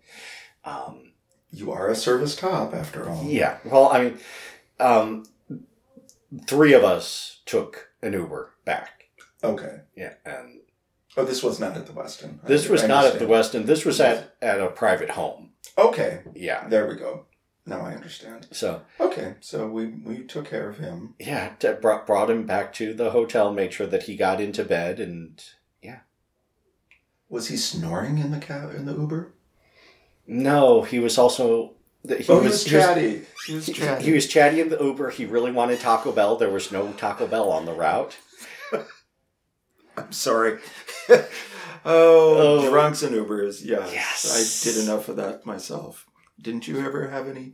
Um, 0.65 1.10
You 1.51 1.71
are 1.71 1.89
a 1.89 1.95
service 1.95 2.35
cop, 2.39 2.73
after 2.73 3.09
all. 3.09 3.23
Yeah. 3.25 3.57
Well, 3.65 3.89
I 3.91 4.03
mean, 4.03 4.19
um, 4.79 5.25
three 6.47 6.73
of 6.73 6.83
us 6.83 7.41
took 7.45 7.89
an 8.01 8.13
Uber 8.13 8.53
back. 8.65 9.09
Okay. 9.43 9.81
Yeah, 9.95 10.13
and 10.25 10.59
Oh, 11.17 11.25
this 11.25 11.43
was 11.43 11.59
not 11.59 11.75
at 11.75 11.87
the 11.87 11.93
Westin. 11.93 12.39
I- 12.43 12.47
this 12.47 12.69
was 12.69 12.83
I 12.83 12.87
not 12.87 13.03
at 13.05 13.19
the. 13.19 13.25
Westin. 13.25 13.65
This 13.65 13.83
was 13.83 13.99
at 13.99 14.33
at 14.41 14.61
a 14.61 14.67
private 14.67 15.09
home. 15.09 15.51
Okay. 15.77 16.21
Yeah. 16.33 16.69
There 16.69 16.87
we 16.87 16.95
go. 16.95 17.25
Now 17.65 17.81
I 17.81 17.93
understand. 17.93 18.47
So 18.51 18.81
Okay, 18.99 19.35
so 19.41 19.67
we 19.67 19.87
we 19.87 20.23
took 20.23 20.45
care 20.49 20.69
of 20.69 20.77
him. 20.77 21.15
yeah, 21.19 21.53
brought 21.81 22.07
brought 22.07 22.29
him 22.31 22.45
back 22.45 22.71
to 22.75 22.93
the 22.93 23.11
hotel, 23.11 23.51
made 23.53 23.73
sure 23.73 23.87
that 23.87 24.03
he 24.03 24.15
got 24.15 24.39
into 24.39 24.63
bed, 24.63 24.99
and 25.01 25.43
yeah. 25.81 25.99
Was 27.27 27.49
he 27.49 27.57
snoring 27.57 28.17
in 28.17 28.31
the 28.31 28.39
cab 28.39 28.73
in 28.73 28.85
the 28.85 28.93
Uber? 28.95 29.33
No, 30.27 30.81
he 30.83 30.99
was 30.99 31.17
also 31.17 31.73
he 32.07 32.25
oh, 32.29 32.41
was 32.41 32.43
he 32.43 32.47
was- 32.47 32.63
chatty. 32.65 33.21
He 33.45 33.53
was 33.55 33.65
He, 33.67 33.73
chatty. 33.73 34.03
he 34.05 34.11
was 34.11 34.27
chatty 34.27 34.59
in 34.61 34.69
the 34.69 34.83
Uber. 34.83 35.09
He 35.11 35.25
really 35.25 35.51
wanted 35.51 35.79
Taco 35.79 36.11
Bell. 36.11 36.35
There 36.35 36.49
was 36.49 36.71
no 36.71 36.91
Taco 36.93 37.27
Bell 37.27 37.51
on 37.51 37.65
the 37.65 37.73
route. 37.73 38.17
I'm 39.97 40.11
sorry. 40.11 40.59
oh, 41.09 41.25
Oh. 41.85 42.69
drunks 42.69 43.03
and 43.03 43.15
Ubers. 43.15 43.61
Yes, 43.63 43.91
Yes. 43.93 44.65
I 44.65 44.69
did 44.71 44.83
enough 44.83 45.09
of 45.09 45.15
that 45.17 45.45
myself. 45.45 46.05
Didn't 46.41 46.67
you 46.67 46.79
ever 46.85 47.09
have 47.09 47.27
any 47.27 47.53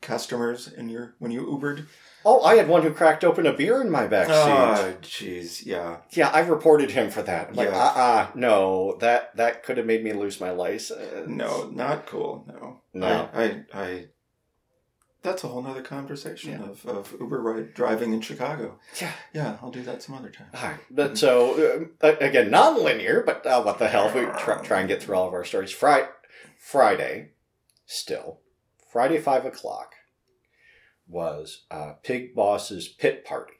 customers 0.00 0.68
in 0.68 0.88
your 0.88 1.14
when 1.18 1.30
you 1.30 1.42
Ubered? 1.46 1.86
Oh, 2.24 2.42
I 2.42 2.56
had 2.56 2.68
one 2.68 2.82
who 2.82 2.92
cracked 2.92 3.24
open 3.24 3.46
a 3.46 3.52
beer 3.52 3.80
in 3.80 3.90
my 3.90 4.06
back 4.06 4.26
seat. 4.26 4.34
Ah, 4.34 4.92
jeez, 5.00 5.64
yeah. 5.64 5.98
Yeah, 6.10 6.28
I 6.28 6.40
reported 6.40 6.90
him 6.90 7.10
for 7.10 7.22
that. 7.22 7.48
I'm 7.48 7.54
like, 7.54 7.68
Yeah. 7.70 7.76
uh 7.78 7.92
uh 8.00 8.26
no, 8.34 8.96
that 9.00 9.34
that 9.36 9.62
could 9.62 9.76
have 9.78 9.86
made 9.86 10.04
me 10.04 10.12
lose 10.12 10.40
my 10.40 10.50
license. 10.50 11.26
No, 11.28 11.68
not 11.70 12.06
cool. 12.06 12.44
No, 12.46 12.80
No. 12.92 13.28
I, 13.32 13.42
I, 13.42 13.64
I 13.72 14.04
that's 15.22 15.44
a 15.44 15.48
whole 15.48 15.62
nother 15.62 15.82
conversation 15.82 16.52
Yeah. 16.52 16.62
of, 16.70 16.86
of 16.86 17.14
Uber 17.20 17.40
ride 17.42 17.74
driving 17.74 18.12
in 18.12 18.20
Chicago. 18.22 18.78
Yeah. 19.00 19.12
Yeah, 19.34 19.56
I'll 19.62 19.70
do 19.70 19.82
that 19.82 20.02
some 20.02 20.14
other 20.14 20.30
time. 20.30 20.48
All 20.54 20.62
right. 20.62 20.80
But 20.90 21.18
so, 21.18 21.88
uh, 22.02 22.16
again, 22.20 22.50
non 22.50 22.82
linear, 22.82 23.22
but 23.24 23.44
uh, 23.46 23.62
what 23.62 23.78
the 23.78 23.88
hell? 23.88 24.10
We 24.14 24.22
try, 24.38 24.62
try 24.62 24.80
and 24.80 24.88
get 24.88 25.02
through 25.02 25.16
all 25.16 25.28
of 25.28 25.34
our 25.34 25.44
stories. 25.44 25.72
Friday, 25.72 26.08
Friday, 26.58 27.30
still, 27.86 28.40
Friday, 28.90 29.18
5 29.18 29.44
o'clock 29.44 29.92
was 31.10 31.64
uh, 31.70 31.92
Pig 32.02 32.34
Boss's 32.34 32.88
pit 32.88 33.24
party. 33.24 33.54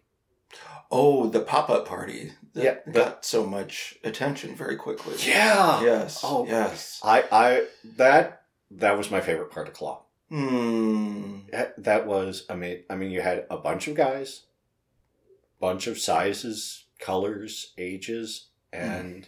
Oh, 0.90 1.28
the 1.28 1.40
pop 1.40 1.70
up 1.70 1.86
party 1.86 2.32
that 2.54 2.64
Yeah, 2.64 2.74
but- 2.86 2.94
got 2.94 3.24
so 3.24 3.46
much 3.46 3.98
attention 4.02 4.54
very 4.56 4.76
quickly. 4.76 5.14
Yeah. 5.24 5.82
Yes. 5.82 6.20
Oh. 6.24 6.46
yes. 6.46 7.00
I, 7.04 7.24
I, 7.30 7.66
that 7.96 8.42
that 8.72 8.96
was 8.96 9.10
my 9.10 9.20
favorite 9.20 9.50
part 9.50 9.68
of 9.68 9.74
Claw. 9.74 10.02
Hmm. 10.28 11.40
That, 11.52 11.74
that 11.82 12.06
was 12.06 12.44
amazing. 12.48 12.84
I 12.88 12.94
mean, 12.96 13.10
you 13.10 13.20
had 13.20 13.46
a 13.50 13.56
bunch 13.56 13.88
of 13.88 13.96
guys, 13.96 14.42
bunch 15.60 15.86
of 15.88 15.98
sizes, 15.98 16.84
colors, 17.00 17.72
ages, 17.78 18.46
and 18.72 19.26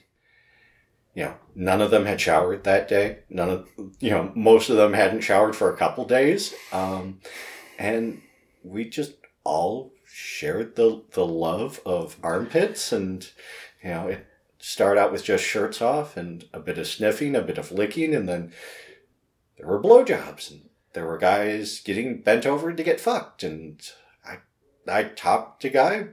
you 1.14 1.24
know, 1.24 1.34
none 1.56 1.80
of 1.82 1.90
them 1.90 2.06
had 2.06 2.20
showered 2.20 2.64
that 2.64 2.86
day. 2.88 3.18
None 3.28 3.50
of 3.50 3.68
you 4.00 4.10
know, 4.10 4.32
most 4.36 4.70
of 4.70 4.76
them 4.76 4.92
hadn't 4.92 5.20
showered 5.22 5.54
for 5.56 5.72
a 5.72 5.76
couple 5.76 6.04
days, 6.04 6.54
um, 6.72 7.18
and 7.82 8.22
we 8.62 8.88
just 8.88 9.14
all 9.42 9.92
shared 10.04 10.76
the 10.76 11.02
the 11.12 11.26
love 11.26 11.80
of 11.84 12.16
armpits, 12.22 12.92
and 12.92 13.28
you 13.82 13.90
know, 13.90 14.06
it 14.06 14.26
started 14.58 15.00
out 15.00 15.10
with 15.10 15.24
just 15.24 15.42
shirts 15.44 15.82
off 15.82 16.16
and 16.16 16.44
a 16.52 16.60
bit 16.60 16.78
of 16.78 16.86
sniffing, 16.86 17.34
a 17.34 17.42
bit 17.42 17.58
of 17.58 17.72
licking, 17.72 18.14
and 18.14 18.28
then 18.28 18.52
there 19.58 19.66
were 19.66 19.82
blowjobs 19.82 20.50
and 20.50 20.68
there 20.92 21.06
were 21.06 21.18
guys 21.18 21.80
getting 21.80 22.20
bent 22.20 22.46
over 22.46 22.72
to 22.72 22.82
get 22.84 23.00
fucked, 23.00 23.42
and 23.42 23.82
I 24.24 24.38
I 24.86 25.02
talked 25.04 25.62
to 25.62 25.68
guy, 25.68 26.06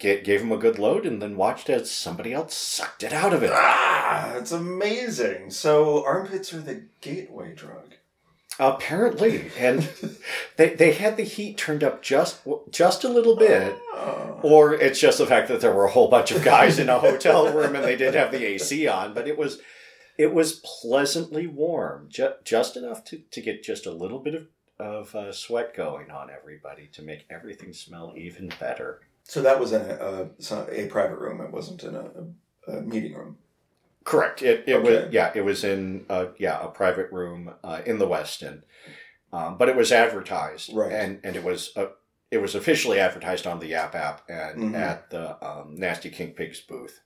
gave 0.00 0.26
him 0.26 0.50
a 0.50 0.56
good 0.56 0.80
load, 0.80 1.06
and 1.06 1.22
then 1.22 1.36
watched 1.36 1.70
as 1.70 1.88
somebody 1.88 2.32
else 2.32 2.54
sucked 2.54 3.04
it 3.04 3.12
out 3.12 3.32
of 3.32 3.44
it. 3.44 3.52
Ah, 3.54 4.34
it's 4.34 4.50
amazing. 4.50 5.50
So 5.50 6.04
armpits 6.04 6.52
are 6.52 6.60
the 6.60 6.86
gateway 7.00 7.54
drug. 7.54 7.94
Apparently, 8.60 9.50
and 9.58 9.88
they 10.56 10.74
they 10.74 10.92
had 10.92 11.16
the 11.16 11.22
heat 11.22 11.56
turned 11.56 11.82
up 11.82 12.02
just 12.02 12.42
just 12.70 13.04
a 13.04 13.08
little 13.08 13.34
bit. 13.34 13.74
Oh. 13.94 14.38
Or 14.42 14.74
it's 14.74 15.00
just 15.00 15.16
the 15.16 15.26
fact 15.26 15.48
that 15.48 15.62
there 15.62 15.72
were 15.72 15.86
a 15.86 15.90
whole 15.90 16.08
bunch 16.08 16.30
of 16.30 16.44
guys 16.44 16.78
in 16.78 16.90
a 16.90 16.98
hotel 16.98 17.50
room 17.52 17.74
and 17.74 17.82
they 17.82 17.96
did 17.96 18.14
have 18.14 18.30
the 18.30 18.44
AC 18.44 18.86
on, 18.86 19.14
but 19.14 19.26
it 19.26 19.38
was 19.38 19.60
it 20.18 20.34
was 20.34 20.60
pleasantly 20.82 21.46
warm, 21.46 22.08
ju- 22.10 22.34
just 22.44 22.76
enough 22.76 23.02
to, 23.04 23.22
to 23.30 23.40
get 23.40 23.62
just 23.62 23.86
a 23.86 23.90
little 23.90 24.18
bit 24.18 24.34
of, 24.34 24.46
of 24.78 25.14
uh, 25.14 25.32
sweat 25.32 25.74
going 25.74 26.10
on 26.10 26.28
everybody 26.30 26.88
to 26.92 27.02
make 27.02 27.24
everything 27.30 27.72
smell 27.72 28.12
even 28.14 28.52
better. 28.60 29.00
So 29.24 29.40
that 29.40 29.58
was 29.58 29.72
in 29.72 29.80
a, 29.80 30.28
a, 30.50 30.84
a 30.84 30.86
private 30.88 31.18
room. 31.18 31.40
It 31.40 31.50
wasn't 31.50 31.84
in 31.84 31.94
a, 31.94 32.10
a 32.68 32.82
meeting 32.82 33.14
room. 33.14 33.38
Correct. 34.04 34.42
It, 34.42 34.64
it 34.66 34.74
Okay. 34.74 35.04
was 35.04 35.12
yeah. 35.12 35.30
It 35.34 35.42
was 35.44 35.62
in 35.64 36.06
uh, 36.08 36.26
yeah 36.38 36.58
a 36.62 36.68
private 36.68 37.10
room 37.12 37.52
uh, 37.62 37.82
in 37.84 37.98
the 37.98 38.06
Westin, 38.08 38.62
um, 39.32 39.58
but 39.58 39.68
it 39.68 39.76
was 39.76 39.92
advertised 39.92 40.72
Right. 40.74 40.92
and 40.92 41.20
and 41.22 41.36
it 41.36 41.44
was 41.44 41.72
uh, 41.76 41.86
it 42.30 42.38
was 42.38 42.54
officially 42.54 42.98
advertised 42.98 43.46
on 43.46 43.58
the 43.60 43.66
Yap 43.68 43.94
app 43.94 44.22
and 44.28 44.72
Mhm. 44.72 44.74
at 44.74 45.10
the 45.10 45.44
um, 45.46 45.74
Nasty 45.76 46.10
King 46.10 46.32
Pigs 46.32 46.60
booth. 46.60 47.00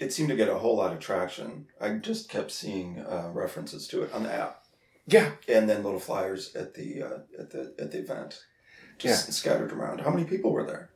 It 0.00 0.12
seemed 0.12 0.30
to 0.30 0.36
get 0.36 0.48
a 0.48 0.58
whole 0.58 0.76
lot 0.76 0.92
of 0.94 0.98
traction. 1.00 1.66
I 1.80 1.90
just 1.90 2.28
kept 2.30 2.50
seeing 2.50 2.98
uh, 2.98 3.30
references 3.32 3.86
to 3.88 4.02
it 4.02 4.12
on 4.14 4.22
the 4.22 4.32
app, 4.32 4.64
Yeah, 5.06 5.32
and 5.46 5.68
then 5.68 5.84
little 5.84 6.00
flyers 6.00 6.54
at 6.56 6.72
the 6.74 7.02
uh, 7.02 7.18
at 7.38 7.50
the 7.50 7.74
at 7.78 7.90
the 7.92 7.98
event, 7.98 8.42
just 8.98 9.30
scattered 9.34 9.72
around. 9.72 10.00
How 10.00 10.10
many 10.10 10.24
people 10.24 10.52
were 10.52 10.64
there? 10.66 10.90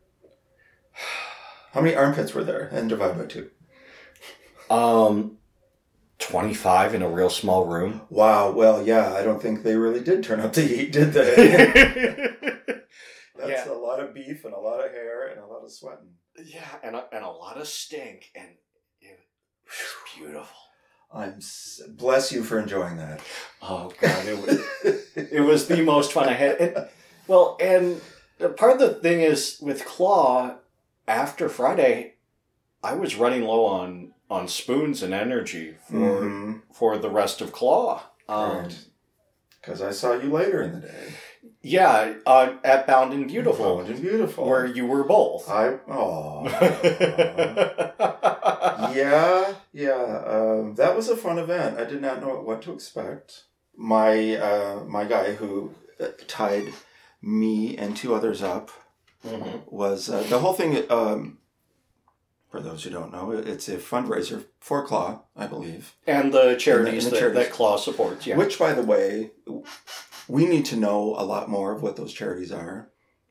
How 1.72 1.82
many 1.82 1.94
armpits 1.94 2.32
were 2.34 2.42
there? 2.44 2.68
And 2.72 2.88
divide 2.88 3.18
by 3.18 3.26
two. 3.26 3.51
Um, 4.71 5.39
twenty 6.19 6.55
five 6.55 6.95
in 6.95 7.03
a 7.03 7.09
real 7.09 7.31
small 7.31 7.67
room. 7.67 8.03
Wow. 8.11 8.51
Well, 8.53 8.87
yeah. 8.87 9.12
I 9.14 9.23
don't 9.23 9.41
think 9.41 9.62
they 9.62 9.77
really 9.77 10.01
did 10.01 10.23
turn 10.23 10.41
up 10.41 10.53
the 10.55 10.62
heat, 10.62 10.93
did 10.93 11.12
they? 11.12 11.27
That's 13.39 13.67
Yeah. 13.67 13.71
a 13.71 13.75
lot 13.75 14.01
of 14.01 14.14
beef 14.14 14.45
and 14.45 14.55
a 14.55 14.59
lot 14.59 14.85
of 14.85 14.91
hair 14.93 15.29
and 15.29 15.41
a 15.41 15.47
lot 15.47 15.62
of 15.62 15.71
sweating. 15.71 16.09
yeah, 16.45 16.67
and 16.83 16.97
a, 16.97 17.05
and 17.12 17.25
a 17.25 17.29
lot 17.31 17.59
of 17.59 17.67
stink, 17.69 18.31
and 18.35 18.49
it 19.01 19.19
was 19.67 19.95
beautiful. 20.17 20.57
I'm 21.12 21.35
s- 21.37 21.81
bless 21.89 22.33
you 22.33 22.43
for 22.43 22.59
enjoying 22.59 22.97
that. 22.97 23.21
Oh 23.62 23.93
god, 24.01 24.27
it 24.27 24.39
was 24.39 24.61
it 25.14 25.41
was 25.43 25.69
the 25.69 25.83
most 25.83 26.12
fun 26.12 26.29
I 26.29 26.33
had. 26.33 26.57
And, 26.61 26.89
well, 27.29 27.57
and 27.61 28.01
part 28.57 28.73
of 28.73 28.79
the 28.81 28.95
thing 28.95 29.21
is 29.21 29.59
with 29.62 29.85
Claw, 29.85 30.57
after 31.07 31.49
Friday, 31.49 32.14
I 32.83 32.95
was 32.95 33.17
running 33.17 33.43
low 33.43 33.67
on 33.67 34.12
on 34.31 34.49
spoons 34.49 35.03
and 35.03 35.12
energy 35.14 35.74
for 35.89 36.22
Mhm. 36.22 36.62
for 36.72 36.99
the 36.99 37.11
rest 37.11 37.41
of 37.41 37.53
Claw. 37.53 38.03
Um, 38.29 38.59
Right. 38.59 38.85
Because 39.61 39.83
I 39.83 39.91
saw 39.91 40.12
you 40.14 40.31
later 40.31 40.62
in 40.62 40.72
the 40.74 40.81
day. 40.87 41.12
Yeah, 41.62 42.14
uh, 42.24 42.55
at 42.62 42.87
Bound 42.87 43.12
and 43.12 43.27
Beautiful, 43.27 43.64
Bold 43.77 43.89
and 43.89 44.01
beautiful. 44.01 44.47
where 44.49 44.64
you 44.64 44.87
were 44.87 45.03
both. 45.05 45.49
I 45.51 45.79
oh 45.89 46.45
yeah 48.95 49.55
yeah 49.72 50.22
um, 50.27 50.74
that 50.77 50.97
was 50.97 51.09
a 51.09 51.16
fun 51.16 51.39
event. 51.39 51.79
I 51.79 51.85
did 51.85 52.01
not 52.01 52.20
know 52.20 52.41
what 52.41 52.62
to 52.62 52.72
expect. 52.72 53.45
My 53.77 54.37
uh, 54.37 54.85
my 54.87 55.05
guy 55.05 55.35
who 55.35 55.72
uh, 56.01 56.09
tied 56.27 56.72
me 57.22 57.77
and 57.77 57.97
two 57.97 58.14
others 58.14 58.43
up 58.43 58.70
Mhm. 59.27 59.62
was 59.66 60.09
uh, 60.09 60.22
the 60.29 60.39
whole 60.39 60.53
thing. 60.53 60.85
Um, 60.91 61.39
for 62.57 62.62
those 62.62 62.84
who 62.84 62.90
don't 62.90 63.12
know, 63.12 63.32
it's 63.32 63.68
a 63.68 63.76
fundraiser 63.76 64.46
for 64.61 64.84
Claw, 64.86 65.22
I 65.36 65.46
believe. 65.46 65.94
And 66.07 66.32
the 66.32 66.57
charities, 66.57 67.04
And 67.04 67.12
the 67.12 67.16
that, 67.16 67.20
charities. 67.20 67.46
that 67.48 67.52
Claw 67.52 67.76
supports. 67.76 68.26
Yeah. 68.26 68.36
Which, 68.36 68.59
by 68.59 68.72
the 68.72 68.82
way, 68.82 69.32
we 70.26 70.46
need 70.46 70.64
to 70.66 70.76
know 70.76 71.14
a 71.18 71.24
lot 71.24 71.50
more 71.50 71.72
of 71.72 71.82
what 71.82 71.96
those 71.96 72.14
charities 72.14 72.50
are. 72.52 72.88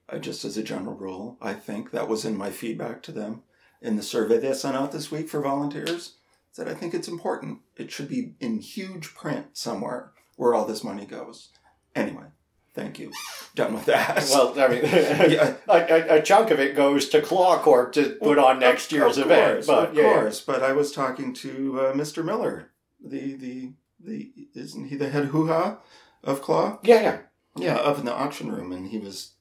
Uh, 0.08 0.20
just 0.20 0.46
as 0.46 0.56
a 0.56 0.62
general 0.64 0.94
rule, 0.96 1.36
I 1.42 1.54
think 1.54 1.90
that 1.90 2.08
was 2.08 2.26
in 2.26 2.38
my 2.38 2.52
feedback 2.52 3.02
to 3.04 3.12
them 3.12 3.42
in 3.82 3.96
the 3.96 4.04
survey 4.04 4.38
they 4.38 4.54
sent 4.54 4.76
out 4.78 4.92
this 4.92 5.10
week 5.10 5.28
for 5.28 5.42
volunteers. 5.42 6.18
That 6.56 6.68
I 6.70 6.76
think 6.76 6.94
it's 6.94 7.08
important. 7.08 7.60
It 7.76 7.92
should 7.92 8.08
be 8.08 8.36
in 8.40 8.60
huge 8.60 9.16
print 9.16 9.48
somewhere 9.58 10.12
where 10.38 10.54
all 10.54 10.66
this 10.66 10.84
money 10.86 11.06
goes. 11.06 11.50
Anyway, 11.96 12.28
thank 12.76 13.00
you. 13.00 13.12
Done 13.56 13.74
with 13.74 13.86
that. 13.86 14.28
well, 14.30 14.60
I 14.60 14.68
mean, 14.68 14.84
Yeah. 15.32 15.56
a, 15.68 16.18
a, 16.18 16.22
chunk 16.22 16.52
of 16.52 16.60
it 16.60 16.76
goes 16.76 17.10
to 17.10 17.22
Claw 17.22 17.58
Corp 17.60 17.94
to 17.94 18.18
put 18.22 18.38
on 18.38 18.60
next 18.60 18.92
year's 18.92 19.18
of 19.18 19.26
event. 19.26 19.66
course, 19.66 19.68
but 19.68 19.90
of 19.90 19.96
yeah, 19.96 20.14
course. 20.14 20.42
But 20.42 20.62
I 20.62 20.74
was 20.74 20.92
talking 20.92 21.34
to 21.36 21.80
uh, 21.80 21.94
Mr. 21.94 22.24
Miller, 22.24 22.72
the 23.04 23.36
the 23.36 23.74
the 24.00 24.32
isn't 24.54 24.86
he 24.86 24.96
the 24.96 25.10
head 25.10 25.26
hoo 25.26 25.48
ha 25.48 25.80
of 26.24 26.42
Claw? 26.42 26.80
yeah, 26.84 27.02
yeah. 27.02 27.18
Yeah, 27.58 27.76
up 27.76 27.98
in 27.98 28.06
the 28.06 28.14
auction 28.14 28.52
room, 28.52 28.74
and 28.74 28.88
he 28.88 28.98
was 28.98 29.36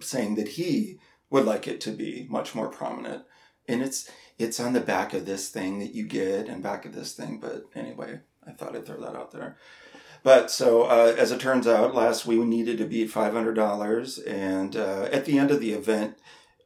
saying 0.00 0.36
that 0.36 0.50
he 0.50 1.00
would 1.30 1.44
like 1.44 1.66
it 1.66 1.80
to 1.80 1.90
be 1.90 2.28
much 2.30 2.54
more 2.54 2.68
prominent. 2.68 3.24
And 3.68 3.82
it's 3.82 4.08
it's 4.38 4.60
on 4.60 4.72
the 4.72 4.80
back 4.80 5.12
of 5.14 5.26
this 5.26 5.48
thing 5.48 5.80
that 5.80 5.92
you 5.92 6.06
get, 6.06 6.48
and 6.48 6.62
back 6.62 6.86
of 6.86 6.94
this 6.94 7.12
thing. 7.12 7.40
But 7.40 7.64
anyway, 7.74 8.20
I 8.46 8.52
thought 8.52 8.76
I'd 8.76 8.86
throw 8.86 9.00
that 9.00 9.16
out 9.16 9.32
there. 9.32 9.56
But 10.22 10.50
so 10.50 10.82
uh, 10.82 11.14
as 11.18 11.32
it 11.32 11.40
turns 11.40 11.66
out, 11.66 11.94
last 11.94 12.26
we 12.26 12.36
needed 12.38 12.78
to 12.78 12.84
beat 12.84 13.10
five 13.10 13.32
hundred 13.32 13.54
dollars, 13.54 14.18
and 14.18 14.76
uh, 14.76 15.08
at 15.12 15.24
the 15.24 15.38
end 15.38 15.50
of 15.50 15.60
the 15.60 15.72
event. 15.72 16.16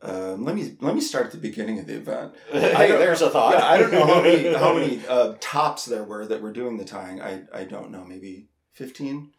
Um, 0.02 0.44
let 0.44 0.54
me 0.54 0.76
let 0.80 0.94
me 0.94 1.00
start 1.00 1.26
at 1.26 1.32
the 1.32 1.38
beginning 1.38 1.78
of 1.78 1.86
the 1.86 1.96
event. 1.96 2.34
Hey, 2.52 2.88
there's 2.88 3.22
a 3.22 3.30
thought. 3.30 3.54
Yeah, 3.54 3.66
I 3.66 3.78
don't 3.78 3.90
know 3.90 4.04
how 4.06 4.20
many 4.20 4.52
how 4.54 4.74
many 4.74 5.00
uh, 5.08 5.34
tops 5.40 5.86
there 5.86 6.04
were 6.04 6.26
that 6.26 6.42
were 6.42 6.52
doing 6.52 6.76
the 6.76 6.84
tying. 6.84 7.22
I 7.22 7.44
I 7.54 7.64
don't 7.64 7.90
know, 7.90 8.04
maybe 8.04 8.48
fifteen. 8.72 9.32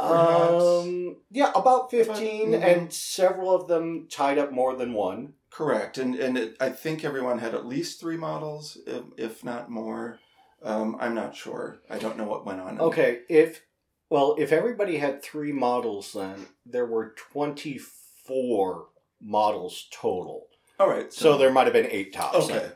Um, 0.00 1.16
yeah, 1.30 1.52
about 1.54 1.90
15, 1.90 2.52
But, 2.52 2.60
mhm. 2.60 2.64
and 2.64 2.92
several 2.92 3.54
of 3.54 3.68
them 3.68 4.08
tied 4.10 4.38
up 4.38 4.50
more 4.50 4.74
than 4.74 4.94
one. 4.94 5.34
Correct, 5.50 5.98
and 5.98 6.14
and 6.14 6.38
it, 6.38 6.56
I 6.60 6.70
think 6.70 7.04
everyone 7.04 7.38
had 7.38 7.54
at 7.54 7.66
least 7.66 8.00
three 8.00 8.16
models, 8.16 8.78
if, 8.86 9.02
if 9.16 9.44
not 9.44 9.70
more. 9.70 10.18
Um, 10.62 10.96
I'm 11.00 11.14
not 11.14 11.34
sure. 11.34 11.80
I 11.88 11.98
don't 11.98 12.18
know 12.18 12.24
what 12.24 12.44
went 12.44 12.60
on. 12.60 12.80
Okay, 12.80 13.20
if, 13.28 13.62
well, 14.08 14.36
if 14.38 14.52
everybody 14.52 14.98
had 14.98 15.22
three 15.22 15.52
models, 15.52 16.12
then 16.12 16.46
there 16.66 16.86
were 16.86 17.14
24 17.32 18.86
models 19.20 19.88
total. 19.90 20.46
All 20.78 20.88
right. 20.88 21.12
So 21.12 21.36
there 21.36 21.50
might 21.52 21.64
have 21.64 21.72
been 21.72 21.88
eight 21.90 22.12
tops. 22.12 22.36
Okay. 22.50 22.70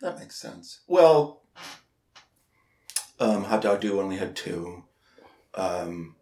That 0.00 0.18
makes 0.18 0.36
sense. 0.36 0.80
Well, 0.86 1.40
um, 3.18 3.44
Hot 3.44 3.62
Dog 3.62 3.80
Do 3.80 4.00
only 4.00 4.16
had 4.16 4.36
two. 4.36 4.84
Um, 5.54 6.15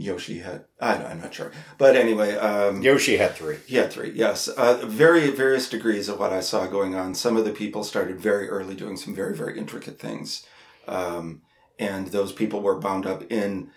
Yoshi 0.00 0.38
had. 0.38 0.64
I, 0.80 0.94
I'm 0.94 1.20
not 1.20 1.34
sure, 1.34 1.52
but 1.78 1.94
anyway. 1.94 2.34
Um, 2.36 2.80
Yoshi 2.82 3.18
had 3.18 3.34
three. 3.34 3.58
He 3.66 3.76
had 3.76 3.92
three, 3.92 4.12
yes. 4.14 4.48
Uh, 4.48 4.80
very 4.86 5.30
various 5.30 5.68
degrees 5.68 6.08
of 6.08 6.18
what 6.18 6.32
I 6.32 6.40
saw 6.40 6.66
going 6.66 6.94
on. 6.94 7.14
Some 7.14 7.36
of 7.36 7.44
the 7.44 7.52
people 7.52 7.84
started 7.84 8.18
very 8.18 8.48
early 8.48 8.74
doing 8.74 8.96
some 8.96 9.14
very, 9.14 9.36
very 9.36 9.58
intricate 9.58 9.98
things. 9.98 10.46
Um, 10.88 11.42
and 11.78 12.08
those 12.08 12.32
people 12.32 12.60
were 12.62 12.78
bound 12.80 13.06
up 13.06 13.30
in 13.30 13.70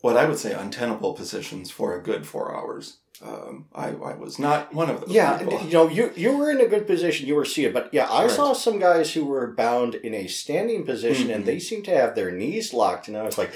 what 0.00 0.16
I 0.16 0.26
would 0.26 0.38
say 0.38 0.52
untenable 0.52 1.14
positions 1.14 1.70
for 1.72 1.94
a 1.96 2.02
good 2.02 2.24
four 2.26 2.54
hours. 2.54 2.98
Um, 3.20 3.66
I, 3.74 3.88
I 3.88 4.14
was 4.14 4.38
not 4.38 4.72
one 4.72 4.88
of 4.88 5.00
those 5.00 5.10
Yeah, 5.10 5.38
people. 5.38 5.60
you 5.64 5.72
know, 5.72 5.88
you 5.88 6.12
you 6.14 6.36
were 6.38 6.52
in 6.52 6.60
a 6.60 6.68
good 6.68 6.86
position. 6.86 7.26
You 7.26 7.34
were 7.34 7.44
seated, 7.44 7.74
but 7.74 7.92
yeah, 7.92 8.06
I 8.08 8.22
Right. 8.22 8.30
saw 8.30 8.52
some 8.52 8.78
guys 8.78 9.12
who 9.14 9.24
were 9.24 9.48
bound 9.48 9.96
in 9.96 10.14
a 10.14 10.28
standing 10.28 10.84
position, 10.86 11.26
Mhm. 11.28 11.34
and 11.34 11.44
they 11.44 11.58
seemed 11.58 11.84
to 11.86 11.96
have 11.96 12.14
their 12.14 12.30
knees 12.30 12.72
locked, 12.72 13.08
and 13.08 13.16
I 13.16 13.24
was 13.24 13.36
like, 13.36 13.50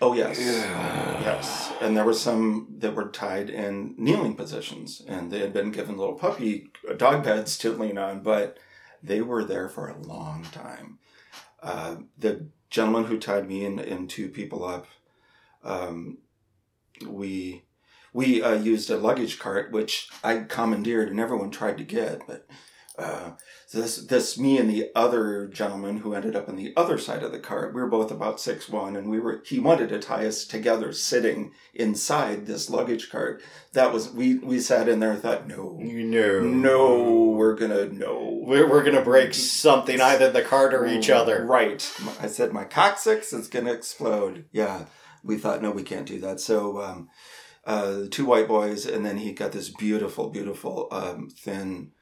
Oh, 0.00 0.14
yes. 0.14 0.40
Yeah. 0.40 1.20
Yes. 1.20 1.72
And 1.80 1.96
there 1.96 2.04
were 2.04 2.14
some 2.14 2.68
that 2.78 2.94
were 2.94 3.08
tied 3.08 3.50
in 3.50 3.94
kneeling 3.98 4.34
positions, 4.34 5.02
and 5.06 5.30
they 5.30 5.40
had 5.40 5.52
been 5.52 5.70
given 5.70 5.98
little 5.98 6.14
puppy 6.14 6.70
dog 6.96 7.24
beds 7.24 7.58
to 7.58 7.72
lean 7.72 7.98
on, 7.98 8.22
but 8.22 8.58
they 9.02 9.20
were 9.20 9.44
there 9.44 9.68
for 9.68 9.88
a 9.88 9.98
long 9.98 10.44
time. 10.52 10.98
Uh, 11.62 11.96
the 12.16 12.46
gentleman 12.70 13.04
who 13.04 13.18
tied 13.18 13.46
me 13.46 13.64
and, 13.64 13.78
and 13.80 14.08
two 14.08 14.28
people 14.28 14.64
up, 14.64 14.86
um, 15.62 16.18
we 17.06 17.64
we 18.12 18.42
uh, 18.42 18.54
used 18.54 18.90
a 18.90 18.96
luggage 18.96 19.38
cart, 19.38 19.70
which 19.70 20.08
I 20.24 20.38
commandeered 20.38 21.10
and 21.10 21.20
everyone 21.20 21.50
tried 21.50 21.78
to 21.78 21.84
get, 21.84 22.26
but 22.26 22.46
uh, 23.00 23.30
this 23.72 23.96
this 24.06 24.38
me 24.38 24.58
and 24.58 24.68
the 24.68 24.90
other 24.94 25.46
gentleman 25.46 25.98
who 25.98 26.12
ended 26.14 26.36
up 26.36 26.48
on 26.48 26.56
the 26.56 26.72
other 26.76 26.98
side 26.98 27.22
of 27.22 27.32
the 27.32 27.38
cart. 27.38 27.74
We 27.74 27.80
were 27.80 27.88
both 27.88 28.10
about 28.10 28.40
six 28.40 28.68
one, 28.68 28.96
and 28.96 29.08
we 29.10 29.18
were 29.18 29.42
he 29.44 29.58
wanted 29.58 29.88
to 29.90 29.98
tie 29.98 30.26
us 30.26 30.44
together, 30.44 30.92
sitting 30.92 31.52
inside 31.74 32.46
this 32.46 32.68
luggage 32.68 33.10
cart. 33.10 33.42
That 33.72 33.92
was 33.92 34.10
we 34.10 34.34
we 34.38 34.60
sat 34.60 34.88
in 34.88 35.00
there 35.00 35.12
and 35.12 35.22
thought, 35.22 35.46
no, 35.48 35.76
No. 35.78 36.40
no, 36.40 37.34
we're 37.36 37.54
gonna 37.54 37.86
no. 37.88 38.42
We're, 38.42 38.68
we're 38.68 38.82
to 38.84 39.02
break 39.02 39.32
something, 39.34 40.00
either 40.00 40.30
the 40.30 40.42
cart 40.42 40.74
or 40.74 40.86
each 40.86 41.08
other. 41.08 41.44
Right. 41.46 41.80
I 42.20 42.26
said 42.26 42.52
my 42.52 42.64
coccyx 42.64 43.32
is 43.32 43.48
gonna 43.48 43.72
explode. 43.72 44.46
Yeah. 44.52 44.86
We 45.22 45.36
thought 45.36 45.62
no, 45.62 45.70
we 45.70 45.82
can't 45.84 46.06
do 46.06 46.18
that. 46.20 46.40
So 46.40 46.80
um, 46.80 47.08
uh, 47.64 48.04
two 48.10 48.24
white 48.24 48.48
boys, 48.48 48.86
and 48.86 49.04
then 49.04 49.18
he 49.18 49.32
got 49.32 49.52
this 49.52 49.68
beautiful, 49.68 50.30
beautiful, 50.30 50.88
um, 50.90 51.28
thin, 51.28 51.92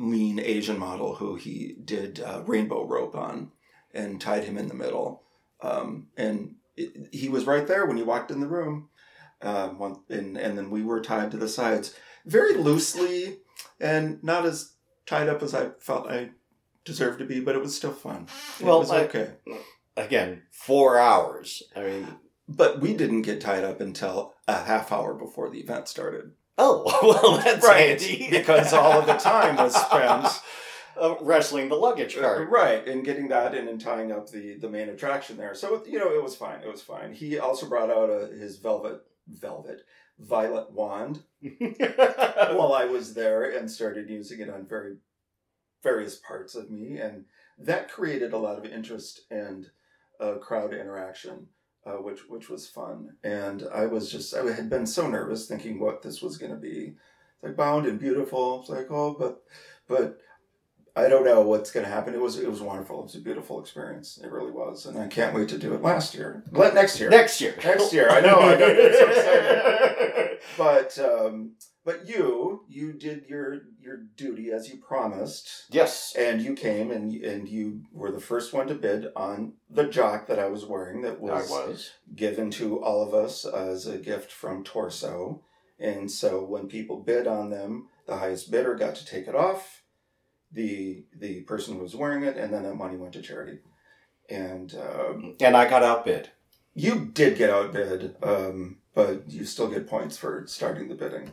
lean 0.00 0.38
Asian 0.40 0.78
model 0.78 1.16
who 1.16 1.34
he 1.36 1.76
did 1.84 2.20
uh, 2.20 2.42
rainbow 2.46 2.84
rope 2.86 3.14
on, 3.14 3.52
and 3.92 4.20
tied 4.20 4.44
him 4.44 4.56
in 4.58 4.68
the 4.68 4.74
middle. 4.74 5.22
Um, 5.60 6.08
and 6.16 6.54
it, 6.76 7.08
he 7.12 7.28
was 7.28 7.44
right 7.46 7.66
there 7.66 7.86
when 7.86 7.96
you 7.98 8.04
walked 8.04 8.30
in 8.30 8.40
the 8.40 8.46
room. 8.48 8.88
Um, 9.42 9.78
one, 9.78 9.96
and 10.08 10.36
and 10.36 10.56
then 10.58 10.70
we 10.70 10.82
were 10.82 11.00
tied 11.00 11.30
to 11.30 11.36
the 11.38 11.48
sides 11.48 11.94
very 12.26 12.54
loosely, 12.54 13.38
and 13.80 14.22
not 14.22 14.44
as 14.46 14.72
tied 15.06 15.28
up 15.28 15.42
as 15.42 15.54
I 15.54 15.70
felt 15.80 16.10
I 16.10 16.30
deserved 16.84 17.18
to 17.20 17.24
be, 17.24 17.40
but 17.40 17.54
it 17.56 17.62
was 17.62 17.74
still 17.74 17.92
fun. 17.92 18.26
It 18.58 18.66
Well, 18.66 18.80
was 18.80 18.90
I- 18.90 19.04
okay. 19.04 19.30
Again, 19.96 20.42
four 20.50 20.98
hours. 20.98 21.62
I 21.76 21.82
mean, 21.82 22.06
But 22.48 22.80
we 22.80 22.94
didn't 22.94 23.22
get 23.22 23.40
tied 23.40 23.64
up 23.64 23.80
until 23.80 24.34
a 24.48 24.62
half 24.64 24.90
hour 24.92 25.14
before 25.14 25.50
the 25.50 25.60
event 25.60 25.88
started. 25.88 26.32
Oh, 26.60 26.84
well, 27.22 27.38
that's 27.38 27.66
handy. 27.66 28.28
because 28.30 28.72
all 28.72 29.00
of 29.00 29.06
the 29.06 29.14
time 29.14 29.56
was 29.56 29.74
spent 29.74 30.26
Uh, 31.00 31.14
wrestling 31.22 31.70
the 31.70 31.74
luggage 31.74 32.18
cart. 32.18 32.50
right 32.50 32.86
and 32.86 33.06
getting 33.06 33.28
that 33.28 33.54
in 33.54 33.68
and 33.68 33.80
tying 33.80 34.12
up 34.12 34.28
the 34.28 34.56
the 34.58 34.68
main 34.68 34.90
attraction 34.90 35.36
there. 35.38 35.54
So 35.54 35.82
you 35.86 35.98
know 35.98 36.12
it 36.12 36.22
was 36.22 36.36
fine. 36.36 36.60
It 36.60 36.70
was 36.70 36.82
fine. 36.82 37.14
He 37.14 37.38
also 37.38 37.66
brought 37.68 37.90
out 37.90 38.10
a, 38.10 38.26
his 38.26 38.58
velvet 38.58 39.00
velvet 39.26 39.80
violet 40.18 40.70
wand 40.72 41.22
while 41.40 42.74
I 42.74 42.84
was 42.84 43.14
there 43.14 43.44
and 43.56 43.70
started 43.70 44.10
using 44.10 44.40
it 44.40 44.50
on 44.50 44.66
very 44.66 44.96
various 45.82 46.16
parts 46.16 46.54
of 46.54 46.70
me, 46.70 46.98
and 46.98 47.24
that 47.58 47.90
created 47.90 48.34
a 48.34 48.38
lot 48.38 48.58
of 48.58 48.66
interest 48.66 49.22
and 49.30 49.70
uh, 50.20 50.34
crowd 50.34 50.74
interaction, 50.74 51.46
uh, 51.86 51.92
which 52.02 52.28
which 52.28 52.48
was 52.48 52.66
fun. 52.66 53.16
And 53.22 53.66
I 53.72 53.86
was 53.86 54.10
just 54.10 54.34
I 54.34 54.50
had 54.52 54.70
been 54.70 54.86
so 54.86 55.08
nervous 55.08 55.46
thinking 55.46 55.78
what 55.78 56.02
this 56.02 56.22
was 56.22 56.38
going 56.38 56.52
to 56.52 56.58
be, 56.58 56.94
it's 57.34 57.42
like 57.42 57.56
bound 57.56 57.86
and 57.86 57.98
beautiful. 57.98 58.60
It's 58.60 58.70
like 58.70 58.90
oh, 58.90 59.16
but 59.18 59.42
but. 59.86 60.20
I 60.96 61.08
don't 61.08 61.24
know 61.24 61.40
what's 61.42 61.70
going 61.70 61.86
to 61.86 61.92
happen. 61.92 62.14
It 62.14 62.20
was 62.20 62.38
it 62.38 62.50
was 62.50 62.60
wonderful. 62.60 63.00
It 63.00 63.04
was 63.04 63.14
a 63.14 63.20
beautiful 63.20 63.60
experience. 63.60 64.18
It 64.22 64.30
really 64.30 64.50
was, 64.50 64.86
and 64.86 64.98
I 64.98 65.06
can't 65.06 65.34
wait 65.34 65.48
to 65.50 65.58
do 65.58 65.74
it 65.74 65.82
last 65.82 66.14
year. 66.14 66.44
Let 66.50 66.74
next 66.74 66.98
year. 66.98 67.10
Next 67.10 67.40
year. 67.40 67.54
Next 67.62 67.92
year. 67.92 68.10
I 68.10 68.20
know. 68.20 68.38
I 68.38 68.56
know. 68.56 68.66
It's 68.66 68.98
so 68.98 69.08
exciting 69.08 70.38
but 70.58 70.98
um, 70.98 71.52
but 71.84 72.08
you 72.08 72.64
you 72.68 72.92
did 72.92 73.26
your 73.28 73.62
your 73.80 73.98
duty 74.16 74.50
as 74.50 74.68
you 74.68 74.78
promised, 74.78 75.66
yes. 75.70 76.14
and 76.16 76.42
you 76.42 76.54
came 76.54 76.90
and 76.90 77.12
and 77.12 77.48
you 77.48 77.82
were 77.92 78.10
the 78.10 78.20
first 78.20 78.52
one 78.52 78.66
to 78.68 78.74
bid 78.74 79.06
on 79.16 79.54
the 79.68 79.84
jock 79.84 80.26
that 80.26 80.38
I 80.38 80.46
was 80.46 80.66
wearing 80.66 81.02
that 81.02 81.20
was, 81.20 81.50
was. 81.50 81.90
given 82.14 82.50
to 82.52 82.82
all 82.82 83.02
of 83.02 83.14
us 83.14 83.44
as 83.44 83.86
a 83.86 83.98
gift 83.98 84.30
from 84.32 84.64
Torso, 84.64 85.42
and 85.78 86.10
so 86.10 86.44
when 86.44 86.68
people 86.68 87.00
bid 87.00 87.26
on 87.26 87.50
them, 87.50 87.88
the 88.06 88.16
highest 88.16 88.50
bidder 88.50 88.74
got 88.74 88.94
to 88.96 89.06
take 89.06 89.26
it 89.26 89.34
off. 89.34 89.79
The 90.52 91.04
the 91.16 91.42
person 91.42 91.74
who 91.76 91.82
was 91.82 91.94
wearing 91.94 92.24
it, 92.24 92.36
and 92.36 92.52
then 92.52 92.64
that 92.64 92.74
money 92.74 92.96
went 92.96 93.12
to 93.14 93.22
charity. 93.22 93.58
And 94.28 94.74
um, 94.74 95.36
And 95.40 95.56
I 95.56 95.68
got 95.68 95.82
outbid. 95.82 96.30
you 96.74 97.06
did 97.12 97.36
get 97.38 97.50
outbid, 97.50 98.16
um, 98.22 98.78
but 98.94 99.28
you 99.30 99.44
still 99.44 99.68
get 99.68 99.88
points 99.88 100.16
for 100.16 100.44
starting 100.46 100.88
the 100.88 100.94
bidding. 100.94 101.30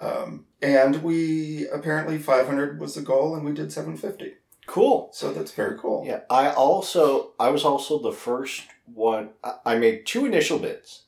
Um, 0.00 0.46
and 0.60 1.02
we 1.02 1.68
apparently 1.68 2.18
500 2.18 2.80
was 2.80 2.94
the 2.94 3.02
goal, 3.02 3.34
and 3.36 3.44
we 3.44 3.52
did 3.52 3.72
750. 3.72 4.34
Cool. 4.66 5.10
So 5.12 5.32
that's 5.32 5.52
very 5.52 5.78
cool. 5.78 6.04
Yeah, 6.06 6.20
I 6.30 6.50
also 6.50 7.32
I 7.38 7.48
was 7.50 7.64
also 7.64 7.98
the 7.98 8.12
first 8.12 8.62
one. 8.86 9.30
I- 9.44 9.58
I 9.64 9.78
made 9.78 10.06
two 10.06 10.24
initial 10.26 10.58
bids, 10.58 11.02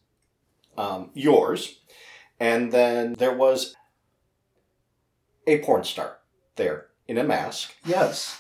um, 0.77 1.11
yours, 1.15 1.81
and 2.41 2.73
then 2.73 3.15
there 3.15 3.35
was 3.37 3.75
a 5.47 5.59
porn 5.61 5.85
star 5.85 6.19
there 6.57 6.87
in 7.07 7.19
a 7.19 7.25
mask. 7.25 7.75
Yes. 7.85 8.39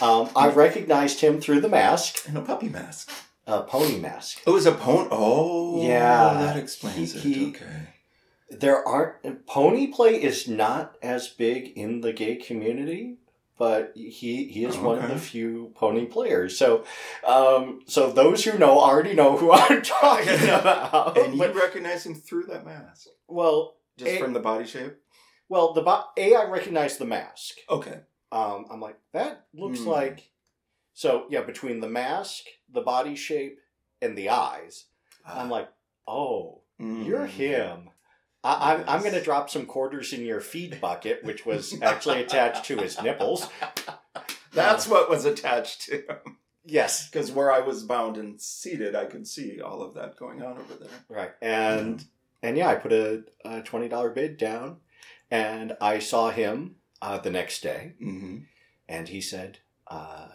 Um, 0.00 0.28
I 0.36 0.48
recognized 0.50 1.20
him 1.20 1.40
through 1.40 1.60
the 1.60 1.68
mask, 1.68 2.26
And 2.28 2.36
a 2.36 2.42
puppy 2.42 2.68
mask. 2.68 3.10
a 3.46 3.62
pony 3.62 3.98
mask. 3.98 4.40
It 4.46 4.50
was 4.50 4.66
a 4.66 4.72
pony. 4.72 5.08
Oh, 5.10 5.82
Yeah. 5.82 6.34
That 6.34 6.56
explains 6.56 7.12
He- 7.22 7.30
it. 7.32 7.36
he- 7.36 7.46
okay. 7.48 7.88
There 8.50 8.86
aren't 8.86 9.46
pony 9.46 9.88
play 9.88 10.22
is 10.22 10.46
not 10.46 10.96
as 11.02 11.28
big 11.28 11.76
in 11.76 12.00
the 12.00 12.12
gay 12.12 12.36
community, 12.36 13.16
but 13.58 13.92
he 13.96 14.44
he 14.44 14.64
is 14.64 14.76
Oh, 14.76 14.82
one 14.84 14.98
of 14.98 15.04
okay. 15.04 15.14
the 15.14 15.20
few 15.20 15.72
pony 15.74 16.04
players. 16.06 16.56
So, 16.56 16.84
um, 17.26 17.80
so 17.86 18.12
those 18.12 18.44
who 18.44 18.56
know 18.56 18.78
already 18.78 19.14
know 19.14 19.36
who 19.36 19.50
I'm 19.64 19.82
talking 19.82 20.28
about. 20.60 21.18
And 21.18 21.32
you 21.34 21.38
But- 21.40 21.54
recognize 21.56 22.06
him 22.06 22.14
through 22.14 22.44
that 22.44 22.64
mask, 22.64 23.08
well, 23.26 23.76
just 23.96 24.18
from 24.20 24.32
the 24.32 24.40
body 24.40 24.64
shape. 24.66 24.94
Well, 25.48 25.72
the 25.72 25.82
bo- 25.82 26.04
a 26.16 26.34
I 26.34 26.44
recognize 26.48 26.96
the 26.98 27.04
mask. 27.06 27.56
Okay. 27.70 28.00
Um, 28.32 28.66
I'm 28.70 28.80
like 28.80 28.98
that 29.12 29.46
looks 29.54 29.80
Hmm. 29.80 29.88
like. 29.88 30.30
So 30.94 31.26
yeah, 31.30 31.42
between 31.42 31.80
the 31.80 31.88
mask, 31.88 32.44
the 32.72 32.80
body 32.80 33.14
shape, 33.16 33.58
and 34.02 34.16
the 34.16 34.30
eyes, 34.30 34.86
I'm 35.26 35.50
like, 35.50 35.68
oh, 36.08 36.62
you're 36.78 37.26
Mm. 37.26 37.28
him. 37.28 37.90
I, 38.44 38.74
I'm, 38.74 38.84
I'm 38.88 39.00
going 39.00 39.14
to 39.14 39.20
drop 39.22 39.50
some 39.50 39.66
quarters 39.66 40.12
in 40.12 40.24
your 40.24 40.40
feed 40.40 40.80
bucket, 40.80 41.24
which 41.24 41.44
was 41.44 41.74
actually 41.82 42.22
attached 42.22 42.64
to 42.66 42.76
his 42.76 43.00
nipples. 43.02 43.48
That's 44.52 44.86
what 44.88 45.10
was 45.10 45.24
attached 45.24 45.82
to 45.86 45.96
him. 45.96 46.38
Yes. 46.64 47.08
Because 47.10 47.30
where 47.32 47.50
I 47.52 47.60
was 47.60 47.82
bound 47.84 48.16
and 48.16 48.40
seated, 48.40 48.94
I 48.94 49.04
could 49.06 49.26
see 49.26 49.60
all 49.60 49.82
of 49.82 49.94
that 49.94 50.16
going 50.16 50.42
on 50.42 50.58
over 50.58 50.74
there. 50.74 50.88
Right. 51.08 51.30
And 51.42 52.04
and 52.42 52.56
yeah, 52.56 52.68
I 52.68 52.74
put 52.76 52.92
a, 52.92 53.24
a 53.44 53.62
twenty 53.62 53.88
dollar 53.88 54.10
bid 54.10 54.36
down, 54.36 54.78
and 55.30 55.76
I 55.80 55.98
saw 55.98 56.30
him 56.30 56.76
uh, 57.02 57.18
the 57.18 57.30
next 57.30 57.62
day, 57.62 57.94
Mm-hmm. 58.02 58.38
and 58.88 59.08
he 59.08 59.20
said, 59.20 59.58
uh, 59.86 60.28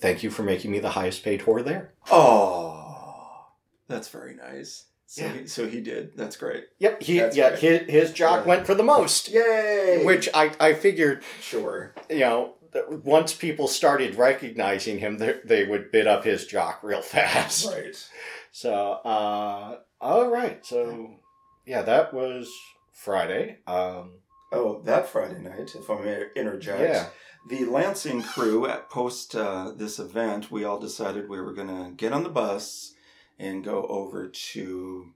"Thank 0.00 0.22
you 0.22 0.30
for 0.30 0.42
making 0.42 0.70
me 0.70 0.78
the 0.78 0.90
highest 0.90 1.22
paid 1.22 1.40
whore 1.42 1.64
there." 1.64 1.94
Oh, 2.10 3.46
that's 3.88 4.08
very 4.08 4.34
nice. 4.34 4.86
So, 5.06 5.24
Yeah. 5.24 5.32
he, 5.32 5.46
so 5.46 5.66
he 5.66 5.80
did. 5.80 6.16
That's 6.16 6.36
great. 6.36 6.64
Yep. 6.80 7.02
He 7.02 7.18
That's 7.18 7.36
yeah 7.36 7.50
great. 7.50 7.60
his, 7.62 7.90
his 7.90 8.12
jock 8.12 8.40
Yeah. 8.44 8.48
went 8.48 8.66
for 8.66 8.74
the 8.74 8.82
most, 8.82 9.28
Yay! 9.30 10.02
which 10.04 10.28
I 10.34 10.52
I 10.60 10.74
figured 10.74 11.22
sure. 11.40 11.94
you 12.10 12.20
know. 12.20 12.54
Once 13.02 13.32
people 13.32 13.66
started 13.66 14.14
recognizing 14.16 14.98
him, 14.98 15.16
they, 15.16 15.36
they 15.42 15.64
would 15.64 15.90
bid 15.90 16.06
up 16.06 16.22
his 16.24 16.44
jock 16.46 16.80
real 16.82 17.00
fast. 17.16 17.66
Right. 17.66 17.96
So, 18.52 18.74
uh, 19.06 19.78
all 20.02 20.28
right. 20.28 20.64
So, 20.66 21.14
yeah, 21.64 21.80
that 21.80 22.12
was 22.12 22.46
Friday. 22.92 23.56
Um, 23.66 24.18
Oh, 24.50 24.80
that 24.84 25.08
Friday 25.08 25.40
night, 25.40 25.74
if 25.74 25.90
I 25.90 26.00
may 26.00 26.26
interject, 26.34 26.80
yeah. 26.80 27.06
the 27.48 27.66
Lansing 27.66 28.22
crew 28.22 28.66
at 28.66 28.88
post 28.88 29.34
uh, 29.34 29.72
this 29.76 29.98
event, 29.98 30.50
we 30.50 30.64
all 30.64 30.78
decided 30.78 31.28
we 31.28 31.40
were 31.40 31.52
going 31.52 31.68
to 31.68 31.92
get 31.94 32.12
on 32.12 32.22
the 32.22 32.30
bus 32.30 32.94
and 33.38 33.62
go 33.62 33.84
over 33.86 34.26
to 34.28 35.12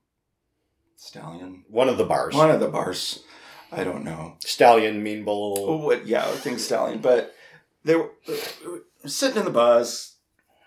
Stallion. 0.96 1.64
One 1.68 1.88
of 1.88 1.96
the 1.96 2.04
bars. 2.04 2.34
One 2.34 2.50
of 2.50 2.60
the 2.60 2.68
bars. 2.68 3.24
I 3.70 3.84
don't 3.84 4.04
know. 4.04 4.36
Stallion, 4.40 5.02
Mean 5.02 5.24
Bull. 5.24 5.64
Oh, 5.66 5.76
what? 5.78 6.06
Yeah, 6.06 6.28
I 6.28 6.32
think 6.32 6.58
Stallion. 6.58 7.00
But 7.00 7.34
they 7.84 7.96
were 7.96 8.10
uh, 8.28 9.08
sitting 9.08 9.38
in 9.38 9.44
the 9.46 9.50
bus. 9.50 10.16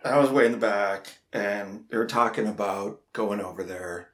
I 0.03 0.17
was 0.17 0.31
way 0.31 0.47
in 0.47 0.51
the 0.53 0.57
back, 0.57 1.07
and 1.31 1.85
they 1.89 1.97
were 1.97 2.07
talking 2.07 2.47
about 2.47 3.01
going 3.13 3.41
over 3.41 3.63
there 3.63 4.09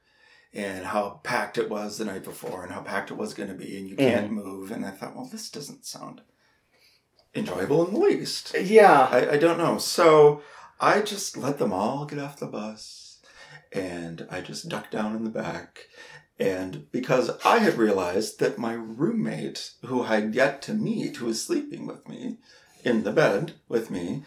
and 0.53 0.85
how 0.85 1.21
packed 1.23 1.57
it 1.57 1.69
was 1.69 1.97
the 1.97 2.05
night 2.05 2.23
before, 2.23 2.63
and 2.63 2.71
how 2.71 2.81
packed 2.81 3.11
it 3.11 3.17
was 3.17 3.33
going 3.33 3.49
to 3.49 3.55
be, 3.55 3.77
and 3.77 3.87
you 3.87 3.95
can't 3.95 4.31
mm. 4.31 4.43
move. 4.43 4.71
And 4.71 4.85
I 4.85 4.91
thought, 4.91 5.15
well, 5.15 5.29
this 5.31 5.49
doesn't 5.49 5.85
sound 5.85 6.21
enjoyable 7.33 7.87
in 7.87 7.93
the 7.93 7.99
least. 7.99 8.55
Yeah. 8.59 9.07
I, 9.11 9.31
I 9.31 9.37
don't 9.37 9.57
know. 9.57 9.77
So 9.77 10.41
I 10.79 11.01
just 11.01 11.37
let 11.37 11.57
them 11.57 11.71
all 11.71 12.05
get 12.05 12.19
off 12.19 12.39
the 12.39 12.47
bus, 12.47 13.21
and 13.71 14.27
I 14.29 14.41
just 14.41 14.67
ducked 14.67 14.91
down 14.91 15.15
in 15.15 15.23
the 15.23 15.29
back. 15.29 15.87
And 16.37 16.91
because 16.91 17.29
I 17.45 17.59
had 17.59 17.77
realized 17.77 18.39
that 18.39 18.57
my 18.57 18.73
roommate, 18.73 19.71
who 19.85 20.01
I 20.01 20.21
had 20.21 20.35
yet 20.35 20.61
to 20.63 20.73
meet, 20.73 21.17
who 21.17 21.27
was 21.27 21.41
sleeping 21.41 21.85
with 21.85 22.07
me 22.09 22.39
in 22.83 23.03
the 23.03 23.11
bed 23.11 23.53
with 23.69 23.91
me, 23.91 24.23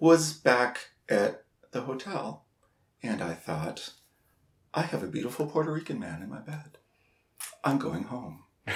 was 0.00 0.32
back 0.32 0.88
at 1.08 1.44
the 1.70 1.82
hotel, 1.82 2.44
and 3.02 3.22
I 3.22 3.34
thought, 3.34 3.90
I 4.74 4.82
have 4.82 5.02
a 5.02 5.06
beautiful 5.06 5.46
Puerto 5.46 5.70
Rican 5.72 5.98
man 5.98 6.22
in 6.22 6.30
my 6.30 6.40
bed. 6.40 6.78
I'm 7.62 7.78
going 7.78 8.04
home. 8.04 8.44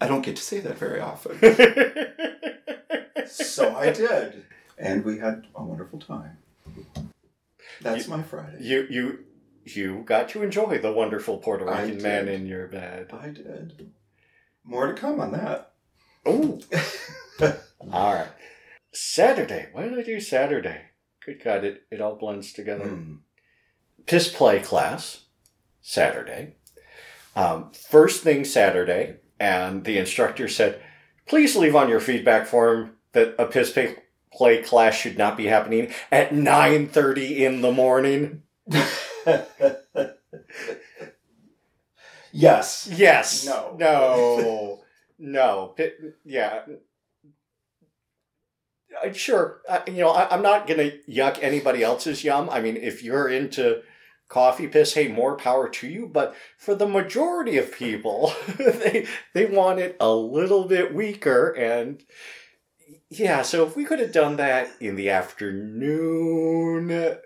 I 0.00 0.06
don't 0.06 0.22
get 0.22 0.36
to 0.36 0.42
say 0.42 0.60
that 0.60 0.78
very 0.78 1.00
often. 1.00 1.38
so 3.26 3.74
I 3.74 3.90
did. 3.90 4.44
And 4.78 5.04
we 5.04 5.18
had 5.18 5.46
a 5.54 5.64
wonderful 5.64 5.98
time. 5.98 6.38
That's 7.80 8.08
my 8.08 8.22
Friday. 8.22 8.58
you 8.60 8.86
you 8.90 9.24
you 9.64 10.02
got 10.04 10.28
to 10.30 10.42
enjoy 10.42 10.78
the 10.78 10.92
wonderful 10.92 11.38
Puerto 11.38 11.64
Rican 11.64 12.02
man 12.02 12.28
in 12.28 12.46
your 12.46 12.68
bed. 12.68 13.10
I 13.12 13.28
did. 13.28 13.92
More 14.62 14.86
to 14.86 14.94
come 14.94 15.20
on 15.20 15.32
that. 15.32 15.72
Oh, 16.26 16.60
all 17.92 18.14
right. 18.14 18.28
Saturday. 18.92 19.68
Why 19.72 19.88
did 19.88 19.98
I 19.98 20.02
do 20.02 20.20
Saturday? 20.20 20.82
Good 21.24 21.42
God, 21.42 21.64
it, 21.64 21.82
it 21.90 22.00
all 22.00 22.16
blends 22.16 22.52
together. 22.52 22.86
Hmm. 22.88 23.14
Piss 24.06 24.28
play 24.28 24.60
class, 24.60 25.24
Saturday. 25.80 26.56
Um, 27.36 27.72
first 27.72 28.22
thing 28.22 28.44
Saturday, 28.44 29.16
and 29.40 29.84
the 29.84 29.98
instructor 29.98 30.48
said, 30.48 30.80
please 31.26 31.56
leave 31.56 31.74
on 31.74 31.88
your 31.88 32.00
feedback 32.00 32.46
form 32.46 32.92
that 33.12 33.34
a 33.38 33.46
piss 33.46 33.72
play, 34.32 34.62
class 34.62 34.94
should 34.94 35.16
not 35.18 35.36
be 35.36 35.46
happening 35.46 35.92
at 36.12 36.30
9.30 36.30 37.38
in 37.38 37.60
the 37.62 37.72
morning. 37.72 38.42
yes. 42.32 42.88
Yes. 42.92 43.46
No. 43.46 43.76
No. 43.78 44.82
no. 45.18 45.74
Yeah. 46.24 46.62
Sure. 49.12 49.60
You 49.86 49.92
know, 49.94 50.10
I, 50.10 50.32
I'm 50.34 50.42
not 50.42 50.66
going 50.66 50.78
to 50.78 50.98
yuck 51.10 51.38
anybody 51.42 51.82
else's 51.82 52.22
yum. 52.22 52.48
I 52.50 52.60
mean, 52.60 52.76
if 52.76 53.02
you're 53.02 53.28
into 53.28 53.82
coffee 54.28 54.68
piss, 54.68 54.94
hey, 54.94 55.08
more 55.08 55.36
power 55.36 55.68
to 55.68 55.86
you. 55.86 56.06
But 56.06 56.34
for 56.58 56.74
the 56.74 56.86
majority 56.86 57.58
of 57.58 57.72
people, 57.72 58.32
they 58.58 59.06
they 59.32 59.46
want 59.46 59.80
it 59.80 59.96
a 60.00 60.10
little 60.12 60.64
bit 60.64 60.94
weaker. 60.94 61.50
And 61.50 62.02
yeah, 63.10 63.42
so 63.42 63.64
if 63.66 63.76
we 63.76 63.84
could 63.84 64.00
have 64.00 64.12
done 64.12 64.36
that 64.36 64.68
in 64.80 64.96
the 64.96 65.10
afternoon, 65.10 67.16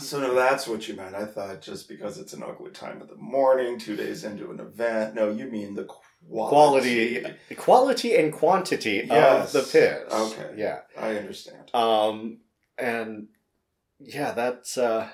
So 0.00 0.20
no, 0.20 0.34
that's 0.34 0.66
what 0.66 0.86
you 0.88 0.94
meant. 0.94 1.14
I 1.14 1.24
thought 1.24 1.62
just 1.62 1.88
because 1.88 2.18
it's 2.18 2.32
an 2.34 2.42
ugly 2.42 2.70
time 2.72 3.00
of 3.00 3.08
the 3.08 3.16
morning, 3.16 3.78
two 3.78 3.96
days 3.96 4.24
into 4.24 4.50
an 4.50 4.60
event. 4.60 5.14
No, 5.14 5.30
you 5.30 5.46
mean 5.46 5.74
the 5.74 5.84
quality. 5.84 7.20
quality, 7.22 7.54
quality 7.56 8.16
and 8.16 8.32
quantity 8.32 9.02
Yes. 9.06 9.54
of 9.54 9.64
the 9.64 9.78
piss. 9.78 10.12
Okay. 10.12 10.54
Yeah. 10.56 10.80
I 10.98 11.16
understand. 11.16 11.72
Um, 11.74 12.38
and 12.76 13.28
yeah, 14.00 14.32
that's 14.32 14.76
uh, 14.76 15.08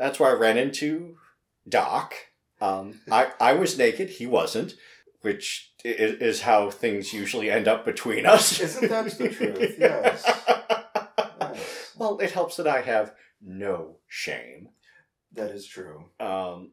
that's 0.00 0.18
where 0.18 0.30
I 0.30 0.38
ran 0.40 0.58
into 0.58 1.16
Doc. 1.68 2.14
Um, 2.60 3.00
I 3.10 3.30
I 3.40 3.52
was 3.52 3.78
naked, 3.78 4.10
he 4.10 4.26
wasn't, 4.26 4.74
which 5.20 5.72
is, 5.84 6.20
is 6.20 6.40
how 6.42 6.70
things 6.70 7.12
usually 7.12 7.50
end 7.50 7.68
up 7.68 7.84
between 7.84 8.26
us. 8.26 8.58
Isn't 8.60 8.88
that 8.90 9.10
the 9.18 9.28
truth? 9.38 9.76
Yes. 9.78 10.24
Yes. 11.38 11.92
well, 11.96 12.18
it 12.18 12.32
helps 12.32 12.56
that 12.56 12.66
I 12.66 12.80
have 12.82 13.12
no 13.42 13.96
shame. 14.08 14.68
That 15.32 15.50
is 15.52 15.66
true. 15.66 16.06
Um, 16.18 16.72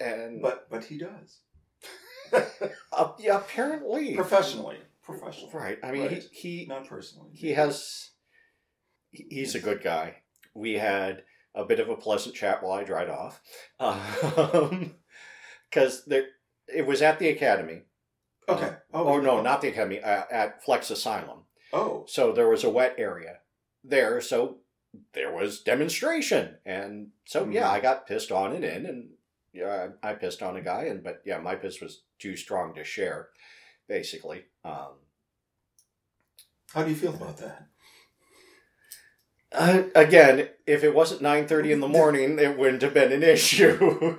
and 0.00 0.42
But 0.42 0.68
but 0.70 0.84
he 0.84 0.98
does. 0.98 1.38
uh, 2.92 3.12
yeah, 3.18 3.38
apparently, 3.38 4.14
Professionally. 4.14 4.76
Professionally. 5.02 5.50
right? 5.54 5.78
I 5.82 5.90
mean, 5.92 6.02
Right. 6.08 6.22
he 6.30 6.60
he 6.60 6.66
Not 6.66 6.86
personally. 6.86 7.30
he 7.34 7.52
has 7.54 8.10
he- 9.10 9.26
he's 9.30 9.54
a 9.54 9.60
good 9.60 9.82
guy 9.82 10.16
we 10.54 10.74
had 10.74 11.22
a 11.58 11.64
bit 11.64 11.80
of 11.80 11.88
a 11.90 11.96
pleasant 11.96 12.34
chat 12.34 12.62
while 12.62 12.72
i 12.78 12.84
dried 12.84 13.10
off 13.10 13.42
because 15.70 16.04
there 16.06 16.26
it 16.66 16.86
was 16.86 17.02
at 17.02 17.18
the 17.18 17.28
academy 17.28 17.82
Okay. 18.48 18.76
oh, 18.94 19.20
no 19.20 19.42
not 19.42 19.60
the 19.60 19.68
academy 19.68 20.00
uh, 20.00 20.22
at 20.30 20.64
flex 20.64 20.90
asylum 20.90 21.40
Oh. 21.70 22.04
so 22.08 22.32
there 22.32 22.48
was 22.48 22.64
a 22.64 22.70
wet 22.70 22.94
area 22.96 23.40
there 23.84 24.22
so 24.22 24.58
there 25.12 25.30
was 25.34 25.60
demonstration 25.60 26.56
and 26.64 27.08
so 27.26 27.46
yeah 27.50 27.68
Mhm. 27.68 27.72
i 27.72 27.80
got 27.80 28.06
pissed 28.06 28.32
on 28.32 28.54
it 28.54 28.64
in 28.64 28.86
and 28.86 29.10
yeah 29.52 29.88
i 30.02 30.10
I 30.10 30.14
pissed 30.14 30.42
on 30.42 30.56
a 30.56 30.62
guy 30.62 30.84
and 30.84 31.02
but 31.04 31.20
yeah 31.26 31.38
my 31.40 31.56
piss 31.56 31.80
was 31.82 32.02
too 32.18 32.36
strong 32.36 32.74
to 32.74 32.84
share 32.84 33.28
basically 33.86 34.44
um 34.64 34.94
How 36.72 36.84
do 36.84 36.90
you 36.90 36.96
feel 36.96 37.14
about 37.14 37.36
that? 37.38 37.66
Uh, 39.50 39.84
again, 39.94 40.48
if 40.66 40.84
it 40.84 40.94
wasn't 40.94 41.22
nine 41.22 41.46
thirty 41.48 41.72
in 41.72 41.80
the 41.80 41.88
morning, 41.88 42.38
it 42.38 42.58
wouldn't 42.58 42.82
have 42.82 42.92
been 42.92 43.12
an 43.12 43.22
issue. 43.22 44.16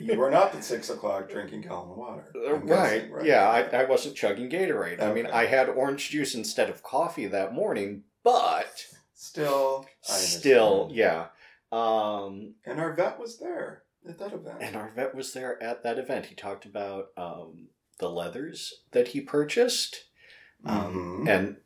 You 0.00 0.16
were 0.18 0.30
not 0.30 0.54
at 0.54 0.64
six 0.64 0.88
o'clock 0.88 1.28
drinking 1.28 1.62
gallon 1.62 1.90
of 1.90 1.96
water. 1.98 2.32
Uh, 2.34 2.54
I'm 2.54 2.66
right. 2.66 3.10
Yeah, 3.24 3.46
I, 3.48 3.82
I 3.82 3.84
wasn't 3.84 4.16
chugging 4.16 4.48
Gatorade. 4.48 5.02
I 5.02 5.12
mean, 5.12 5.26
I 5.26 5.46
had 5.46 5.68
orange 5.68 6.08
juice 6.10 6.34
instead 6.34 6.70
of 6.70 6.82
coffee 6.82 7.26
that 7.26 7.52
morning, 7.52 8.04
but 8.22 8.86
Still. 9.12 9.86
Still, 10.02 10.88
yeah. 10.92 11.26
Um, 11.72 12.54
And 12.64 12.80
our 12.80 12.92
vet 12.94 13.18
was 13.18 13.38
there 13.38 13.82
at 14.08 14.18
that 14.18 14.32
event. 14.32 14.58
and 14.60 14.76
our 14.76 14.90
vet 14.94 15.14
was 15.14 15.32
there 15.32 15.62
at 15.62 15.82
that 15.82 15.98
event. 15.98 16.26
He 16.26 16.34
talked 16.34 16.64
about 16.66 17.08
um, 17.16 17.68
the 17.98 18.08
leathers 18.10 18.82
that 18.92 19.08
he 19.08 19.20
purchased, 19.20 20.04
um, 20.64 21.24
Mhm. 21.26 21.28
and 21.28 21.56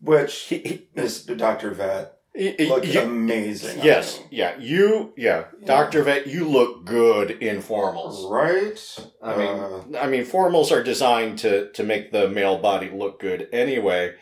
Which 0.00 0.34
he, 0.44 0.58
he, 0.58 0.88
is 0.94 1.24
Dr. 1.24 1.70
Vet 1.72 2.14
he- 2.34 2.56
you- 2.92 3.00
amazing. 3.00 3.80
yes, 3.82 4.20
yeah, 4.30 4.56
you, 4.58 5.12
yeah, 5.16 5.44
Yeah. 5.60 5.66
Doctor 5.66 6.02
Vet, 6.02 6.26
you 6.26 6.48
look 6.48 6.84
good 6.84 7.30
in 7.30 7.58
formals. 7.62 8.28
Right? 8.30 8.78
I 9.22 9.36
mean, 9.36 9.48
Uh, 9.48 9.98
I 10.00 10.06
mean, 10.08 10.24
formals 10.24 10.70
are 10.72 10.82
designed 10.82 11.38
to 11.40 11.70
to 11.72 11.82
make 11.84 12.10
the 12.12 12.28
male 12.28 12.58
body 12.58 12.90
look 12.90 13.20
good 13.20 13.48
anyway. 13.52 14.14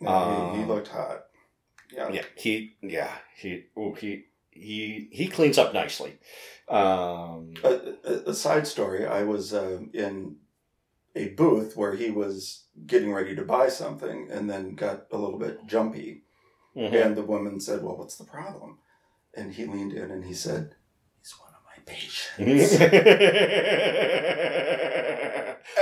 yeah, 0.00 0.52
he, 0.52 0.58
he 0.58 0.62
um, 0.64 0.68
looked 0.68 0.88
hot. 0.88 1.24
Yeah. 1.92 2.10
Yeah, 2.12 2.24
he, 2.36 2.76
yeah, 2.82 3.12
he, 3.36 3.64
ooh, 3.78 3.94
he, 3.94 4.24
he, 4.50 5.08
he 5.10 5.26
cleans 5.26 5.58
up 5.58 5.72
nicely. 5.74 6.18
Um, 6.68 7.54
A, 7.64 7.94
a, 8.04 8.12
a 8.30 8.34
side 8.34 8.66
story 8.66 9.06
I 9.06 9.22
was 9.22 9.54
uh, 9.54 9.80
in 9.94 10.36
a 11.16 11.28
booth 11.30 11.76
where 11.76 11.94
he 11.96 12.10
was 12.10 12.64
getting 12.86 13.12
ready 13.12 13.34
to 13.34 13.42
buy 13.42 13.68
something 13.68 14.28
and 14.30 14.48
then 14.50 14.74
got 14.74 15.06
a 15.10 15.16
little 15.18 15.38
bit 15.38 15.66
jumpy. 15.66 16.24
Mhm. 16.78 17.04
And 17.06 17.16
the 17.16 17.22
woman 17.22 17.60
said, 17.60 17.82
Well, 17.82 17.96
what's 17.96 18.16
the 18.16 18.24
problem? 18.24 18.78
And 19.34 19.52
he 19.54 19.66
leaned 19.66 19.92
in 19.92 20.10
and 20.10 20.24
he 20.24 20.34
said, 20.34 20.74
He's 21.20 21.34
one 21.38 21.50
of 21.50 21.60
my 21.64 21.82
patients. 21.84 22.72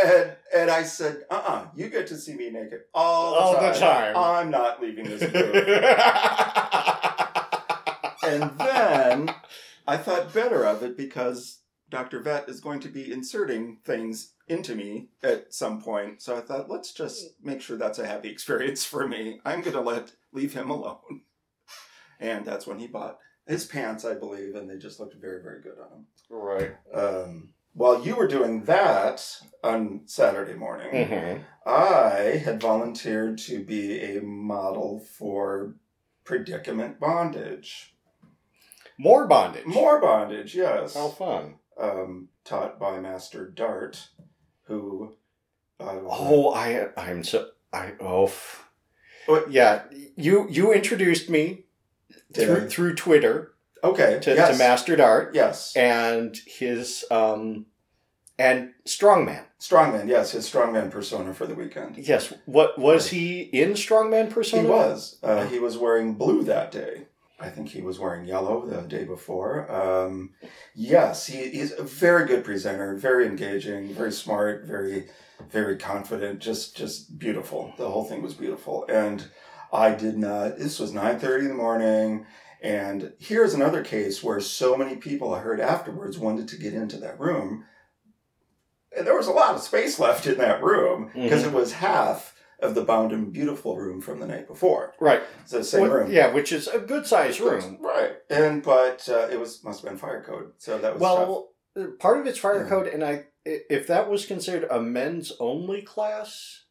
and, 0.04 0.32
and 0.54 0.70
I 0.70 0.82
said, 0.82 1.24
Uh 1.30 1.42
uh 1.46 1.66
you 1.74 1.88
get 1.88 2.06
to 2.08 2.16
see 2.16 2.34
me 2.34 2.50
naked 2.50 2.82
all 2.94 3.34
the 3.34 3.40
All 3.40 3.54
time. 3.54 3.72
the 3.72 3.78
time. 3.78 4.16
I'm 4.16 4.50
not 4.50 4.82
leaving 4.82 5.04
this 5.04 5.20
booth. 5.20 5.32
and 8.22 8.58
then 8.58 9.34
I 9.86 9.96
thought 9.96 10.34
better 10.34 10.64
of 10.64 10.82
it 10.82 10.96
because 10.96 11.58
Dr. 11.90 12.20
Vet 12.20 12.48
is 12.48 12.60
going 12.60 12.80
to 12.80 12.88
be 12.88 13.12
inserting 13.12 13.78
things 13.84 14.32
into 14.48 14.74
me 14.74 15.08
at 15.22 15.52
some 15.54 15.80
point. 15.80 16.20
So 16.22 16.36
I 16.36 16.40
thought, 16.40 16.68
let's 16.70 16.92
just 16.92 17.34
make 17.42 17.60
sure 17.60 17.76
that's 17.76 17.98
a 17.98 18.06
happy 18.06 18.28
experience 18.36 18.84
for 18.84 19.06
me. 19.06 19.40
I'm 19.44 19.60
going 19.60 19.74
to 19.76 19.80
let 19.80 20.12
leave 20.32 20.54
him 20.54 20.70
alone. 20.70 21.22
And 22.18 22.46
that's 22.46 22.66
when 22.66 22.78
he 22.78 22.86
bought 22.86 23.18
his 23.46 23.66
pants, 23.66 24.02
I 24.06 24.14
believe, 24.14 24.54
and 24.54 24.70
they 24.70 24.78
just 24.78 24.98
looked 24.98 25.14
very, 25.20 25.42
very 25.42 25.60
good 25.60 25.76
on 25.78 25.92
him. 25.98 26.06
right. 26.30 26.76
Um, 26.94 27.50
while 27.74 28.02
you 28.06 28.16
were 28.16 28.26
doing 28.26 28.64
that 28.64 29.22
on 29.62 30.00
Saturday 30.06 30.54
morning, 30.54 30.92
Mhm. 30.92 31.44
I 31.66 32.38
had 32.42 32.58
volunteered 32.62 33.36
to 33.40 33.62
be 33.62 34.00
a 34.16 34.22
model 34.22 34.98
for 35.00 35.74
predicament 36.24 36.98
bondage. 36.98 37.94
More 38.98 39.26
bondage. 39.26 39.66
More 39.66 40.00
bondage, 40.00 40.54
yes. 40.56 40.94
How 40.94 41.08
fun. 41.08 41.56
Um, 41.78 42.28
taught 42.44 42.78
by 42.80 43.00
Master 43.00 43.46
Dart, 43.48 44.08
who. 44.64 45.14
Uh, 45.78 45.98
Oh, 46.08 46.52
I, 46.54 46.88
I'm 46.96 47.22
so, 47.22 47.48
I, 47.72 47.92
oh, 48.00 48.32
What? 49.26 49.50
yeah. 49.52 49.82
You, 50.16 50.46
you 50.48 50.72
introduced 50.72 51.28
me 51.28 51.64
Did 52.32 52.46
through 52.46 52.64
I? 52.64 52.68
through 52.68 52.94
Twitter 52.94 53.52
Okay. 53.84 54.18
to, 54.22 54.34
yes. 54.34 54.52
to 54.52 54.58
Master 54.58 54.96
Dart 54.96 55.34
Yes. 55.34 55.76
and 55.76 56.34
his 56.46 57.04
um 57.10 57.66
and 58.38 58.72
Strongman. 58.86 59.44
Strongman, 59.60 60.08
yes, 60.08 60.32
his 60.32 60.50
strongman 60.50 60.90
persona 60.90 61.32
for 61.34 61.46
the 61.46 61.54
weekend. 61.54 61.96
Yes. 61.98 62.32
What 62.46 62.78
was 62.78 63.08
he 63.08 63.40
in 63.42 63.70
Strongman 63.72 64.28
persona? 64.30 64.62
He 64.62 64.68
was. 64.68 65.18
Uh, 65.22 65.46
he 65.46 65.58
was 65.58 65.78
wearing 65.78 66.14
blue 66.14 66.42
that 66.44 66.70
day. 66.70 67.06
I 67.38 67.50
think 67.50 67.68
he 67.68 67.82
was 67.82 67.98
wearing 67.98 68.24
yellow 68.24 68.64
the 68.64 68.80
day 68.82 69.04
before. 69.04 69.70
Um, 69.70 70.30
yes, 70.74 71.26
he, 71.26 71.50
he's 71.50 71.72
a 71.72 71.82
very 71.82 72.26
good 72.26 72.44
presenter, 72.44 72.94
very 72.96 73.26
engaging, 73.26 73.92
very 73.92 74.12
smart, 74.12 74.64
very, 74.64 75.08
very 75.50 75.76
confident. 75.76 76.40
Just, 76.40 76.76
just 76.76 77.18
beautiful. 77.18 77.74
The 77.76 77.90
whole 77.90 78.04
thing 78.04 78.22
was 78.22 78.32
beautiful, 78.34 78.86
and 78.88 79.26
I 79.70 79.94
did 79.94 80.16
not. 80.16 80.56
This 80.58 80.78
was 80.78 80.94
nine 80.94 81.18
thirty 81.18 81.44
in 81.44 81.50
the 81.50 81.54
morning, 81.56 82.24
and 82.62 83.12
here's 83.18 83.52
another 83.52 83.84
case 83.84 84.22
where 84.22 84.40
so 84.40 84.74
many 84.76 84.96
people 84.96 85.34
I 85.34 85.40
heard 85.40 85.60
afterwards 85.60 86.18
wanted 86.18 86.48
to 86.48 86.56
get 86.56 86.72
into 86.72 86.96
that 86.98 87.20
room, 87.20 87.66
and 88.96 89.06
there 89.06 89.16
was 89.16 89.26
a 89.26 89.32
lot 89.32 89.54
of 89.54 89.60
space 89.60 89.98
left 90.00 90.26
in 90.26 90.38
that 90.38 90.62
room 90.62 91.10
because 91.12 91.42
Mhm. 91.42 91.48
it 91.48 91.52
was 91.52 91.72
half 91.74 92.32
of 92.60 92.74
the 92.74 92.82
Bound 92.84 93.12
and 93.12 93.32
Beautiful 93.32 93.76
room 93.76 94.00
from 94.00 94.18
the 94.20 94.26
night 94.26 94.46
before. 94.46 94.94
Right. 95.00 95.22
It's 95.42 95.52
the 95.52 95.62
same 95.64 95.82
Well, 95.82 95.90
room. 95.92 96.10
Yeah, 96.10 96.32
which 96.32 96.52
is 96.52 96.68
a 96.68 96.78
good 96.78 97.06
sized 97.06 97.40
room. 97.40 97.78
Right. 97.80 98.12
And 98.30 98.62
but 98.62 99.08
uh, 99.08 99.28
it 99.30 99.38
was 99.38 99.62
must 99.62 99.82
have 99.82 99.90
been 99.90 99.98
fire 99.98 100.22
code. 100.26 100.52
So 100.58 100.78
that 100.78 100.94
was. 100.94 101.00
Well, 101.02 101.48
uh, 101.78 101.88
part 101.98 102.18
of 102.20 102.26
it's 102.26 102.38
fire 102.38 102.62
Yeah. 102.62 102.68
code, 102.68 102.86
and 102.88 103.04
I 103.04 103.26
if 103.44 103.86
that 103.86 104.08
was 104.10 104.26
considered 104.26 104.68
a 104.70 104.80
men's 104.80 105.32
only 105.38 105.82
class, 105.82 106.64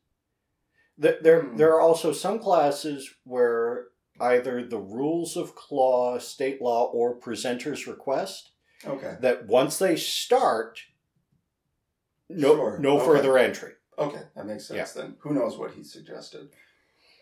th- 1.01 1.19
there 1.21 1.41
Hmm. 1.43 1.57
there 1.57 1.73
are 1.73 1.81
also 1.81 2.11
some 2.11 2.39
classes 2.39 3.13
where 3.23 3.88
either 4.19 4.65
the 4.65 4.79
rules 4.79 5.38
of 5.38 5.53
law, 5.69 6.17
state 6.19 6.61
law, 6.61 6.86
or 6.91 7.15
presenter's 7.15 7.86
request 7.86 8.51
Okay. 8.86 9.17
that 9.21 9.45
once 9.45 9.77
they 9.77 9.95
start, 9.95 10.79
no 12.29 12.55
Sure. 12.55 12.79
no 12.79 12.97
Okay. 12.97 13.05
further 13.05 13.38
entry. 13.38 13.73
Okay, 13.97 14.21
that 14.35 14.45
makes 14.45 14.65
sense 14.67 14.93
then. 14.93 15.15
Who 15.19 15.33
knows 15.33 15.57
what 15.57 15.71
he 15.71 15.83
suggested? 15.83 16.49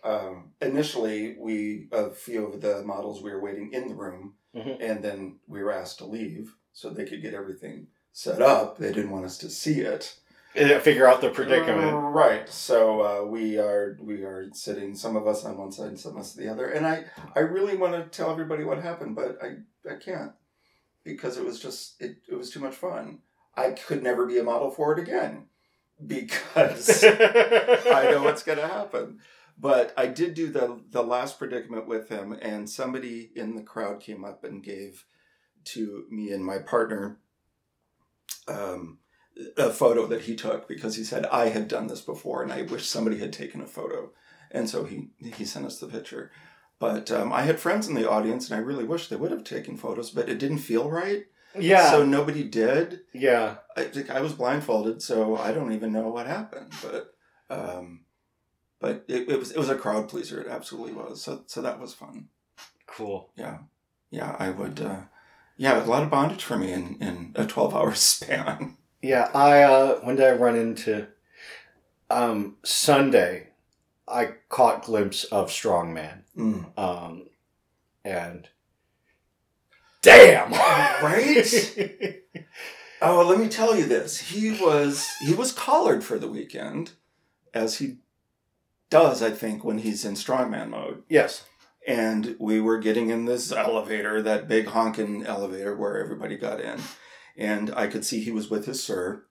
Um, 0.04 0.52
initially, 0.62 1.36
we 1.40 1.88
a 1.92 2.10
few 2.10 2.46
of 2.48 2.62
the 2.62 2.84
models 2.84 3.22
we 3.22 3.32
were 3.32 3.40
waiting 3.42 3.72
in 3.74 3.88
the 3.88 3.96
room, 3.96 4.36
Mhm. 4.56 4.78
and 4.82 5.04
then 5.04 5.40
we 5.48 5.64
were 5.64 5.72
asked 5.72 6.00
to 6.00 6.06
leave 6.06 6.56
so 6.74 6.90
they 6.90 7.06
could 7.06 7.22
get 7.22 7.34
everything 7.34 7.88
set 8.12 8.42
up. 8.42 8.78
They 8.78 8.92
didn't 8.92 9.12
want 9.12 9.26
us 9.26 9.38
to 9.40 9.50
see 9.50 9.82
it. 9.82 10.20
Uh, 10.56 10.80
Figure 10.80 11.08
out 11.08 11.22
the 11.22 11.30
predicament. 11.32 11.94
Right. 12.14 12.48
So 12.50 13.02
uh, 13.02 13.26
we 13.26 13.58
are 13.58 13.98
we 14.02 14.24
are 14.24 14.50
sitting. 14.54 14.94
Some 14.94 15.16
of 15.16 15.26
us 15.26 15.46
on 15.46 15.58
one 15.58 15.72
side, 15.72 15.88
and 15.88 16.00
some 16.00 16.14
of 16.14 16.20
us 16.20 16.34
the 16.34 16.48
other. 16.50 16.68
And 16.68 16.86
I 16.86 17.06
I 17.36 17.40
really 17.40 17.76
want 17.78 17.94
to 17.94 18.16
tell 18.16 18.30
everybody 18.30 18.64
what 18.64 18.80
happened, 18.82 19.16
but 19.16 19.40
I 19.42 19.58
I 19.90 19.96
can't 19.96 20.34
because 21.04 21.38
it 21.38 21.46
was 21.46 21.60
just 21.60 22.00
it 22.02 22.18
it 22.28 22.36
was 22.36 22.52
too 22.52 22.60
much 22.60 22.76
fun. 22.76 23.20
I 23.56 23.72
could 23.72 24.04
never 24.04 24.26
be 24.26 24.38
a 24.38 24.44
model 24.44 24.70
for 24.70 24.94
it 24.94 25.00
again 25.00 25.48
because 26.06 27.04
I 27.04 28.10
know 28.12 28.24
what's 28.24 28.44
going 28.44 28.60
to 28.60 28.68
happen. 28.68 29.20
But 29.58 29.94
I 29.96 30.08
did 30.08 30.34
do 30.34 30.50
the 30.50 30.82
the 30.90 31.04
last 31.04 31.38
predicament 31.38 31.88
with 31.88 32.10
him, 32.10 32.38
and 32.42 32.70
somebody 32.70 33.32
in 33.36 33.56
the 33.56 33.62
crowd 33.62 34.00
came 34.00 34.26
up 34.26 34.44
and 34.44 34.64
gave 34.64 35.06
to 35.66 36.06
me 36.10 36.32
and 36.32 36.44
my 36.44 36.58
partner 36.58 37.20
um, 38.48 38.98
a 39.58 39.70
photo 39.70 40.06
that 40.08 40.22
he 40.22 40.36
took 40.36 40.68
because 40.68 40.96
he 40.96 41.04
said 41.04 41.26
I 41.28 41.50
had 41.50 41.68
done 41.68 41.88
this 41.88 42.02
before, 42.02 42.44
and 42.44 42.52
I 42.52 42.64
wish 42.64 42.88
somebody 42.88 43.20
had 43.20 43.32
taken 43.32 43.62
a 43.62 43.68
photo, 43.68 44.12
and 44.52 44.70
so 44.70 44.86
he 44.86 45.10
he 45.20 45.46
sent 45.46 45.66
us 45.66 45.80
the 45.80 45.88
picture. 45.88 46.32
But 46.80 47.12
um, 47.12 47.32
I 47.32 47.44
had 47.44 47.60
friends 47.60 47.88
in 47.88 47.94
the 47.94 48.10
audience, 48.10 48.50
and 48.50 48.60
I 48.60 48.64
really 48.64 48.84
wish 48.84 49.08
they 49.08 49.16
would 49.16 49.32
have 49.32 49.44
taken 49.44 49.78
photos, 49.78 50.10
but 50.10 50.28
it 50.28 50.40
didn't 50.40 50.58
feel 50.58 50.90
right. 50.90 51.26
Yeah, 51.60 51.92
So 51.92 52.04
nobody 52.06 52.44
did. 52.44 53.02
yeah. 53.14 53.56
I 53.76 53.84
think 53.86 54.10
I 54.10 54.22
was 54.22 54.34
blindfolded, 54.34 55.02
so 55.02 55.36
I 55.38 55.52
don't 55.52 55.72
even 55.74 55.92
know 55.92 56.08
what 56.10 56.28
happened. 56.28 56.74
But 56.82 57.14
um, 57.50 58.02
but 58.80 59.04
it, 59.08 59.30
it 59.30 59.40
was 59.40 59.52
it 59.52 59.58
was 59.58 59.70
a 59.70 59.76
crowd 59.76 60.10
pleaser. 60.10 60.42
It 60.42 60.48
absolutely 60.48 60.94
was. 60.94 61.22
So 61.24 61.44
so 61.48 61.62
that 61.62 61.80
was 61.80 61.94
fun. 61.94 62.28
Cool. 62.88 63.32
Yeah, 63.36 63.60
yeah. 64.12 64.36
I 64.38 64.50
would. 64.52 64.80
Uh, 64.82 65.02
yeah, 65.58 65.84
a 65.84 65.86
lot 65.86 66.04
of 66.04 66.10
bondage 66.12 66.44
for 66.44 66.58
me 66.58 66.72
in 66.72 66.98
in 67.02 67.32
a 67.36 67.46
twelve 67.46 67.74
hour 67.76 67.94
span. 67.96 68.78
Yeah, 69.02 69.30
I 69.34 69.64
uh 69.64 70.00
when 70.02 70.16
did 70.18 70.26
I 70.28 70.32
run 70.34 70.56
into 70.56 71.08
um 72.10 72.58
Sunday 72.64 73.50
I 74.08 74.34
caught 74.50 74.84
glimpse 74.86 75.24
of 75.26 75.50
Strongman. 75.50 76.22
Mm. 76.38 76.78
Um 76.78 77.28
and 78.06 78.50
damn 80.04 80.52
Right? 81.04 82.20
Oh, 83.06 83.28
let 83.28 83.38
me 83.38 83.50
tell 83.50 83.76
you 83.76 83.86
this. 83.86 84.18
He 84.18 84.52
was 84.52 85.10
he 85.20 85.34
was 85.34 85.52
collared 85.52 86.06
for 86.06 86.18
the 86.18 86.30
weekend, 86.30 86.92
as 87.54 87.80
he 87.80 87.98
does, 88.90 89.22
I 89.22 89.32
think, 89.32 89.66
when 89.66 89.80
he's 89.80 90.06
in 90.06 90.14
strongman 90.14 90.70
mode. 90.70 91.04
yes. 91.10 91.44
and 91.86 92.38
we 92.40 92.62
were 92.62 92.78
getting 92.78 93.10
in 93.10 93.26
this 93.26 93.52
elevator, 93.52 94.22
that 94.22 94.48
big 94.48 94.68
honking 94.68 95.26
elevator 95.26 95.76
where 95.76 96.02
everybody 96.02 96.38
got 96.38 96.62
in. 96.62 96.80
And 97.36 97.74
I 97.76 97.88
could 97.88 98.06
see 98.06 98.24
he 98.24 98.32
was 98.32 98.50
with 98.50 98.68
his 98.68 98.82
sir. 98.82 99.26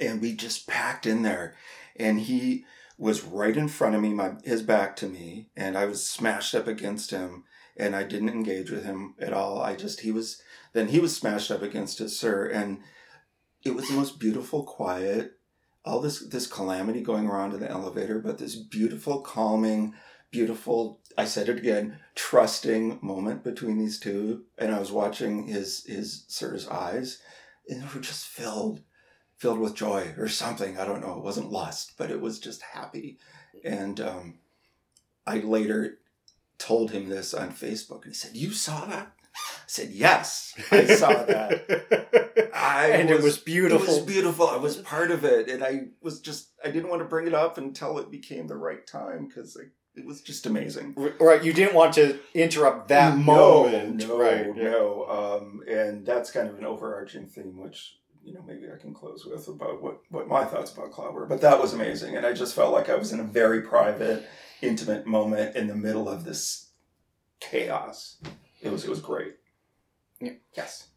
And 0.00 0.20
we 0.20 0.34
just 0.34 0.66
packed 0.66 1.06
in 1.06 1.22
there. 1.22 1.54
And 1.94 2.18
he 2.18 2.64
was 2.98 3.22
right 3.22 3.56
in 3.56 3.68
front 3.68 3.94
of 3.94 4.00
me, 4.00 4.12
my 4.12 4.32
his 4.42 4.62
back 4.62 4.96
to 4.96 5.06
me, 5.06 5.50
and 5.56 5.78
I 5.78 5.84
was 5.84 6.04
smashed 6.04 6.56
up 6.56 6.66
against 6.66 7.12
him. 7.12 7.44
And 7.76 7.96
I 7.96 8.04
didn't 8.04 8.28
engage 8.28 8.70
with 8.70 8.84
him 8.84 9.14
at 9.18 9.32
all. 9.32 9.60
I 9.60 9.74
just 9.74 10.00
he 10.00 10.12
was 10.12 10.40
then 10.72 10.88
he 10.88 11.00
was 11.00 11.16
smashed 11.16 11.50
up 11.50 11.62
against 11.62 11.98
his 11.98 12.18
sir, 12.18 12.46
and 12.46 12.80
it 13.64 13.74
was 13.74 13.88
the 13.88 13.94
most 13.94 14.20
beautiful, 14.20 14.62
quiet, 14.62 15.38
all 15.84 16.00
this 16.00 16.20
this 16.20 16.46
calamity 16.46 17.00
going 17.00 17.26
around 17.26 17.52
in 17.52 17.60
the 17.60 17.70
elevator, 17.70 18.20
but 18.20 18.38
this 18.38 18.54
beautiful, 18.54 19.20
calming, 19.20 19.94
beautiful 20.34 21.00
i 21.16 21.24
said 21.24 21.48
it 21.48 21.58
again 21.58 21.96
trusting 22.16 22.98
moment 23.00 23.44
between 23.44 23.78
these 23.78 24.00
two. 24.00 24.44
And 24.58 24.74
i 24.74 24.80
was 24.80 24.90
watching 24.90 25.46
his 25.46 25.84
his 25.86 26.24
sir's 26.26 26.66
eyes 26.66 27.22
and 27.68 27.80
they 27.80 27.86
were 27.94 28.00
just 28.00 28.26
filled 28.26 28.80
filled 29.36 29.60
with 29.60 29.74
joy 29.74 30.12
or 30.18 30.28
something. 30.28 30.78
I 30.78 30.84
don't 30.84 31.00
know. 31.00 31.18
It 31.18 31.22
wasn't 31.24 31.52
lust 31.52 31.92
but 31.96 32.10
it 32.10 32.20
was 32.20 32.40
just 32.40 32.62
happy. 32.62 33.18
And 33.64 34.00
um, 34.00 34.38
i 35.24 35.38
later 35.38 35.98
told 36.64 36.90
him 36.90 37.08
this 37.08 37.34
on 37.34 37.50
facebook 37.50 38.04
and 38.04 38.12
he 38.12 38.14
said 38.14 38.34
you 38.34 38.50
saw 38.50 38.84
that 38.86 39.12
i 39.34 39.66
said 39.66 39.90
yes 39.90 40.54
i 40.70 40.84
saw 40.86 41.08
that 41.24 42.10
I 42.54 42.88
and 42.88 43.10
it 43.10 43.22
was 43.22 43.38
beautiful. 43.38 43.86
it 43.86 43.88
was 43.88 43.98
beautiful. 44.00 44.46
I 44.46 44.56
was 44.56 44.76
part 44.76 45.10
of 45.10 45.24
it, 45.24 45.48
and 45.50 45.62
I 45.62 45.88
was 46.00 46.20
just 46.20 46.50
I 46.64 46.70
didn't 46.70 46.88
want 46.88 47.02
to 47.02 47.08
bring 47.08 47.26
it 47.26 47.34
up 47.34 47.58
until 47.58 47.98
it 47.98 48.10
became 48.10 48.46
the 48.46 48.56
right 48.56 48.86
time 48.86 49.26
because 49.26 49.56
it 49.96 50.06
was 50.06 50.22
just 50.22 50.46
amazing. 50.46 50.94
right, 51.20 51.42
you 51.42 51.52
didn't 51.52 51.74
want 51.74 51.94
to 51.94 52.18
interrupt 52.32 52.88
that 52.88 53.16
no, 53.16 53.24
moment. 53.24 54.06
No, 54.06 54.18
right. 54.18 54.56
no, 54.56 55.06
um, 55.08 55.62
and 55.68 56.04
that's 56.06 56.30
kind 56.30 56.48
of 56.48 56.58
an 56.58 56.64
overarching 56.64 57.26
theme, 57.26 57.58
which 57.58 57.96
you 58.22 58.34
know 58.34 58.42
maybe 58.46 58.66
I 58.72 58.80
can 58.80 58.94
close 58.94 59.24
with 59.24 59.46
about 59.48 59.82
what 59.82 60.00
what 60.10 60.28
my 60.28 60.44
thoughts 60.44 60.72
about 60.72 60.92
Claw 60.92 61.10
were. 61.10 61.26
But 61.26 61.40
that 61.42 61.60
was 61.60 61.74
amazing, 61.74 62.16
and 62.16 62.26
I 62.26 62.32
just 62.32 62.54
felt 62.54 62.72
like 62.72 62.88
I 62.88 62.96
was 62.96 63.12
in 63.12 63.20
a 63.20 63.24
very 63.24 63.62
private, 63.62 64.28
intimate 64.64 65.06
moment 65.06 65.56
in 65.56 65.66
the 65.66 65.76
middle 65.76 66.08
of 66.08 66.24
this 66.24 66.70
chaos. 67.40 68.16
It 68.60 68.70
was 68.70 68.84
it 68.84 68.90
was 68.90 69.00
great. 69.00 69.36
Yeah. 70.20 70.32
Yes. 70.56 70.88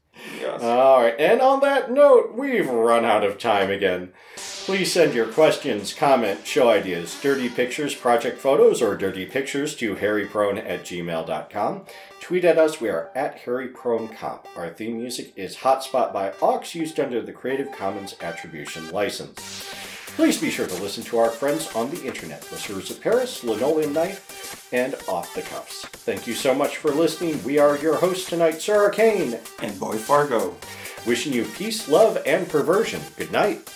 Yes. 0.42 0.64
All 0.64 1.02
right, 1.02 1.16
and 1.20 1.42
on 1.42 1.60
that 1.60 1.92
note, 1.92 2.34
we've 2.34 2.68
run 2.68 3.06
out 3.06 3.24
of 3.24 3.38
time 3.38 3.70
again. 3.70 4.14
Please 4.36 4.92
send 4.92 5.14
your 5.14 5.28
questions, 5.28 5.94
comments, 5.94 6.50
show 6.50 6.70
ideas, 6.70 7.20
dirty 7.22 7.50
pictures, 7.50 7.94
project 7.94 8.40
photos, 8.40 8.82
or 8.82 8.96
dirty 8.96 9.26
pictures 9.26 9.76
to 9.76 9.96
harryprone 9.96 10.58
at 10.58 10.82
gmail.com. 10.82 11.86
Tweet 12.20 12.46
at 12.46 12.58
us, 12.58 12.82
we 12.82 12.90
are 12.90 13.12
at 13.16 13.44
harrypronecomp. 13.46 14.46
Our 14.56 14.70
theme 14.70 14.98
music 14.98 15.34
is 15.36 15.58
Hotspot 15.58 16.12
by 16.12 16.34
Aux, 16.42 16.64
used 16.74 17.00
under 17.00 17.22
the 17.22 17.32
Creative 17.32 17.72
Commons 17.72 18.16
Attribution 18.20 18.90
License. 18.92 19.87
Please 20.18 20.42
be 20.42 20.50
sure 20.50 20.66
to 20.66 20.82
listen 20.82 21.04
to 21.04 21.20
our 21.20 21.30
friends 21.30 21.70
on 21.76 21.92
the 21.92 22.04
internet, 22.04 22.42
Listeners 22.52 22.90
of 22.90 23.00
Paris, 23.00 23.44
Linoleum 23.44 23.94
Knife, 23.94 24.68
and 24.74 24.96
Off 25.08 25.32
the 25.36 25.44
Cuffs. 25.44 25.86
Thank 25.86 26.26
you 26.26 26.34
so 26.34 26.56
much 26.56 26.78
for 26.78 26.90
listening. 26.90 27.42
We 27.44 27.60
are 27.60 27.78
your 27.78 27.98
hosts 27.98 28.28
tonight, 28.28 28.60
Sir 28.60 28.84
Arcane, 28.86 29.38
and 29.62 29.80
Boy 29.80 29.98
Fargo. 29.98 30.58
wishing 31.06 31.34
you 31.34 31.46
peace, 31.46 31.88
love, 31.88 32.18
and 32.26 32.50
perversion. 32.50 33.00
Good 33.16 33.32
night. 33.32 33.70